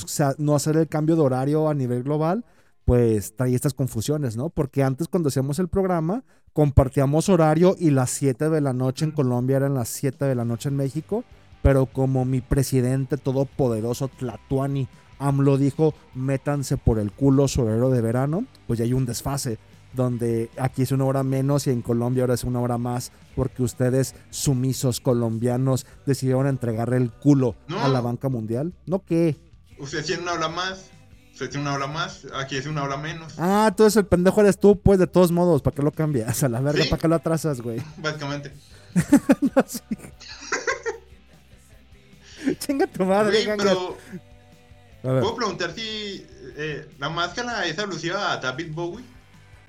[0.55, 2.45] hacer el cambio de horario a nivel global,
[2.85, 4.49] pues trae estas confusiones, ¿no?
[4.49, 6.23] Porque antes cuando hacíamos el programa,
[6.53, 10.45] compartíamos horario y las 7 de la noche en Colombia eran las 7 de la
[10.45, 11.23] noche en México.
[11.63, 14.87] Pero como mi presidente todopoderoso Tlatuani
[15.17, 19.57] AMLO dijo, métanse por el culo su horario de verano, pues ya hay un desfase,
[19.97, 23.63] donde aquí es una hora menos y en Colombia ahora es una hora más, porque
[23.63, 27.83] ustedes, sumisos colombianos, decidieron entregarle el culo No.
[27.83, 28.71] a la banca mundial.
[28.85, 29.35] ¿No qué?
[29.77, 30.85] Usted tiene una hora más,
[31.33, 33.33] usted tiene una hora más, aquí es una hora menos.
[33.37, 36.41] Ah, entonces el pendejo eres tú, pues de todos modos, ¿para qué lo cambias?
[36.43, 36.89] A la verga, Sí.
[36.89, 37.81] ¿para qué lo atrasas, güey?
[37.97, 38.53] Básicamente.
[39.41, 39.81] No, sí.
[42.59, 43.97] Chinga tu madre, Güey, pero
[45.03, 45.21] A ver.
[45.21, 46.25] puedo preguntar si
[46.55, 49.03] eh, la máscara es alusiva a David Bowie.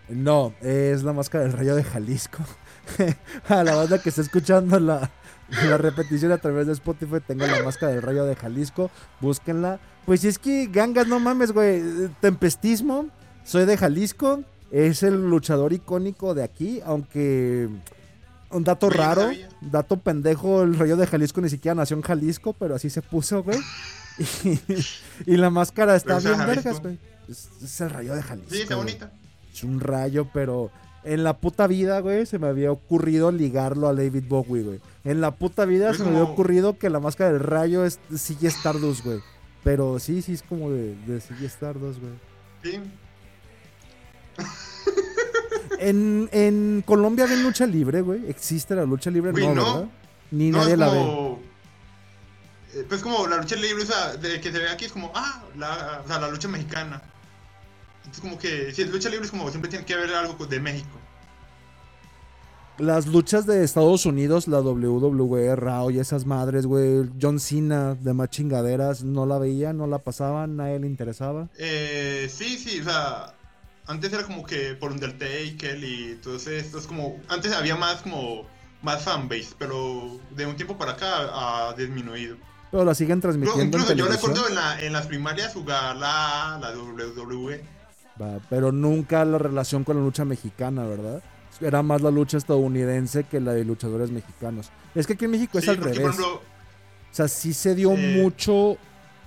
[0.09, 2.39] No, es la máscara del rayo de Jalisco.
[3.49, 5.11] a la banda que está escuchando la,
[5.67, 8.91] la repetición a través de Spotify, tengo la máscara del rayo de Jalisco.
[9.21, 9.79] Búsquenla.
[10.07, 11.83] Pues es que gangas, no mames, güey.
[12.21, 13.09] Tempestismo,
[13.45, 14.43] soy de Jalisco.
[14.71, 17.69] Es el luchador icónico de aquí, aunque
[18.51, 19.31] un dato raro,
[19.63, 23.43] dato pendejo, el rayo de Jalisco ni siquiera nació en Jalisco, pero así se puso,
[23.43, 23.59] güey.
[24.43, 24.59] Y,
[25.33, 26.99] y la máscara está bien vergas, güey.
[27.29, 28.51] Es, es el rayo de Jalisco.
[28.51, 29.13] Sí, está güey bonita.
[29.53, 30.71] Es un rayo, pero
[31.05, 34.81] En la puta vida, güey, se me había ocurrido ligarlo a David Bowie, güey.
[35.05, 38.49] En la puta vida se me había ocurrido que la máscara del rayo es sigue
[38.49, 39.21] Stardust, güey.
[39.65, 42.13] Pero sí, sí es como de, de sigue Stardust, güey.
[42.63, 42.81] Sí.
[45.81, 48.29] En, en Colombia ven lucha libre, güey.
[48.29, 49.31] ¿Existe la lucha libre?
[49.31, 49.65] Güey, no, no.
[49.75, 49.89] ¿verdad?
[50.33, 51.37] Ni No, nadie la ve.
[52.75, 55.13] eh, Pues como la lucha libre, o sea, de que se ve aquí es como,
[55.15, 57.01] ah, la, o sea, la lucha mexicana.
[58.09, 60.61] Entonces como que, si es lucha libre es como siempre tiene que haber algo de
[60.61, 60.99] México.
[62.79, 67.11] Las luchas de Estados Unidos, la WWE, Raw y esas madres, güey.
[67.21, 71.49] John Cena, de más chingaderas, no la veía, no la pasaban, nadie le interesaba.
[71.59, 73.35] Eh, sí, sí, o sea,
[73.87, 78.47] antes era como que por Undertaker y todo esto, es como, antes había más como,
[78.81, 82.37] más fanbase, pero de un tiempo para acá ha disminuido.
[82.71, 86.59] Pero la siguen transmitiendo Incluso en yo recuerdo en, la- en las primarias jugar la,
[86.61, 87.78] la WWE.
[88.21, 91.23] Va, pero nunca la relación con la lucha mexicana, ¿verdad?
[91.61, 94.71] Era más la lucha estadounidense que la de luchadores mexicanos.
[94.95, 96.17] Es que aquí en México es Sí, al porque, revés.
[96.17, 96.43] por ejemplo,
[97.11, 98.21] O sea, sí se dio Eh.
[98.23, 98.77] mucho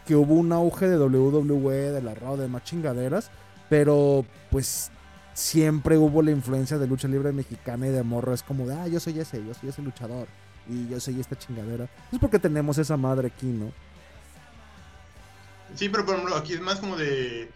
[0.06, 3.32] que hubo un auge de WWE, de la Raw, de más chingaderas,
[3.70, 4.92] pero pues
[5.34, 8.34] siempre hubo la influencia de lucha libre mexicana y de morro.
[8.34, 10.28] Es como de, ah, yo soy ese, yo soy ese luchador
[10.70, 11.90] y yo soy esta chingadera.
[12.12, 13.72] Es porque tenemos esa madre aquí, ¿no?
[15.76, 17.50] Sí, pero por ejemplo, aquí es más como de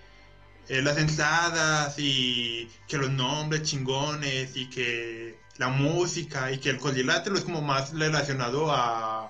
[0.68, 6.80] eh, las entradas y que los nombres chingones y que la música y que el
[6.80, 9.26] cuadrilátero es como más relacionado a,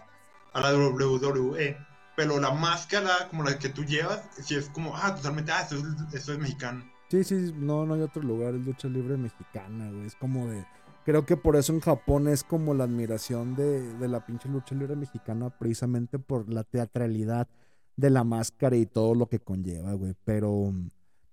[0.54, 1.78] a la WWE.
[2.16, 5.76] Pero la máscara, como la que tú llevas, sí es como, ah, totalmente, ah, esto
[5.76, 6.86] es, esto es mexicano.
[7.10, 10.06] Sí, sí, no, no hay otro lugar, es lucha libre mexicana, güey.
[10.06, 10.66] Es como de.
[11.04, 14.74] Creo que por eso en Japón es como la admiración de, de la pinche lucha
[14.74, 17.48] libre mexicana, precisamente por la teatralidad
[17.96, 20.16] de la máscara y todo lo que conlleva, güey.
[20.24, 20.74] Pero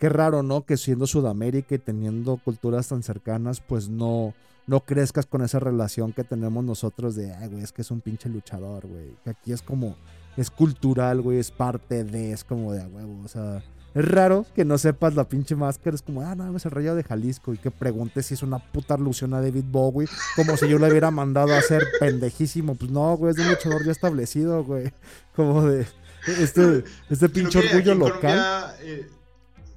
[0.03, 0.67] qué raro, ¿no?
[0.67, 4.35] Que siendo Sudamérica y teniendo culturas tan cercanas, pues no,
[4.67, 8.01] no crezcas con esa relación que tenemos nosotros de, ay, güey, es que es un
[8.01, 9.17] pinche luchador, güey.
[9.23, 9.95] Que aquí es como,
[10.37, 13.63] es cultural, güey, es parte de, es como de a huevo, o sea.
[13.95, 15.95] Es raro que no sepas la pinche máscara.
[15.95, 17.55] Es como, ah, no, es el rayo de Jalisco.
[17.55, 20.09] Y que preguntes si es una puta alusión a David Bowie.
[20.35, 22.75] Como si yo le hubiera mandado a hacer pendejísimo.
[22.75, 24.91] Pues no, güey, es de un luchador ya establecido, güey.
[25.37, 25.87] Como de
[26.27, 28.75] este, este pinche orgullo local.
[28.81, 29.11] Eh,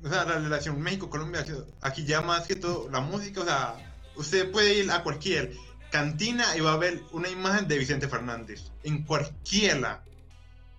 [0.06, 1.44] o sea, la relación México-Colombia,
[1.82, 3.76] aquí- ya más que todo, la música, o sea,
[4.16, 5.52] usted puede ir a cualquier
[5.92, 8.72] cantina y va a ver una imagen de Vicente Fernández.
[8.84, 10.04] En cualquiera.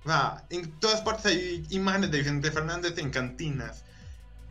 [0.04, 3.82] O sea, en todas partes hay imágenes de Vicente Fernández en cantinas.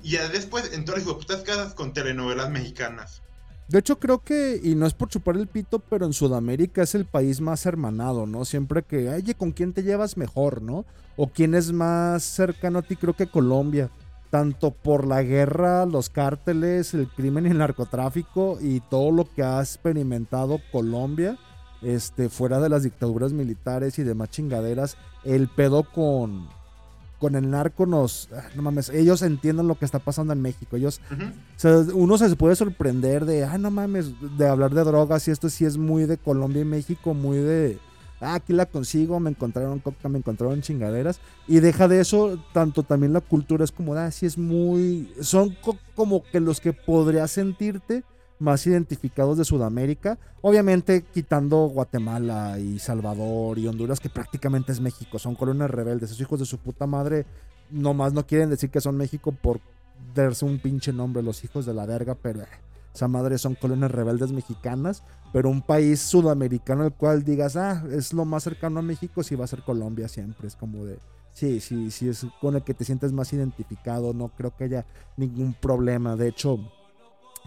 [0.04, 3.22] Y ya después en todas putas casas con telenovelas mexicanas.
[3.70, 6.94] De hecho, creo que, y no es por chupar el pito, pero en Sudamérica es
[6.94, 8.44] el país más hermanado, ¿no?
[8.44, 10.86] Siempre que, oye, ¿con quién te llevas mejor, no?
[11.16, 13.90] O quién es más cercano a ti, creo que Colombia.
[14.36, 19.44] Tanto por la guerra, los cárteles, el crimen y el narcotráfico y todo lo que
[19.44, 21.38] ha experimentado Colombia,
[21.82, 26.50] este, fuera de las dictaduras militares y demás chingaderas, el pedo con,
[27.18, 30.76] con el narco nos, ah, no mames, ellos entienden lo que está pasando en México,
[30.76, 31.24] ellos Ujú.
[31.24, 35.32] o sea, uno se puede sorprender de, ah, no mames, de hablar de drogas y
[35.32, 37.80] esto sí es muy de Colombia y México, muy de,
[38.22, 41.20] ah, aquí la consigo, me encontraron coca, me encontraron chingaderas.
[41.48, 45.78] Y deja de eso, tanto también la cultura es como, ah, es muy, son co-
[45.96, 48.04] como que los que podrías sentirte
[48.38, 50.18] más identificados de Sudamérica.
[50.42, 56.22] Obviamente quitando Guatemala y Salvador y Honduras, que prácticamente es México, son colonias rebeldes, esos
[56.22, 57.26] hijos de su puta madre
[57.72, 59.60] nomás no quieren decir que son México por
[60.14, 62.48] darse un pinche nombre, los hijos de la verga, pero eh,
[62.96, 65.04] esa madre son colonias rebeldes mexicanas,
[65.34, 69.36] pero un país sudamericano el cual digas, ah, es lo más cercano a México, sí
[69.36, 70.98] va a ser Colombia siempre, es como de,
[71.34, 74.86] sí, sí, sí, es con el que te sientes más identificado, no creo que haya
[75.18, 76.58] ningún problema, de hecho,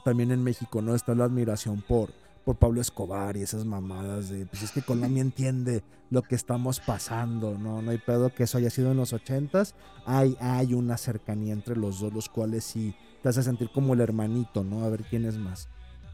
[0.04, 0.94] también en México, ¿no?
[0.94, 2.10] Está la admiración por,
[2.44, 6.78] por Pablo Escobar y esas mamadas de, pues es que Colombia entiende lo que estamos
[6.80, 7.80] pasando, ¿no?
[7.80, 11.74] No hay pedo que eso haya sido en los ochentas, hay, hay una cercanía entre
[11.74, 14.84] los dos, los cuales sí te hace sentir como el hermanito, ¿no?
[14.84, 15.68] A ver quién es más,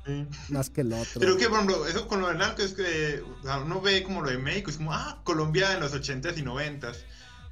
[0.06, 0.26] Sí.
[0.48, 1.20] más que el otro.
[1.20, 4.02] Pero que, por ejemplo, eso con lo del narco es que o sea, uno ve
[4.02, 7.04] como lo de México, es como, ah, Colombia en los 80s y 90s.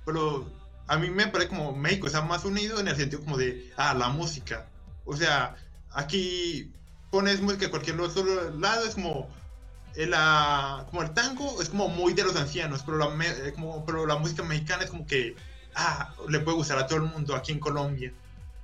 [0.05, 0.51] Pero
[0.89, 3.95] a mí me parece como México está más unido en el sentido como de, ah,
[3.95, 4.69] la música.
[5.05, 5.55] O sea,
[5.91, 6.71] aquí
[7.11, 9.29] pones música de cualquier otro lado, es como,
[9.95, 13.53] el, la- como el tango es como muy de los ancianos, pero la, me- eh,
[13.55, 15.37] como, pero la música mexicana es como que,
[15.75, 18.13] ah, le puede gustar a todo el mundo aquí en Colombia.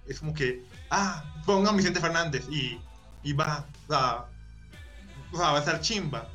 [0.07, 2.79] Es como que, ah, pongan Vicente Fernández y,
[3.23, 4.27] y va, sea,
[5.35, 6.29] va a estar chimba.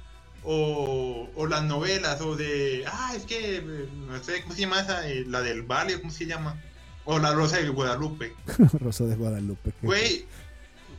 [0.45, 3.61] O, o las novelas, o de, ah, es que,
[4.07, 5.07] no sé, ¿cómo se llama esa?
[5.07, 6.61] Eh, la del Valle, ¿cómo se llama?
[7.05, 8.33] O la Rosa de Guadalupe.
[8.79, 9.71] Rosa de Guadalupe.
[9.81, 10.25] Güey,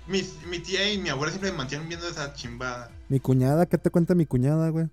[0.06, 2.90] mis- mi tía y mi abuela siempre me mantienen viendo esa chimbada.
[3.10, 4.88] Mi cuñada, ¿qué te cuenta mi cuñada, güey?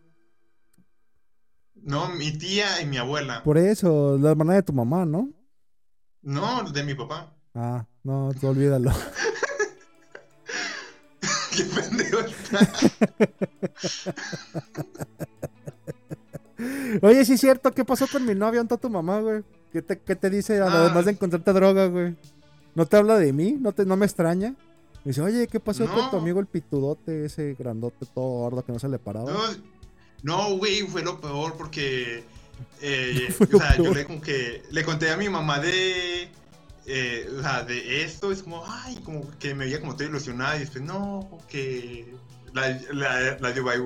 [1.76, 3.44] No, mi tía y mi abuela.
[3.44, 5.30] Por eso, la hermana de tu mamá, ¿no?
[6.22, 7.34] No, de mi papá.
[7.54, 8.92] Ah, no, tú olvídalo.
[11.56, 12.60] Qué pendejo está.
[17.02, 18.60] Oye, sí es cierto, ¿qué pasó con mi novia?
[18.60, 19.44] ¿Dónde está tu mamá, güey?
[19.74, 20.68] ¿Qué te, qué te dice Ah.
[20.72, 22.16] además de encontrarte droga, güey?
[22.76, 23.58] ¿No te habla de mí?
[23.60, 24.50] ¿No, te, no me extraña?
[25.04, 28.72] Me dice, oye, ¿qué pasó con tu amigo el pitudote, ese grandote todo gordo que
[28.72, 29.32] no se le paraba?
[29.32, 29.40] No,
[30.24, 32.24] no, güey, fue lo peor porque.
[32.82, 36.30] eh, o sea, yo le, como que, le conté a mi mamá de.
[36.86, 37.28] Eh,
[37.68, 38.32] de esto.
[38.32, 40.58] Es como, ay, como que me veía como todo ilusionada.
[40.58, 42.14] Y después, no, que.
[42.54, 43.80] La, de Bye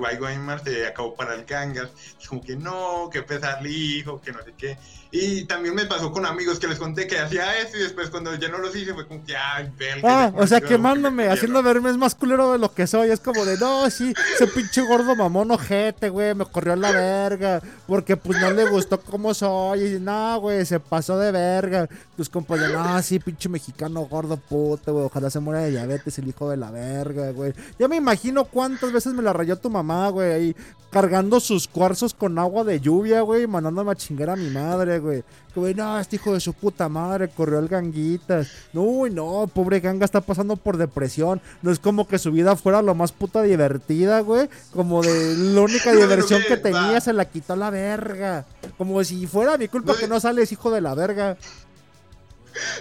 [0.64, 1.90] se acabó para el Gangas.
[2.20, 4.76] Y como que no, que pesar hijo, que no sé qué.
[5.10, 7.76] Y también me pasó con amigos que les conté que hacía eso.
[7.76, 10.60] Y después, cuando ya no los hice, fue como que, ay, que Ah, o sea,
[10.60, 11.74] que quemándome, me haciendo quiero".
[11.74, 13.10] verme es más culero de lo que soy.
[13.10, 16.90] Es como de, no, sí, ese pinche gordo mamón ojete, güey, me corrió a la
[16.90, 17.62] verga.
[17.86, 19.94] Porque pues no le gustó cómo soy.
[19.96, 21.88] Y no, güey, se pasó de verga.
[22.16, 25.06] Tus compas de, no, sí, pinche mexicano gordo puto, güey.
[25.06, 27.52] Ojalá se muera de diabetes el hijo de la verga, güey.
[27.78, 30.56] Ya me imagino cuántas veces me la rayó tu mamá, güey, ahí
[30.90, 34.95] cargando sus cuarzos con agua de lluvia, güey, y mandándome a chingar a mi madre,
[34.98, 35.22] güey.
[35.54, 38.48] Que, Güey, no, este hijo de su puta madre corrió al ganguitas.
[38.72, 41.40] No, uy, no, pobre ganga está pasando por depresión.
[41.62, 44.48] No es como que su vida fuera lo más puta divertida, güey.
[44.72, 48.44] Como de la única No, diversión no, que tenía se la quitó a la verga.
[48.76, 51.36] Como si fuera mi culpa No, que no sales, hijo de la verga.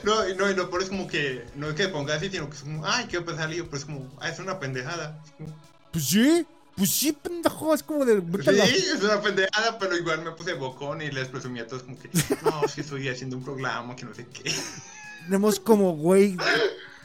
[0.03, 2.49] No, y no, y lo peor es como que no es que ponga así, sino
[2.49, 5.21] que es como, ay, qué pesar lío, pero es como, ah, es una pendejada.
[5.91, 6.45] Pues sí,
[6.75, 7.73] pues sí, pendejo.
[7.73, 8.21] Es como de.
[8.21, 11.97] sí, es una pendejada, pero igual me puse bocón y les presumí a todos como
[11.97, 12.09] que,
[12.43, 14.53] no, que estoy haciendo un programa, que no sé qué.
[15.25, 16.37] Tenemos como, güey.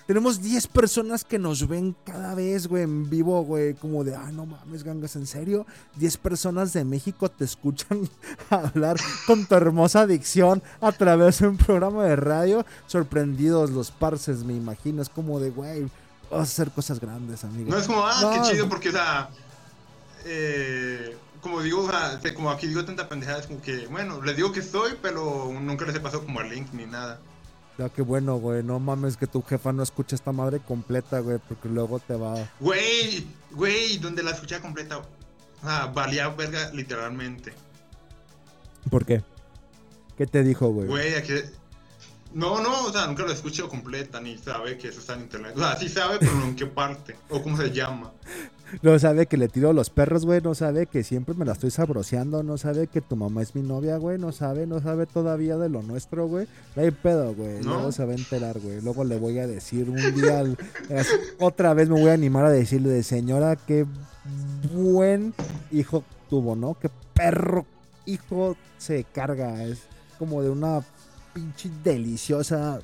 [0.06, 3.74] Tenemos 10 personas que nos ven cada vez, güey, en vivo, güey.
[3.74, 5.66] Como de, ah, no mames, gangas, ¿en serio?
[5.96, 8.10] 10 personas de México te escuchan
[8.50, 8.96] hablar
[9.28, 12.66] con tu hermosa dicción a través de un programa de radio.
[12.88, 15.00] Sorprendidos los parces, me imagino.
[15.00, 15.84] Es como de, güey,
[16.28, 17.70] vas a hacer cosas grandes, amigo.
[17.70, 19.30] No es como, ah, No, qué chido, porque, o sea,
[20.24, 24.22] eh, como digo, o sea, que como aquí digo tanta pendejada, es como que, bueno,
[24.22, 27.20] les digo que estoy, pero nunca les he pasado como el link ni nada.
[27.78, 28.62] Ya, qué bueno, güey.
[28.62, 32.34] No mames que tu jefa no escuche esta madre completa, güey, porque luego te va.
[32.60, 35.04] Güey, güey, donde la escuché completa, o
[35.62, 37.54] sea, valía verga literalmente.
[38.90, 39.22] ¿Por qué?
[40.16, 40.88] ¿Qué te dijo, güey?
[40.88, 41.34] Güey, aquí.
[42.34, 45.54] No, no, o sea, nunca lo escucho completa, ni sabe que eso está en internet.
[45.56, 48.12] O sea, sí sabe, pero no en qué parte, o cómo se llama.
[48.82, 50.40] No sabe que le tiro los perros, güey.
[50.40, 52.42] No sabe que siempre me la estoy sabroseando.
[52.42, 54.18] No sabe que tu mamá es mi novia, güey.
[54.18, 56.46] No sabe, no sabe todavía de lo nuestro, güey.
[56.76, 57.60] No hay pedo, güey.
[57.62, 57.74] ¿No?
[57.74, 58.80] Luego se va a enterar, güey.
[58.80, 60.38] Luego le voy a decir un día.
[60.40, 60.58] al-
[61.38, 63.86] otra vez me voy a animar a decirle de señora, qué
[64.72, 65.34] buen
[65.70, 66.76] hijo tuvo, ¿no?
[66.78, 67.66] Qué perro
[68.06, 69.64] hijo se carga.
[69.64, 69.80] Es
[70.18, 70.82] como de una
[71.34, 72.80] pinche deliciosa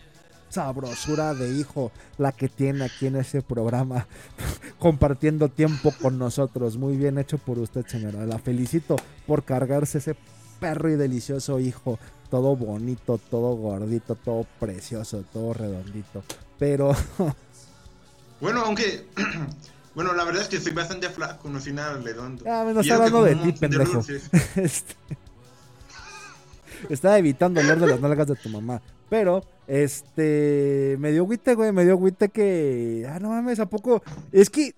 [0.48, 4.06] sabrosura de hijo la que tiene aquí en ese programa
[4.78, 6.76] compartiendo tiempo con nosotros.
[6.76, 8.24] Muy bien hecho por usted, señora.
[8.26, 8.96] La felicito
[9.26, 10.16] por cargarse ese
[10.60, 11.98] perro y delicioso hijo.
[12.30, 16.24] Todo bonito, todo gordito, todo precioso, todo redondito.
[16.58, 16.94] Pero,
[18.40, 19.06] Bueno, aunque.
[19.94, 22.44] Bueno, la verdad es que soy bastante flaco, no soy nada redondo.
[22.46, 24.00] Ah, me está hablando de ti, de pendejo.
[24.56, 24.94] este,
[26.90, 28.82] estaba evitando hablar de las nalgas de tu mamá.
[29.08, 34.02] Pero, este, me dio agüite, güey, me dio agüite que, ah, no mames, ¿a poco?
[34.32, 34.74] Es que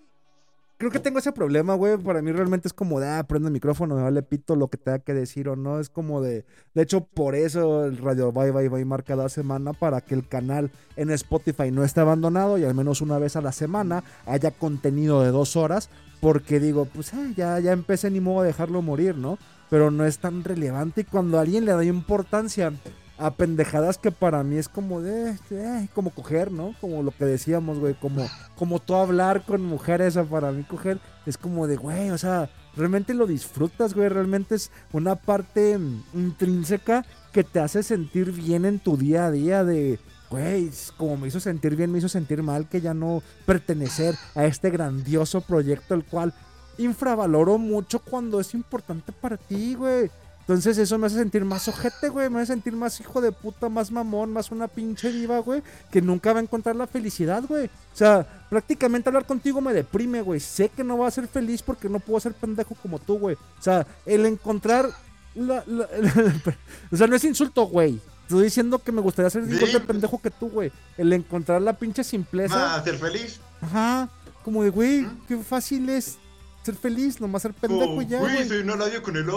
[0.78, 1.98] creo que tengo ese problema, güey.
[1.98, 4.78] Para mí realmente es como de, ah, prendo el micrófono, me vale pito lo que
[4.78, 5.80] tenga que decir o no.
[5.80, 6.44] Es como de,
[6.74, 10.26] de hecho, por eso el Radio Bye Bye Bye marca cada semana para que el
[10.26, 14.50] canal en Spotify no esté abandonado y al menos una vez a la semana haya
[14.52, 15.90] contenido de dos horas.
[16.20, 19.38] Porque digo, pues ah, ya, ya empecé ni modo de dejarlo morir, ¿no?
[19.70, 22.72] Pero no es tan relevante y cuando a alguien le da importancia
[23.18, 26.74] a pendejadas que para mí es como de, eh, como coger, ¿no?
[26.80, 28.26] Como lo que decíamos, güey, como,
[28.56, 32.48] como tú hablar con mujeres, o para mí coger es como de, güey, o sea,
[32.76, 38.64] realmente lo disfrutas, güey, realmente es una parte mm, intrínseca que te hace sentir bien
[38.64, 39.98] en tu día a día de,
[40.30, 44.44] güey, como me hizo sentir bien, me hizo sentir mal que ya no pertenecer a
[44.44, 46.32] este grandioso proyecto el cual
[46.78, 50.10] infravaloro mucho cuando es importante para ti, güey.
[50.48, 52.30] Entonces eso me hace sentir más ojete, güey.
[52.30, 55.62] Me hace sentir más hijo de puta, más mamón, más una pinche diva, güey.
[55.90, 57.66] Que nunca va a encontrar la felicidad, güey.
[57.66, 60.40] O sea, prácticamente hablar contigo me deprime, güey.
[60.40, 63.36] Sé que no va a ser feliz porque no puedo ser pendejo como tú, güey.
[63.36, 64.88] O sea, el encontrar...
[65.34, 66.56] la- la- la-
[66.92, 68.00] o sea, no es insulto, güey.
[68.22, 70.72] estoy diciendo que me gustaría ser igual de pendejo que tú, güey.
[70.96, 72.74] El encontrar la pinche simpleza.
[72.76, 73.38] Ah, ser feliz.
[73.60, 74.08] Ajá.
[74.42, 75.20] Como de, güey, ¿Mm?
[75.28, 76.16] qué fácil es
[76.62, 79.28] ser feliz, nomás ser pendejo y ya, güey, soy un con el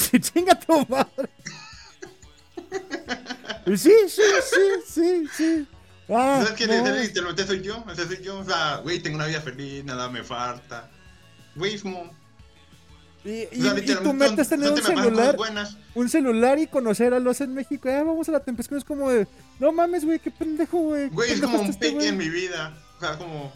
[0.00, 0.20] Ozzy.
[0.20, 1.28] Chinga tu madre.
[3.66, 5.68] Sí, sí, sí, sí, sí.
[6.08, 6.74] Ah, ¿Sabes que no.
[6.96, 7.84] literalmente soy yo?
[7.92, 8.38] Ese soy yo.
[8.38, 10.90] O sea, güey, tengo una vida feliz, nada me falta.
[11.54, 12.10] Güey, es como.
[13.24, 15.36] Y, o sea, y tu literalmente meta son- es tener un celular,
[15.94, 17.88] un celular y conocer a los en México.
[17.88, 18.78] Ya vamos a la Tempescon.
[18.78, 19.28] Es como de,
[19.58, 21.10] no mames, güey, qué pendejo, güey.
[21.10, 22.28] qué Güey, es como un está este pique en güey".
[22.28, 22.74] mi vida.
[22.96, 23.52] O sea, como.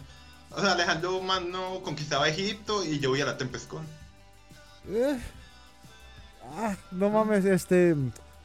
[0.51, 3.85] O sea, Alejandro Magno conquistaba Egipto y yo voy a la Tempescon.
[4.89, 5.17] Eh.
[6.53, 7.95] Ah, no mames, este.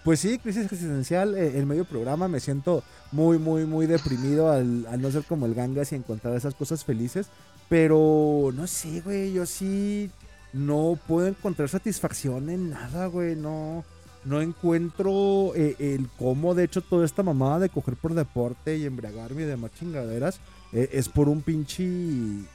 [0.04, 2.26] Pues sí, crisis existencial eh, en medio programa.
[2.28, 2.82] Me siento
[3.12, 6.84] muy, muy, muy deprimido al, al no ser como el gangas y encontrar esas cosas
[6.84, 7.28] felices.
[7.68, 10.10] Pero no sé, güey, yo sí
[10.52, 13.36] no puedo encontrar satisfacción en nada, güey.
[13.36, 13.84] No,
[14.24, 18.84] no encuentro eh, el cómo, de hecho, toda esta mamada de coger por deporte y
[18.84, 20.40] embriagarme y demás chingaderas
[20.72, 21.88] eh, es por un pinche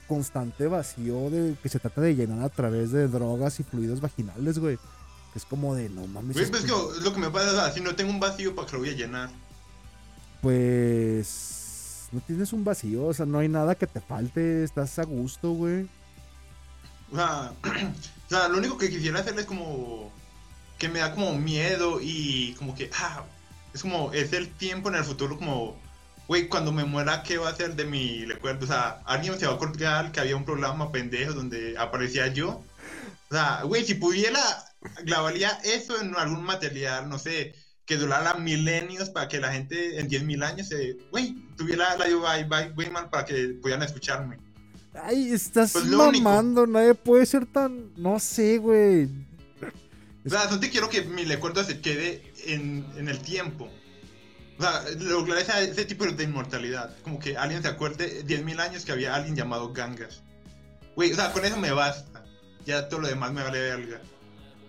[0.08, 4.60] constante vacío de que se trata de llenar a través de drogas y fluidos vaginales,
[4.60, 4.78] güey.
[5.36, 6.34] Es como de, no mames.
[6.34, 8.68] Güey, es pues es que lo que me pasa, si no tengo un vacío, ¿para
[8.68, 9.30] qué lo voy a llenar?
[10.42, 15.04] Pues no tienes un vacío, o sea, no hay nada que te falte, estás a
[15.04, 15.88] gusto, güey.
[17.12, 20.12] O sea, o sea, lo único que quisiera hacer es como
[20.78, 23.24] que me da como miedo y como que, ah,
[23.74, 25.78] es como, es el tiempo en el futuro como,
[26.28, 28.66] güey, cuando me muera, ¿qué va a ser de mi recuerdo?
[28.66, 32.64] O sea, alguien se va a acordar que había un programa pendejo donde aparecía yo.
[33.30, 34.40] O sea, güey, si pudiera,
[35.04, 37.54] grabaría eso en algún material, no sé,
[37.86, 42.44] que durara milenios para que la gente en 10.000 años, se, güey, tuviera radio bye
[42.46, 44.38] bye, güey, man, para que pudieran escucharme.
[44.94, 46.24] Ay, estás Pues único.
[46.24, 49.10] mamando, nadie puede ser tan, no sé, güey.
[50.26, 53.70] O sea, no te quiero que mi recuerdo se quede en, en el tiempo.
[54.58, 56.96] O sea, lograr esa- ese tipo de inmortalidad.
[57.04, 60.24] Como que alguien se acuerde 10.000 años que había alguien llamado Gangas.
[60.96, 62.24] Güey, o sea, con eso me basta.
[62.66, 64.02] Ya todo lo demás me vale verga.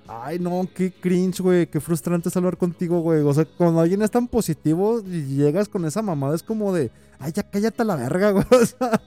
[0.09, 3.21] Ay, no, qué cringe, güey, qué frustrante es hablar contigo, güey.
[3.23, 6.91] O sea, cuando alguien es tan positivo y llegas con esa mamada es como de,
[7.19, 8.45] ay, ya cállate a la verga, güey.
[8.51, 9.01] O sea,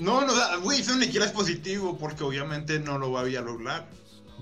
[0.00, 0.32] No, no,
[0.62, 3.88] güey, eso ni siquiera es positivo porque obviamente no lo voy a lograr.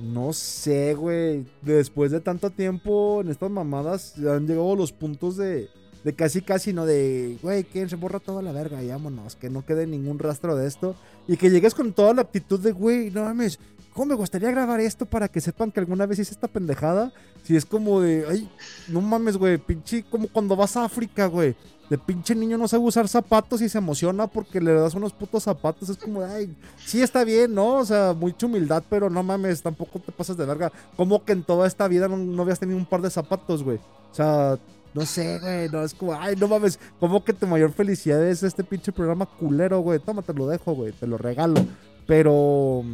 [0.01, 1.47] No sé, güey.
[1.61, 5.69] Después de tanto tiempo en estas mamadas han llegado los puntos de,
[6.03, 6.87] de casi casi, ¿no?
[6.87, 10.57] De, güey, que se borra toda la verga y vámonos, que no quede ningún rastro
[10.57, 10.97] de esto.
[11.29, 13.61] Y que llegues con toda la actitud de, güey, no mames,
[13.93, 17.13] ¿cómo me gustaría grabar esto para que sepan que alguna vez hice esta pendejada?
[17.45, 18.49] Si es como de, ay,
[18.89, 21.55] no mames, güey, pinche, como cuando vas a África, güey.
[21.91, 25.43] De pinche niño no sabe usar zapatos y se emociona porque le das unos putos
[25.43, 25.91] zapatos.
[25.91, 26.57] Es como, ay,
[26.87, 27.75] sí está bien, ¿no?
[27.79, 30.73] O sea, mucha humildad, pero no mames, tampoco te pasas de verga.
[30.97, 33.77] Como que en toda esta vida no, no habías tenido un par de zapatos, güey?
[34.11, 34.59] O sea,
[34.95, 38.43] no sé, güey, no, es como, ay, no mames, como que tu mayor felicidad es
[38.43, 39.99] este pinche programa culero, güey.
[39.99, 41.65] Toma, te lo dejo, güey, te lo regalo.
[42.13, 42.85] Pero,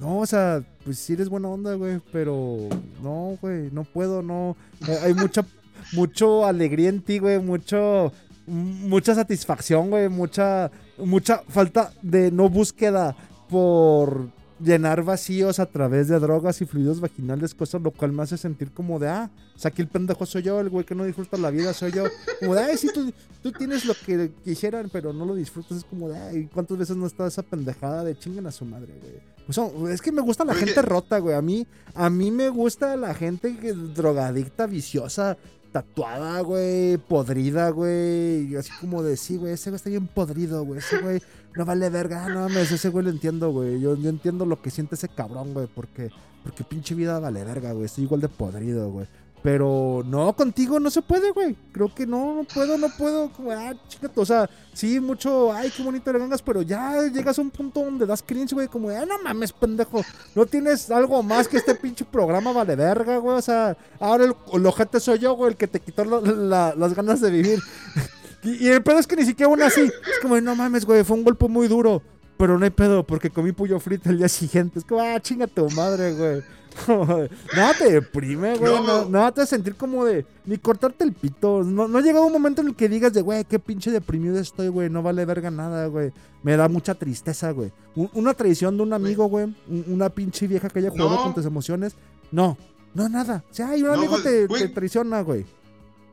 [0.00, 2.58] no, o sea, pues sí eres buena onda, güey, pero
[3.02, 4.56] no, güey, no puedo, no.
[4.86, 5.44] Eh, Hay mucha,
[5.94, 8.12] mucho alegría en ti, güey, mucho,
[8.46, 13.16] mucha satisfacción, güey, mucha, mucha falta de no búsqueda
[13.50, 14.28] por
[14.60, 18.70] llenar vacíos a través de drogas y fluidos vaginales, cosa lo cual me hace sentir
[18.72, 21.36] como de, ah, o sea, aquí el pendejo soy yo, el güey que no disfruta
[21.36, 22.04] la vida soy yo,
[22.40, 23.12] como de, ay, sí, tú,
[23.42, 26.96] tú tienes lo que quisieran, pero no lo disfrutas, es como de, ay, ¿cuántas veces
[26.96, 29.38] no está esa pendejada de chingan a su madre, güey?
[29.46, 30.60] Pues son- es que me gusta la Oye.
[30.66, 35.38] gente rota, güey, a mí, a mí me gusta la gente que, drogadicta, viciosa,
[35.72, 40.78] tatuada, güey, podrida, güey, así como de, sí, güey, ese güey está bien podrido, güey,
[40.78, 41.22] ese güey
[41.54, 44.60] no vale verga, ah, no mames, ese güey lo entiendo, güey, yo, yo entiendo lo
[44.60, 46.10] que siente ese cabrón, güey, porque,
[46.42, 49.06] porque pinche vida vale verga, güey, estoy igual de podrido, güey.
[49.42, 51.56] Pero no, contigo no se puede, güey.
[51.72, 53.30] Creo que no, no puedo, no puedo.
[53.50, 54.20] Ah, chicato.
[54.22, 57.84] O sea, sí, mucho, ay, qué bonito le gangas, pero ya llegas a un punto
[57.84, 58.66] donde das cringe, güey.
[58.68, 60.02] Como, ah, no mames, pendejo.
[60.34, 63.36] No tienes algo más que este pinche programa vale verga, güey.
[63.38, 66.74] O sea, ahora el, el ojete soy yo, güey, el que te quitó la- la-
[66.76, 67.60] las ganas de vivir.
[68.44, 69.80] Y, y el pedo es que ni siquiera aún así.
[69.80, 72.00] Es como, no mames, güey, fue un golpe muy duro.
[72.36, 74.78] Pero no hay pedo, porque comí pollo frito el día siguiente.
[74.78, 76.42] Es como, ah, chinga tu madre, güey.
[77.56, 78.72] Nada te deprime, güey.
[78.72, 78.82] No.
[78.82, 80.24] No, nada te hace sentir como de.
[80.44, 81.62] Ni cortarte el pito.
[81.64, 84.38] No, no ha llegado un momento en el que digas de, güey, qué pinche deprimido
[84.38, 84.88] estoy, güey.
[84.90, 86.12] No vale verga nada, güey.
[86.42, 87.72] Me da mucha tristeza, güey.
[87.96, 89.44] Un- una traición de un amigo, güey.
[89.68, 91.22] un- Una pinche vieja que haya jugado No.
[91.24, 91.94] con tus emociones.
[92.30, 92.56] No,
[92.94, 93.44] no, nada.
[93.50, 95.44] O sea, ay, un amigo pues, te, te traiciona, güey.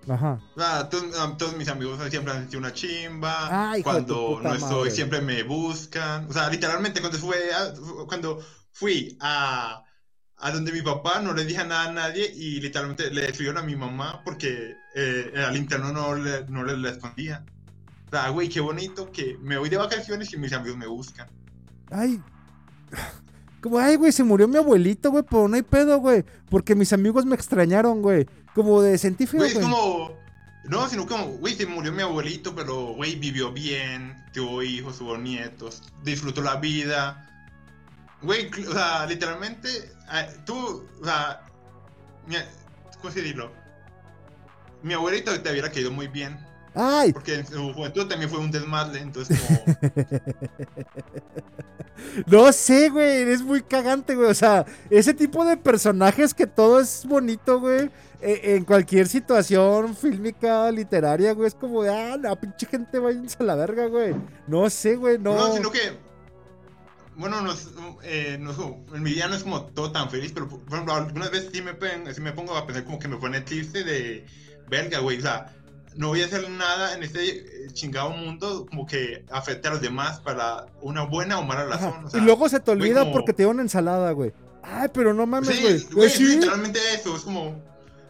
[0.08, 0.40] Ajá.
[0.56, 3.72] Sea, todos, ah, todos mis amigos siempre han sido una chimba.
[3.72, 4.92] Ay, cuando no estoy, madre.
[4.92, 6.28] siempre me buscan.
[6.30, 7.74] O sea, literalmente cuando fue a-
[8.08, 8.40] cuando
[8.72, 9.82] fui a
[10.40, 13.66] a donde mi papá no le dije nada a nadie y literalmente le escribieron a
[13.66, 17.46] mi mamá porque eh, al interno no le, no le, escondía.
[18.08, 21.28] O sea, güey, qué bonito que me voy de vacaciones y mis amigos me buscan.
[21.90, 22.22] Ay.
[23.62, 26.24] Como, ay, güey, se murió mi abuelito, güey, pero no hay pedo, güey.
[26.50, 28.28] Porque mis amigos me extrañaron, güey.
[28.54, 30.14] Como de sentí feo, Güey, es como.
[30.66, 35.18] No, sino como, güey, se murió mi abuelito, pero, güey, vivió bien, tuvo hijos, tuvo
[35.18, 37.26] nietos, disfrutó la vida.
[38.26, 39.70] Güey, o sea, literalmente,
[40.14, 41.42] eh, tú, o sea,
[43.02, 43.52] ¿cómo se decirlo?
[44.84, 46.38] Mi abuelito te hubiera caído muy bien,
[46.78, 49.64] Ay, porque en su juventud también fue un desmadre, entonces como...
[52.28, 53.22] no sé, güey.
[53.32, 54.30] Es muy cagante, güey.
[54.30, 57.90] O sea, ese tipo de personajes que todo es bonito, güey.
[58.20, 61.48] e- En cualquier situación fílmica, literaria, güey.
[61.48, 64.14] Es como de, ah, la pinche gente váyanse a la verga, güey.
[64.46, 65.18] No sé, güey.
[65.18, 65.34] No.
[65.34, 65.98] No, sino que.
[67.18, 67.54] Bueno, no,
[68.04, 68.52] eh, no
[68.94, 71.62] en mi vida no es como todo tan feliz, pero por ejemplo, algunas veces sí
[71.62, 74.26] me, pen- sí me pongo a pensar como que me pone triste de
[74.70, 75.20] verga, güey.
[75.20, 75.54] O sea,
[75.96, 79.82] no voy a hacer nada en este eh, chingado mundo como que afecte a los
[79.82, 82.06] demás para una buena o mala razón.
[82.06, 84.34] o sea, y luego se te olvida como- porque te dio una ensalada, güey.
[84.62, 85.74] Ay, pero no mames, Sí, güey.
[85.84, 86.24] güey, Güey, es sí.
[86.26, 87.62] literalmente eso, es como,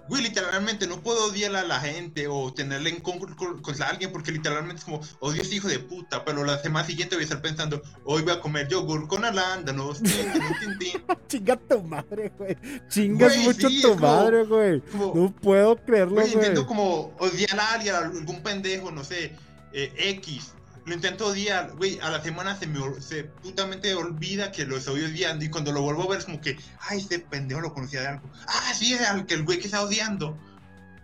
[0.07, 4.11] güey, literalmente no puedo odiar a la gente o tenerle en con, con- contra alguien
[4.11, 7.23] porque literalmente es como, odio a ese hijo de puta, pero la semana siguiente voy
[7.23, 10.01] a estar pensando, hoy voy a comer yogur con arándanos.
[11.27, 12.57] Chinga tu madre, güey.
[12.89, 14.81] Chingas Güey, mucho sí, tu como- madre, güey.
[14.81, 16.33] como, No puedo creerlo, güey.
[16.33, 19.33] intento como odiar a alguien, a algún pendejo, no sé,
[19.73, 20.53] eh, X.
[20.85, 25.03] Lo intento odiar, güey, a la semana se me se putamente olvida que lo estoy
[25.03, 28.01] odiando y cuando lo vuelvo a ver es como que, ay, este pendejo lo conocía
[28.01, 28.29] de algo.
[28.47, 30.37] Ah, sí, es al que el güey que está odiando.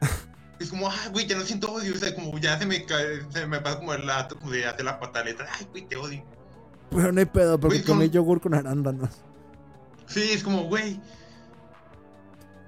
[0.59, 3.21] Es como, ah, güey, ya no siento odio, o sea, como ya se me cae,
[3.31, 6.23] se me pasa como el lato como de hacer la pataleta, ay, güey, te odio.
[6.91, 9.09] Pero no hay pedo, porque Güey, con- comí yogur con arándanos.
[10.05, 10.99] Sí, es como, güey,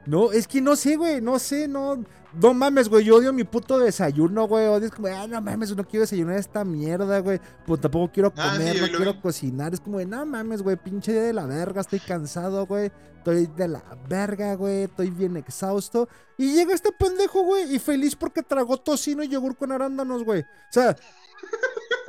[0.07, 2.03] No, es que no sé, güey, no sé, no.
[2.41, 4.65] No mames, güey, yo odio mi puto desayuno, güey.
[4.68, 7.39] Odio, es como, ah, no mames, no quiero desayunar esta mierda, güey.
[7.65, 9.19] Pues tampoco quiero Ah, comer, sí, no quiero vi.
[9.22, 9.73] cocinar.
[9.73, 12.91] Es como, no mames, güey, pinche día de la verga, estoy cansado, güey.
[13.18, 16.10] Estoy de la verga, güey, estoy bien exhausto.
[16.38, 20.41] Y llega este pendejo, güey, y feliz porque tragó tocino y yogur con arándanos, güey.
[20.41, 20.95] O sea,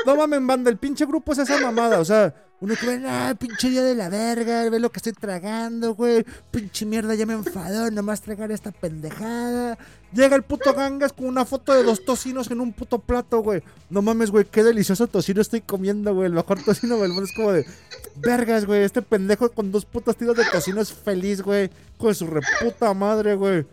[0.07, 2.35] no mames, banda, el pinche grupo es esa mamada, o sea.
[2.65, 6.25] Uno que ve, ah, pinche día de la verga, ve lo que estoy tragando, güey.
[6.51, 9.77] Pinche mierda, ya me enfadó, nomás tragar esta pendejada.
[10.15, 13.63] Llega el puto gangas con una foto de dos tocinos en un puto plato, güey.
[13.91, 16.29] No mames, güey, qué delicioso tocino estoy comiendo, güey.
[16.29, 17.67] El mejor tocino del mundo es como de,
[18.17, 18.83] vergas, güey.
[18.83, 21.69] Este pendejo con dos putas tiras de tocino es feliz, güey.
[21.99, 23.67] Con su reputa madre, güey.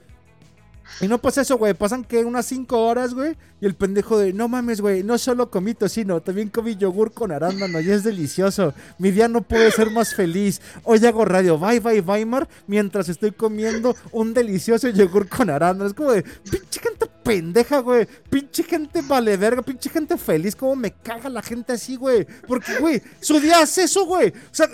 [1.00, 1.74] Y no pasa eso, güey.
[1.74, 3.36] Pasan que unas 5 horas, güey.
[3.60, 5.04] Y el pendejo de, no mames, güey.
[5.04, 7.80] No solo comí tocino, también comí yogur con arándano.
[7.80, 8.74] Y es delicioso.
[8.98, 10.62] Mi día no puede ser más feliz.
[10.84, 15.90] Hoy hago radio bye bye Weimar mientras estoy comiendo un delicioso yogur con arándano.
[15.90, 18.08] Es como de, pinche gente pendeja, güey.
[18.30, 19.62] Pinche gente vale verga.
[19.62, 20.56] Pinche gente feliz.
[20.56, 22.28] Como me caga la gente así, güey.
[22.48, 24.30] Porque, güey, su día es eso, güey.
[24.30, 24.68] O sea,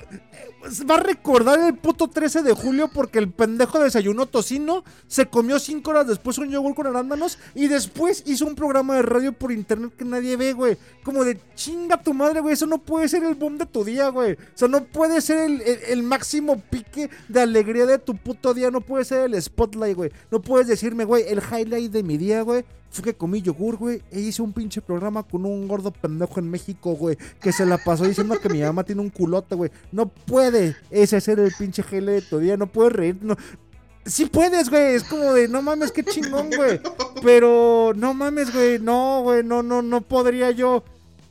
[0.90, 5.60] va a recordar el puto 13 de julio porque el pendejo desayunó tocino, se comió
[5.60, 9.52] 5 horas después un yogur con arándanos y después hizo un programa de radio por
[9.52, 10.78] internet que nadie ve, güey.
[11.04, 12.54] Como de chinga tu madre, güey.
[12.54, 14.34] Eso no puede ser el boom de tu día, güey.
[14.34, 15.50] O sea, no puede ser
[15.88, 18.72] el, máximo pique de alegría de tu puto día.
[18.72, 20.12] No puede ser el spotlight, güey.
[20.32, 22.66] No puedes decirme, güey, el highlight de mi día, güey.
[22.90, 26.50] Fue que comí yogur, güey, e hice un pinche programa con un gordo pendejo en
[26.50, 29.72] México, güey, que se la pasó diciendo que mi mamá tiene un culote, güey.
[29.92, 33.36] No puede ese ser el pinche highlight de tu día, no puedes reír, no.
[34.06, 36.80] Sí puedes, güey, es como de, no mames, qué chingón, güey.
[37.24, 40.84] Pero, no mames, güey, no, güey, no, no, no podría yo.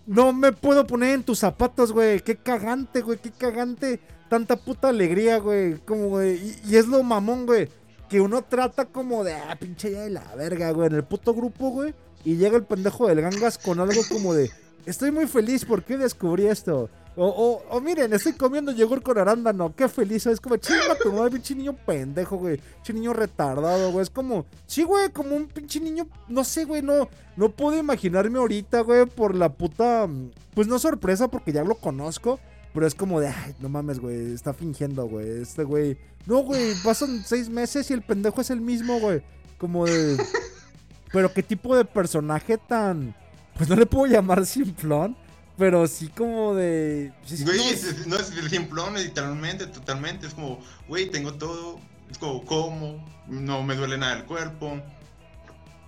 [0.07, 2.21] No me puedo poner en tus zapatos, güey.
[2.21, 3.99] Qué cagante, güey, qué cagante.
[4.29, 5.79] Tanta puta alegría, güey.
[5.79, 6.37] Como, güey.
[6.37, 7.69] Y, y es lo mamón, güey.
[8.09, 10.89] Que uno trata como de, ah, pinche ya de la verga, güey.
[10.89, 11.95] En el puto grupo, güey.
[12.25, 14.51] Y llega el pendejo del gangas con algo como de,
[14.85, 16.89] estoy muy feliz porque descubrí esto.
[17.19, 19.75] O, o, o miren, estoy comiendo yogur con arándano.
[19.75, 20.27] Qué feliz.
[20.27, 22.59] Es como, chinga tu madre, pinche niño pendejo, güey.
[22.59, 24.03] Pinche niño retardado, güey.
[24.03, 26.07] Es como, sí, güey, como un pinche niño.
[26.29, 27.09] No sé, güey, no.
[27.37, 30.07] No puedo imaginarme ahorita, güey, por la puta.
[30.55, 32.39] Pues no sorpresa, porque ya lo conozco.
[32.77, 34.35] Pero es como de, ay, no mames, güey.
[34.35, 35.41] Está fingiendo, güey.
[35.41, 35.97] Este güey.
[36.27, 39.23] No, güey, pasan seis meses y el pendejo es el mismo, güey.
[39.57, 40.17] Como de.
[41.13, 43.15] Pero qué tipo de personaje tan.
[43.57, 45.17] Pues no le puedo llamar simplón.
[45.57, 47.13] Pero sí como de.
[47.25, 50.27] sí, Güey, no, es- es- no es el simplón, literalmente, totalmente.
[50.27, 51.81] Es como, güey, tengo todo.
[52.11, 53.03] Es como, como.
[53.27, 54.79] No me duele nada el cuerpo.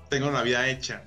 [0.08, 1.02] Tengo la vida hecha.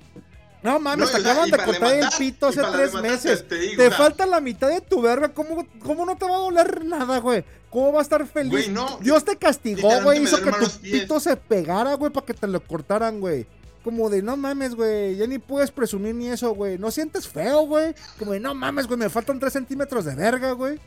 [0.63, 3.47] No mames, No, te acaban de cortar el pito hace tres levantar, meses.
[3.47, 5.29] te digo, Te o sea- falta la mitad de tu verga.
[5.33, 7.43] ¿Cómo, ¿Cómo no te va a doler nada, güey?
[7.71, 8.51] ¿Cómo va a estar feliz?
[8.51, 10.21] Güey, no, Dios te castigó, güey.
[10.23, 13.47] Hizo que tu pito se pegara, güey, para que te lo cortaran, güey.
[13.83, 16.77] Como de, no mames, güey, ya ni puedes presumir ni eso, güey.
[16.77, 17.95] ¿No sientes feo, güey?
[18.19, 20.79] Como de, no mames, güey, me faltan tres centímetros de verga, güey.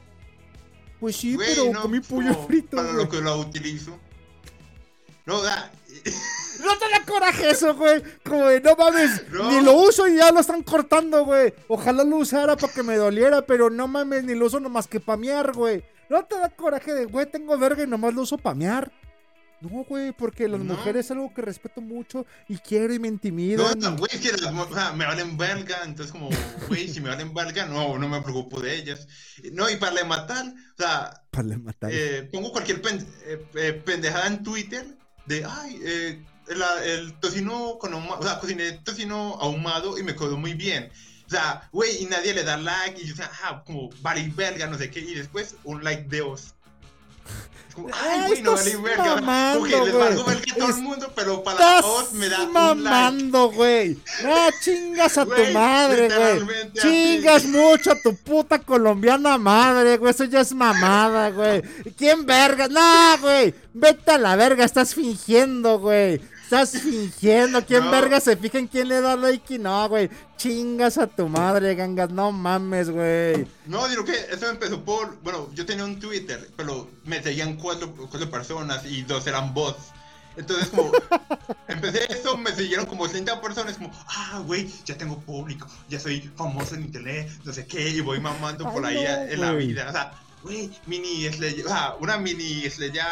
[1.00, 3.04] Pues sí, Güey, pero no, comí pollo frito, Para güey.
[3.04, 3.98] lo que lo utilizo.
[5.26, 5.72] No, da.
[6.64, 8.02] No te da coraje eso, güey.
[8.24, 9.50] Como de, no mames, No.
[9.50, 11.52] ni lo uso y ya lo están cortando, güey.
[11.68, 15.00] Ojalá lo usara para que me doliera, pero no mames, ni lo uso nomás que
[15.00, 15.84] pamear, güey.
[16.08, 18.90] No te da coraje de, güey, tengo verga y nomás lo uso pamear.
[19.60, 20.74] No, güey, porque las No.
[20.74, 23.78] mujeres es algo que respeto mucho y quiero y me No, intimidan.
[23.78, 26.28] no, güey, es que las o sea, me valen verga, entonces como,
[26.68, 29.06] güey, si me valen verga, no, no me preocupo de ellas.
[29.52, 31.90] No, y para matar, o sea, Para le matar.
[31.94, 34.84] eh, pongo cualquier pen- eh, eh, pendejada en Twitter
[35.24, 40.14] de, ay, eh, la- el tocino con ahumado, o sea, cociné tocino ahumado y me
[40.14, 40.90] quedó muy bien.
[41.26, 44.30] O sea, güey, y nadie le da like, y yo, o sea, ah, como, vale
[44.36, 46.54] verga, no sé qué, y después un like de os.
[47.74, 49.16] Como, Ay, güey, no vale verga.
[49.16, 52.52] mamando, que les valgo verga a todo el mundo, pero para os me da un
[52.52, 52.52] like.
[52.52, 53.98] mamando, güey.
[54.22, 56.60] No, chingas a tu madre, güey.
[56.68, 56.80] así.
[56.80, 60.12] Chingas mucho a tu puta colombiana madre, güey.
[60.12, 61.62] Eso ya es mamada, güey.
[61.96, 62.68] ¿Quién verga?
[62.68, 63.52] No, güey.
[63.72, 66.20] Vete a la verga, estás fingiendo, güey.
[66.62, 67.64] Estás fingiendo.
[67.64, 67.90] ¿Quién No.
[67.90, 70.08] verga se fija en quién le da like y no, güey?
[70.36, 72.10] Chingas a tu madre, gangas.
[72.10, 73.46] No mames, güey.
[73.66, 77.92] No, digo que eso empezó por, bueno, yo tenía un Twitter, pero me seguían cuatro,
[77.94, 79.92] cuatro personas y dos eran bots.
[80.36, 80.90] Entonces, como,
[81.68, 86.20] empecé eso, me siguieron como 30 personas, como, ah, güey, ya tengo público, ya soy
[86.36, 89.86] famoso en internet, no sé qué, y voy mamando por ahí no, en la vida.
[89.88, 90.12] O sea,
[90.44, 93.06] güey, mini o sea, una mini estrella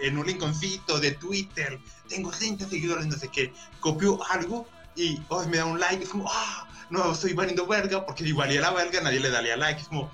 [0.00, 1.78] en un rinconcito de Twitter,
[2.08, 6.08] tengo 30 seguidores, no sé qué, copio algo y, oh, me da un like, es
[6.08, 9.80] como, ah, no, estoy valiendo verga, porque si valía la verga nadie le daría like,
[9.80, 10.10] es como,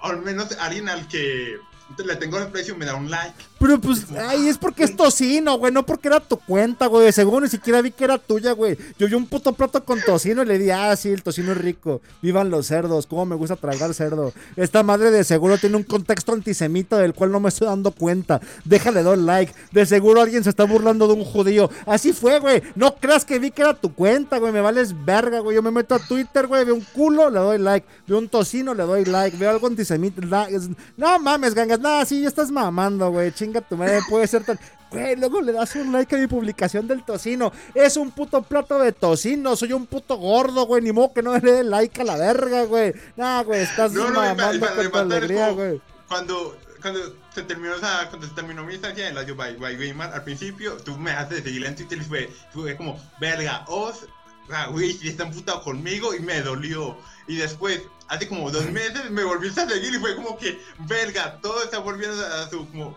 [0.00, 1.56] al menos alguien al que
[1.98, 3.34] le tengo el precio me da un like.
[3.62, 7.12] Pero pues, ay, es porque es tocino, güey, no porque era tu cuenta, güey.
[7.12, 8.76] Seguro ni siquiera vi que era tuya, güey.
[8.98, 11.58] Yo vi un puto plato con tocino y le di, ah, sí, el tocino es
[11.58, 12.00] rico.
[12.22, 14.32] Vivan los cerdos, cómo me gusta tragar cerdo.
[14.56, 18.40] Esta madre de seguro tiene un contexto antisemita del cual no me estoy dando cuenta.
[18.64, 19.54] Déjale dar like.
[19.70, 21.70] De seguro alguien se está burlando de un judío.
[21.86, 22.64] Así fue, güey.
[22.74, 24.52] No creas que vi que era tu cuenta, güey.
[24.52, 25.54] Me vales verga, güey.
[25.54, 26.64] Yo me meto a Twitter, güey.
[26.64, 27.86] Veo un culo, le doy like.
[28.08, 29.36] Veo un tocino, le doy like.
[29.36, 30.48] Veo algo antisemita.
[30.96, 31.78] No mames, gangas.
[31.78, 33.30] Nada, sí, ya estás mamando, güey.
[33.52, 34.00] Chinga tu madre.
[34.08, 34.58] Puede ser tan.
[34.90, 37.52] Güey, luego le das un like a mi publicación del tocino.
[37.74, 39.56] Es un puto plato de tocino.
[39.56, 40.82] Soy un puto gordo, güey.
[40.82, 42.92] Ni modo que no le dé like a la verga, güey.
[43.16, 45.80] Nah, güey, estás No, no, mamando con tu alegría, güey.
[46.08, 47.00] Cuando, cuando
[47.34, 50.24] se terminó, o sea, cuando se terminó mi estancia en la Yo by, by al
[50.24, 54.06] principio tú me dejaste de seguir en Twitter y fue, fue como, verga, os,
[54.50, 56.98] ah, güey, si está emputado conmigo y me dolió.
[57.26, 61.38] Y después, hace como dos meses, me volviste a seguir y fue como que, verga,
[61.40, 62.94] todo está volviendo a su, como,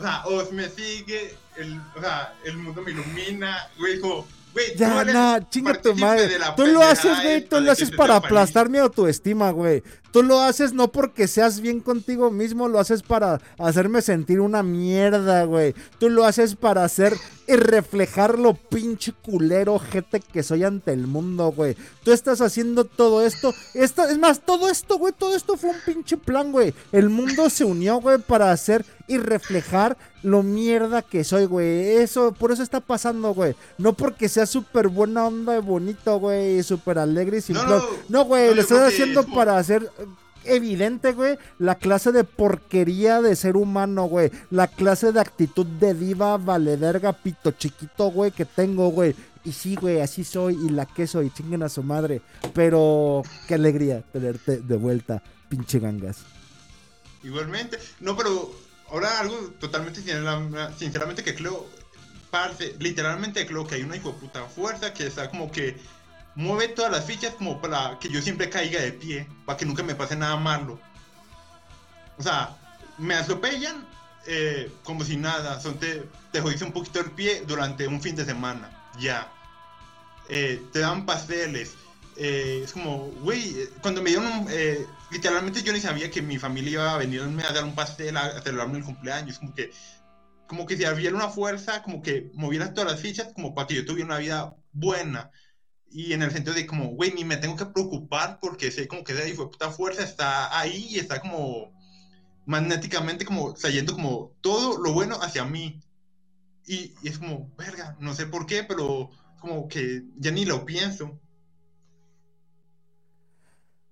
[0.00, 4.74] o sea, os me sigue, el, o sea, el mundo me ilumina, güey, como, güey,
[4.74, 6.38] Ya, no, chinga tu madre.
[6.56, 9.82] Tú lo haces, güey, tú lo haces para aplastar mi autoestima, güey.
[10.12, 14.62] Tú lo haces no porque seas bien contigo mismo, lo haces para hacerme sentir una
[14.62, 15.74] mierda, güey.
[15.98, 17.14] Tú lo haces para hacer
[17.46, 21.76] y reflejar lo pinche culero gente que soy ante el mundo, güey.
[22.04, 23.52] Tú estás haciendo todo esto.
[23.74, 26.74] esto es más, todo esto, güey, todo esto fue un pinche plan, güey.
[26.92, 31.96] El mundo se unió, güey, para hacer y reflejar lo mierda que soy, güey.
[31.96, 33.56] Eso, por eso está pasando, güey.
[33.78, 37.78] No porque sea súper buena onda y bonito, güey, súper alegre y sin No, plan.
[37.80, 39.90] no, No, güey, no, lo que haciendo para hacer
[40.44, 44.30] evidente, güey, la clase de porquería de ser humano, güey.
[44.50, 49.14] La clase de actitud de diva, valederga, pito chiquito, güey, que tengo, güey.
[49.44, 52.20] Y sí, güey, así soy y la que soy, chinguen a su madre.
[52.54, 56.18] Pero qué alegría tenerte de vuelta, pinche gangas.
[57.22, 58.52] Igualmente, no, pero
[58.90, 60.02] ahora algo totalmente
[60.78, 61.66] sinceramente, que creo,
[62.30, 65.76] parce, literalmente creo que hay una hijo puta fuerza que está como que
[66.40, 69.82] mueve todas las fichas como para que yo siempre caiga de pie, para que nunca
[69.82, 70.80] me pase nada malo.
[72.18, 72.56] O sea,
[72.98, 73.86] me atropellan
[74.26, 78.16] eh, como si nada, son te, te jodiste un poquito el pie durante un fin
[78.16, 79.32] de semana, ya.
[80.28, 81.74] Eh, te dan pasteles,
[82.16, 84.48] eh, es como, güey, cuando me dieron un,
[85.10, 88.26] literalmente yo ni sabía que mi familia iba a venirme a dar un pastel a,
[88.26, 89.72] a celebrarme el cumpleaños, como que,
[90.46, 93.74] como que si hubiera una fuerza, como que moviera todas las fichas, como para que
[93.74, 95.30] yo tuviera una vida buena.
[95.90, 99.02] Y en el sentido de como, güey, ni me tengo que preocupar porque sé como
[99.02, 101.72] que esa hijo puta fuerza está ahí y está como
[102.46, 105.80] magnéticamente como trayendo como todo lo bueno hacia mí.
[106.66, 109.10] Y, y es como, verga, no sé por qué, pero
[109.40, 111.18] como que ya ni lo pienso.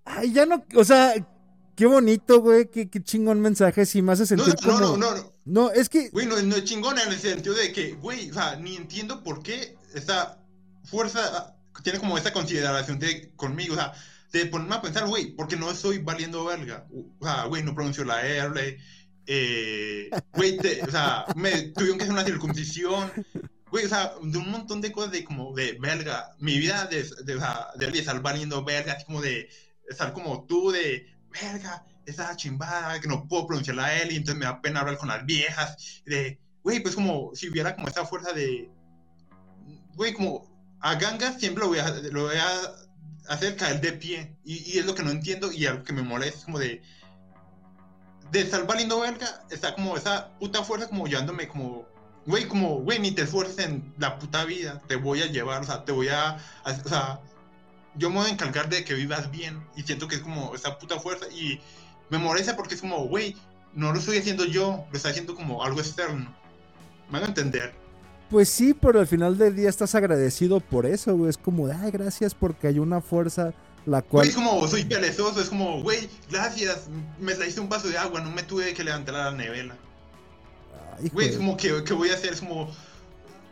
[0.04, 1.14] Ay, ya no, o sea,
[1.74, 4.80] qué bonito, güey, qué, qué chingón mensaje, si me hace No, sentir no, como...
[4.80, 5.32] no, no, no.
[5.44, 8.34] No, es que, Güey, no, no es chingona en el sentido de que, güey, o
[8.34, 10.44] sea, ni entiendo por qué esta
[10.84, 13.92] fuerza tiene como esta consideración de conmigo, o sea,
[14.32, 16.86] de ponerme a pensar, güey, porque no estoy valiendo verga.
[17.20, 18.78] O sea, güey, no pronuncio la R,
[19.30, 23.12] eh, güey, o sea, me tuvieron que hacer una circuncisión.
[23.70, 26.34] Güey, o sea, de un montón de cosas de como de verga.
[26.38, 29.50] Mi vida de, de, o sea, de, de estar valiendo verga, así como de
[29.88, 34.38] estar como tú, de verga, esa chimbada, que no puedo pronunciar la L y entonces
[34.38, 36.02] me da pena hablar con las viejas.
[36.06, 38.70] De, güey, pues como si hubiera como esa fuerza de,
[39.94, 44.36] güey, como a Ganga siempre lo voy a, lo voy a hacer caer de pie.
[44.44, 46.82] Y, y es lo que no entiendo y algo que me molesta es como de,
[48.30, 51.86] de estar valiendo verga, está como esa puta fuerza como llevándome como,
[52.26, 55.64] güey, como, güey, ni te esfuerces en la puta vida, te voy a llevar, o
[55.64, 56.30] sea, te voy a,
[56.64, 57.20] a- o sea,
[57.94, 60.78] yo me voy a encargar de que vivas bien y siento que es como esa
[60.78, 61.60] puta fuerza y
[62.10, 63.34] me molesta porque es como, güey,
[63.74, 66.34] no lo estoy haciendo yo, lo está haciendo como algo externo.
[67.10, 67.74] Me van a entender.
[68.30, 71.90] Pues sí, pero al final del día estás agradecido por eso, güey, es como, ay,
[71.90, 73.52] gracias porque hay una fuerza
[73.86, 74.26] la cual...
[74.26, 76.88] Güey, es como, soy perezoso, es como, güey, gracias,
[77.18, 79.76] me traíste un vaso de agua, no me tuve que levantar a la nevela.
[80.98, 82.32] Ay, Güey, es como que, ¿qué voy a hacer?
[82.32, 82.70] Es como,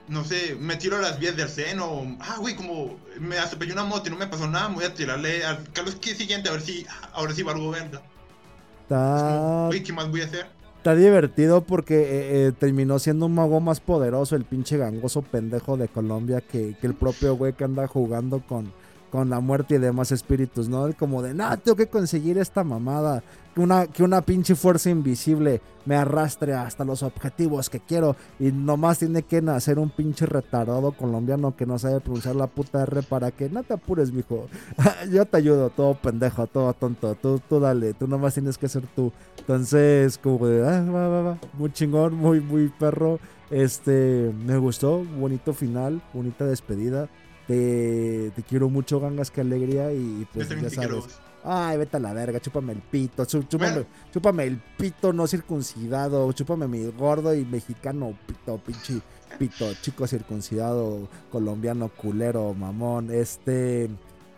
[0.09, 2.17] no sé, me tiro a las vías del seno.
[2.21, 4.95] Ah, güey, como me atropelló una moto y no me pasó nada, me voy a
[4.95, 10.11] tirarle al Carlos que siguiente a ver si, ahora sí valgo Está, Güey, ¿qué más
[10.11, 10.56] voy a hacer?
[10.87, 15.77] Está divertido porque eh, eh, terminó siendo un mago más poderoso el pinche gangoso pendejo
[15.77, 18.73] de Colombia que, que el propio güey que anda jugando con,
[19.11, 20.93] con la muerte y demás espíritus, ¿no?
[20.99, 23.23] Como de, no, tengo que conseguir esta mamada.
[23.55, 28.15] Que una, que una pinche fuerza invisible me arrastre hasta los objetivos que quiero.
[28.39, 32.83] Y nomás tiene que nacer un pinche retardado colombiano que no sabe pronunciar la puta
[32.83, 34.49] R para que no te apures, mijo.
[35.11, 37.15] Yo te ayudo, todo pendejo, todo tonto.
[37.15, 39.11] Tú, tú dale, tú nomás tienes que ser tú.
[39.39, 41.39] Entonces, como de, ah, va, va, va.
[41.55, 43.19] Muy chingón, muy, muy perro.
[43.51, 47.09] Este, me gustó, bonito final, bonita despedida.
[47.47, 49.93] Te, te quiero mucho, gangas, qué alegría.
[49.93, 51.05] Y pues ya sabes.
[51.49, 53.87] Ay, vete a la verga, chúpame el pito, chú- chúpame, Bueno.
[54.13, 59.01] chúpame el pito no circuncidado, chúpame mi gordo y mexicano pito, pinche
[59.39, 63.89] pito, chico circuncidado, colombiano, culero, mamón, este,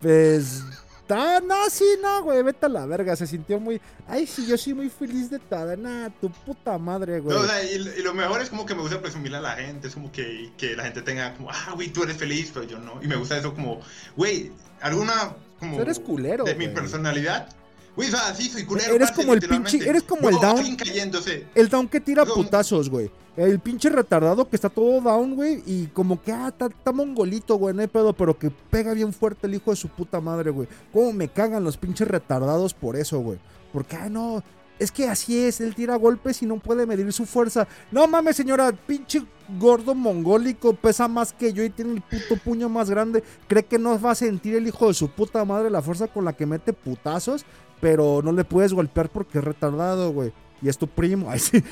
[0.02, 0.62] pues,
[1.08, 4.74] no, sí, no, güey, vete a la verga, se sintió muy, ay, sí, yo soy
[4.74, 7.36] muy feliz de todo, nah, tu puta madre, güey.
[7.36, 9.52] No, o sea, y, y lo mejor es como que me gusta presumirle a la
[9.52, 12.66] gente, es como que, que la gente tenga como, ah, güey, tú eres feliz, pero
[12.66, 13.02] yo no.
[13.02, 13.80] Y me gusta eso como,
[14.16, 15.76] güey, alguna como...
[15.76, 17.48] Tú eres culero, De mi personalidad.
[17.96, 18.94] Güey, o sea, sí, soy culero.
[18.94, 20.76] Eres parce, como el pinche- eres como el down.
[20.76, 21.46] cayéndose.
[21.54, 23.10] El down que tira putazos, güey.
[23.38, 25.62] El pinche retardado que está todo down, güey.
[25.64, 28.12] Y como que, ah, está mongolito, güey, no hay pedo.
[28.12, 30.66] Pero que pega bien fuerte el hijo de su puta madre, güey.
[30.92, 33.38] Cómo me cagan los pinches retardados por eso, güey.
[33.72, 34.42] Porque, ah, no.
[34.80, 37.68] Es que así es, él tira golpes y no puede medir su fuerza.
[37.92, 39.22] No mames, señora, pinche
[39.58, 43.22] gordo mongólico, pesa más que yo y tiene el puto puño más grande.
[43.46, 46.24] Cree que no va a sentir el hijo de su puta madre la fuerza con
[46.24, 47.44] la que mete putazos,
[47.80, 50.32] pero no le puedes golpear porque es retardado, güey.
[50.62, 51.30] Y es tu primo.
[51.30, 51.62] Ay, sí.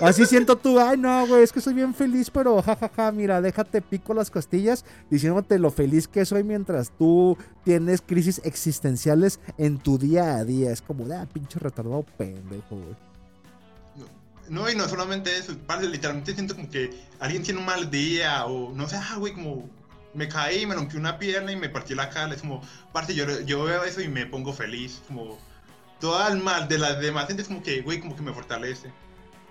[0.00, 3.80] Así siento tú, ay no, güey, es que soy bien feliz, pero jajaja, mira, déjate
[3.80, 9.98] pico las costillas diciéndote lo feliz que soy mientras tú tienes crisis existenciales en tu
[9.98, 10.72] día a día.
[10.72, 12.96] Es como, ah, pinche retardado pendejo, güey.
[14.48, 18.74] No, y no solamente eso, literalmente siento como que alguien tiene un mal día o
[18.74, 19.70] no sé, ah, güey, como
[20.14, 22.34] me caí, me rompí una pierna y me partí la cara.
[22.34, 22.62] Es como,
[22.92, 25.02] parce, yo, yo veo eso y me pongo feliz.
[25.06, 25.38] Como
[26.00, 28.90] todo el mal de las demás gente es como que, güey, como que me fortalece.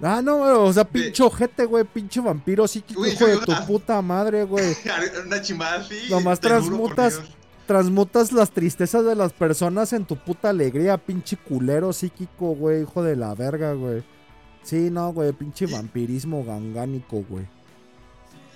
[0.01, 3.53] Ah, no, güey, o sea, pinche ojete, güey, pinche vampiro psíquico, Güey, hijo de tu
[3.67, 4.75] puta madre, güey.
[5.25, 6.07] Una chimbada así.
[6.09, 7.21] Nomás transmutas-.
[7.67, 13.03] Transmutas las tristezas de las personas en tu puta alegría, pinche culero psíquico, güey, hijo
[13.03, 14.03] de la verga, güey.
[14.63, 17.47] Sí, no, güey, pinche vampirismo gangánico, güey.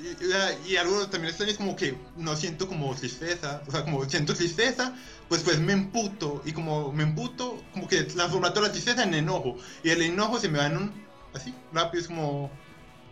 [0.06, 3.84] Y, o y algo también extraño es como que no siento como tristeza, o sea,
[3.84, 4.94] como siento tristeza,
[5.28, 9.14] pues pues me emputo, y como me emputo, como que transforma toda la tristeza en
[9.16, 10.92] enojo, y el enojo se me va en un,
[11.34, 12.52] así, rápido, es como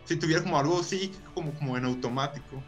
[0.06, 2.62] si tuviera como algo así, como, como en automático.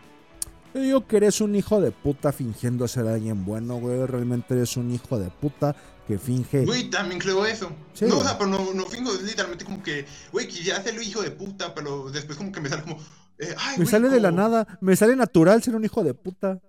[0.74, 4.06] Yo digo que eres un hijo de puta fingiendo ser alguien bueno, güey.
[4.06, 5.74] Realmente eres un hijo de puta
[6.06, 6.66] que finge.
[6.66, 7.72] Güey, también creo eso.
[7.94, 8.28] Sí, no, o güey.
[8.28, 11.74] sea, pero no, no fingo, es literalmente como que, güey, quisiera ser hijo de puta,
[11.74, 13.00] pero después como que me sale como,
[13.40, 14.78] eh, ay, me güey, sale de la nada.
[14.82, 16.60] Me sale natural ser un hijo de puta.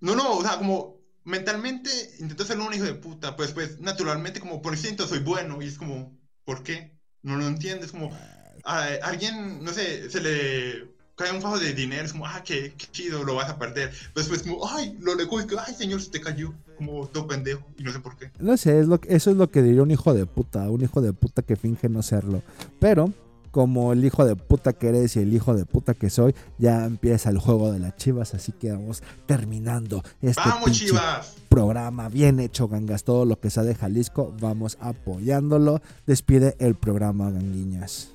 [0.00, 4.40] No, no, o sea, como mentalmente intento ser un hijo de puta, pues pues naturalmente
[4.40, 6.12] como por instinto soy bueno y es como,
[6.44, 6.98] ¿por qué?
[7.22, 8.10] No lo entiendes, como
[8.64, 12.74] a alguien, no sé, se le cae un fajo de dinero, es como, ah, qué,
[12.76, 13.92] qué chido, lo vas a perder.
[14.14, 17.82] Después como, ay, lo le que, ay, señor, se te cayó, como todo pendejo, y
[17.84, 18.30] no sé por qué.
[18.38, 20.82] No sé, es lo, que- eso es lo que diría un hijo de puta, un
[20.82, 22.42] hijo de puta que finge no serlo.
[22.80, 23.12] Pero,
[23.54, 26.84] como el hijo de puta que eres y el hijo de puta que soy, ya
[26.86, 31.36] empieza el juego de las chivas, así que vamos terminando este ¡Vamos, chivas!
[31.48, 33.04] programa bien hecho, gangas.
[33.04, 35.80] Todo lo que sea de Jalisco, vamos apoyándolo.
[36.04, 38.08] Despide el programa, ganguiñas.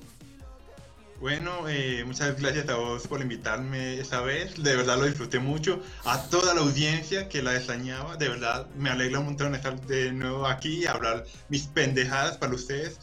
[1.20, 4.62] Bueno, eh, muchas gracias a vos por invitarme esta vez.
[4.62, 5.80] De verdad lo disfruté mucho.
[6.04, 8.18] A toda la audiencia que la extrañaba.
[8.18, 12.54] De verdad me alegra un montón estar de nuevo aquí y hablar mis pendejadas para
[12.54, 12.98] ustedes.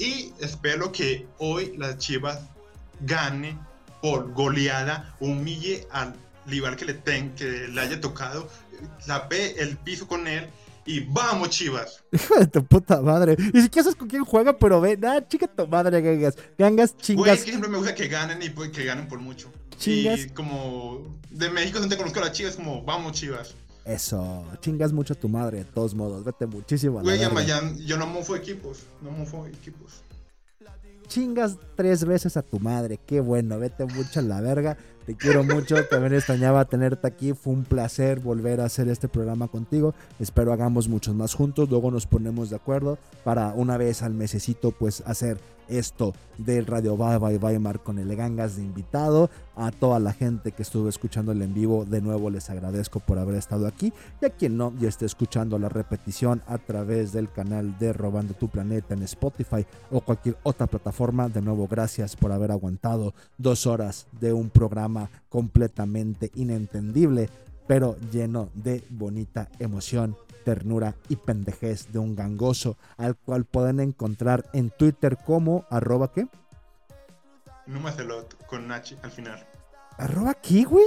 [0.00, 2.40] Y espero que hoy las Chivas
[3.00, 3.58] gane
[4.00, 6.14] por goleada, humille al
[6.46, 8.48] rival que le, ten, que le haya tocado,
[9.06, 10.46] tape el piso con él
[10.86, 12.02] y vamos Chivas.
[12.12, 13.36] Hijo de tu puta madre.
[13.52, 16.34] Ni siquiera sabes con quién juega, pero ve, nada, chica tu madre, gangas.
[16.56, 17.38] Gangas, Güey, chingas.
[17.38, 19.52] es que siempre me gusta que ganen y pues, que ganen por mucho.
[19.78, 20.20] Chingas.
[20.20, 23.54] Y como de México donde conozco a las chivas, como vamos chivas.
[23.90, 26.24] Eso, chingas mucho a tu madre, de todos modos.
[26.24, 30.02] Vete muchísimo a la Güey, ya- yo no mofo equipos, no mofo equipos.
[31.08, 34.76] Chingas tres veces a tu madre, qué bueno, vete mucho a la verga.
[35.06, 37.32] Te quiero mucho, también extrañaba tenerte aquí.
[37.32, 39.92] Fue un placer volver a hacer este programa contigo.
[40.20, 41.68] Espero hagamos muchos más juntos.
[41.68, 45.38] Luego nos ponemos de acuerdo para una vez al mesecito, pues hacer
[45.70, 49.30] esto del Radio Bye Bye Weimar con el Gangas de invitado.
[49.56, 53.18] A toda la gente que estuvo escuchando el en vivo, de nuevo les agradezco por
[53.18, 53.92] haber estado aquí.
[54.20, 58.34] Y a quien no, ya esté escuchando la repetición a través del canal de Robando
[58.34, 63.66] tu Planeta en Spotify o cualquier otra plataforma, de nuevo gracias por haber aguantado dos
[63.66, 67.28] horas de un programa completamente inentendible,
[67.66, 70.16] pero lleno de bonita emoción,
[70.54, 76.26] ternura y pendejez de un gangoso, al cual pueden encontrar en Twitter como arroba qué?
[77.66, 79.46] Numa Celot con Nachi al final.
[79.96, 80.86] ¿Arroba qué, güey?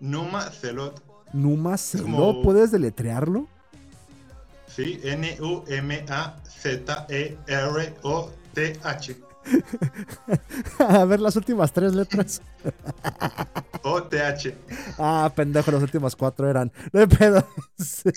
[0.00, 1.02] Numa Celot,
[1.32, 3.46] Numa Celó, como- ¿puedes deletrearlo?
[4.66, 5.00] sí,
[8.04, 9.16] N-U-M-A-Z-E-R-O-T-H.
[10.78, 12.42] A ver las últimas tres letras.
[13.82, 14.54] O-T-H.
[14.98, 16.72] Ah, pendejo, las últimas cuatro eran.
[16.92, 17.46] No hay pedo.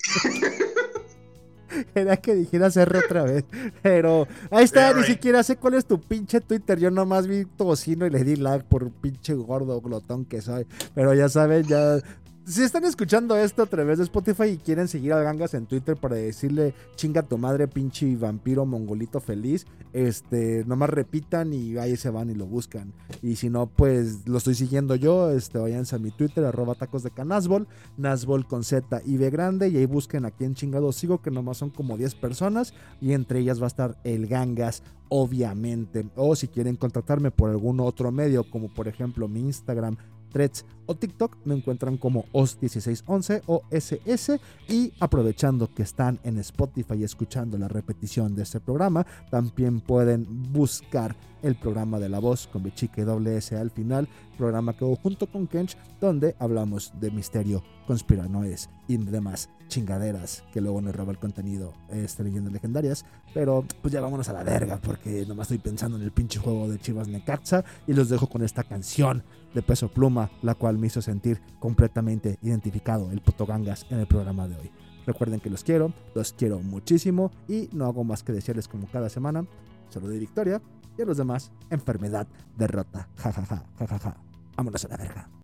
[1.95, 3.45] Era que dijeras R otra vez.
[3.81, 6.79] Pero ahí está, ni siquiera sé cuál es tu pinche Twitter.
[6.79, 10.65] Yo nomás vi tocino y le di lag por pinche gordo glotón que soy.
[10.93, 11.99] Pero ya saben, ya.
[12.43, 15.95] Si están escuchando esto a través de Spotify y quieren seguir al Gangas en Twitter
[15.95, 22.09] para decirle chinga tu madre, pinche vampiro mongolito feliz, este, nomás repitan y ahí se
[22.09, 22.93] van y lo buscan.
[23.21, 25.29] Y si no, pues lo estoy siguiendo yo.
[25.29, 29.69] Este, váyanse a mi Twitter, arroba tacos de canasbol, Nasbol con Z y B grande.
[29.69, 32.73] Y ahí busquen a quién chingado sigo, que nomás son como 10 personas.
[32.99, 36.09] Y entre ellas va a estar el Gangas, obviamente.
[36.15, 39.97] O si quieren contactarme por algún otro medio, como por ejemplo mi Instagram,
[40.31, 44.39] Threads o TikTok, me encuentran como OS1611 o SS.
[44.67, 51.15] Y aprovechando que están en Spotify escuchando la repetición de este programa, también pueden buscar
[51.43, 55.27] el programa de la voz con Bichique doble S al final, programa que hago junto
[55.27, 61.17] con Kench, donde hablamos de misterio, conspiranoides y demás chingaderas que luego nos roba el
[61.17, 63.05] contenido este leyendas legendarias.
[63.33, 66.69] Pero pues ya vámonos a la verga, porque nomás estoy pensando en el pinche juego
[66.69, 70.87] de Chivas Necaxa y los dejo con esta canción de peso pluma, la cual me
[70.87, 74.71] hizo sentir completamente identificado el puto gangas en el programa de hoy.
[75.05, 79.09] Recuerden que los quiero, los quiero muchísimo y no hago más que decirles como cada
[79.09, 79.45] semana,
[79.89, 80.61] salud y victoria
[80.97, 84.17] y a los demás, enfermedad, derrota, jajaja, jajaja.
[84.55, 85.40] Vámonos a la verga.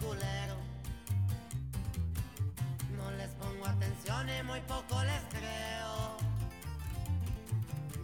[0.00, 0.56] Culero.
[2.96, 6.16] No les pongo atención y muy poco les creo.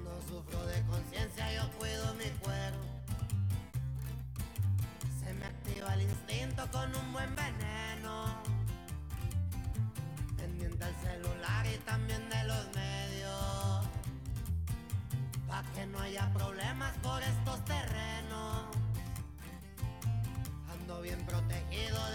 [0.04, 2.78] No sufro de conciencia, yo cuido mi cuero.
[5.20, 8.42] Se me activa el instinto con un buen veneno.
[10.36, 13.88] Pendiente al celular y también de los medios.
[15.48, 17.43] Pa' que no haya problemas por estos
[21.70, 22.13] bien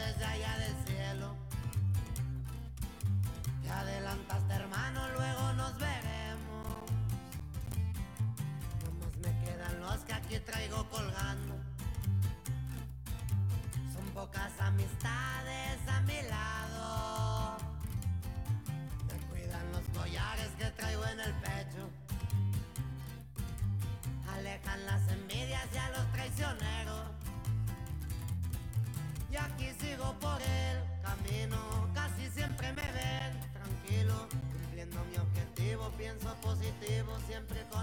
[37.28, 37.79] siempre con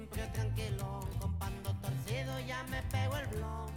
[0.00, 3.70] siempre tranquilo Con pando torcido ya me pego el blon.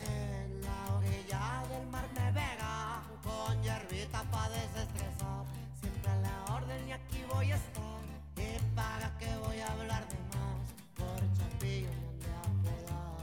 [0.00, 5.44] En la orilla del mar me verán Con hierbita pa' desestresar.
[5.80, 8.02] Siempre a la orden y aquí voy a estar.
[8.36, 10.62] ¿Y para qué voy a hablar de más?
[10.98, 13.20] Por Chapillo me han de apodar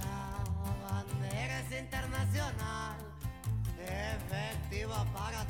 [0.00, 0.14] La
[0.88, 2.96] bandera es internacional
[3.78, 5.44] Efectiva para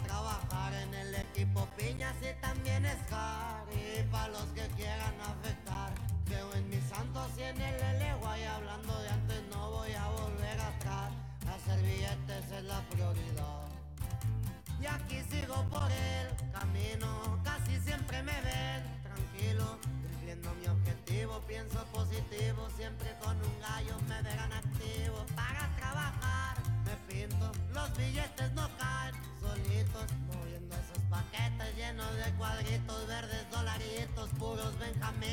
[34.57, 35.26] puros Benjamín.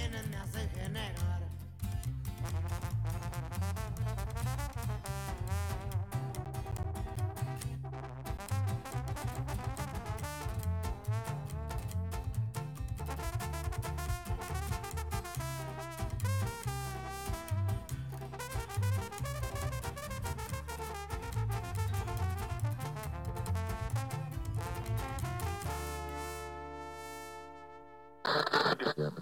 [28.96, 29.18] Radio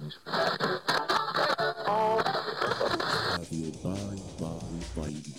[3.83, 5.33] Bye Bye Baby,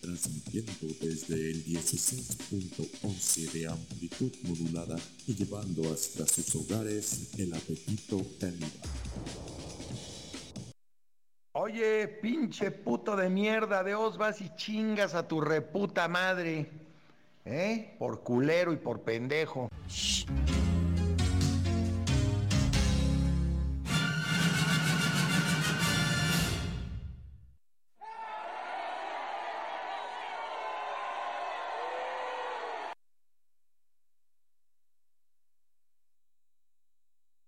[0.00, 4.96] transmitiendo desde el 16.11 de amplitud modulada
[5.28, 8.70] y llevando hasta sus hogares el apetito caníbal.
[11.52, 16.68] Oye, pinche puto de mierda, de os vas y chingas a tu reputa madre.
[17.44, 17.94] ¿Eh?
[18.00, 19.70] Por culero y por pendejo.
[19.88, 20.26] Shh.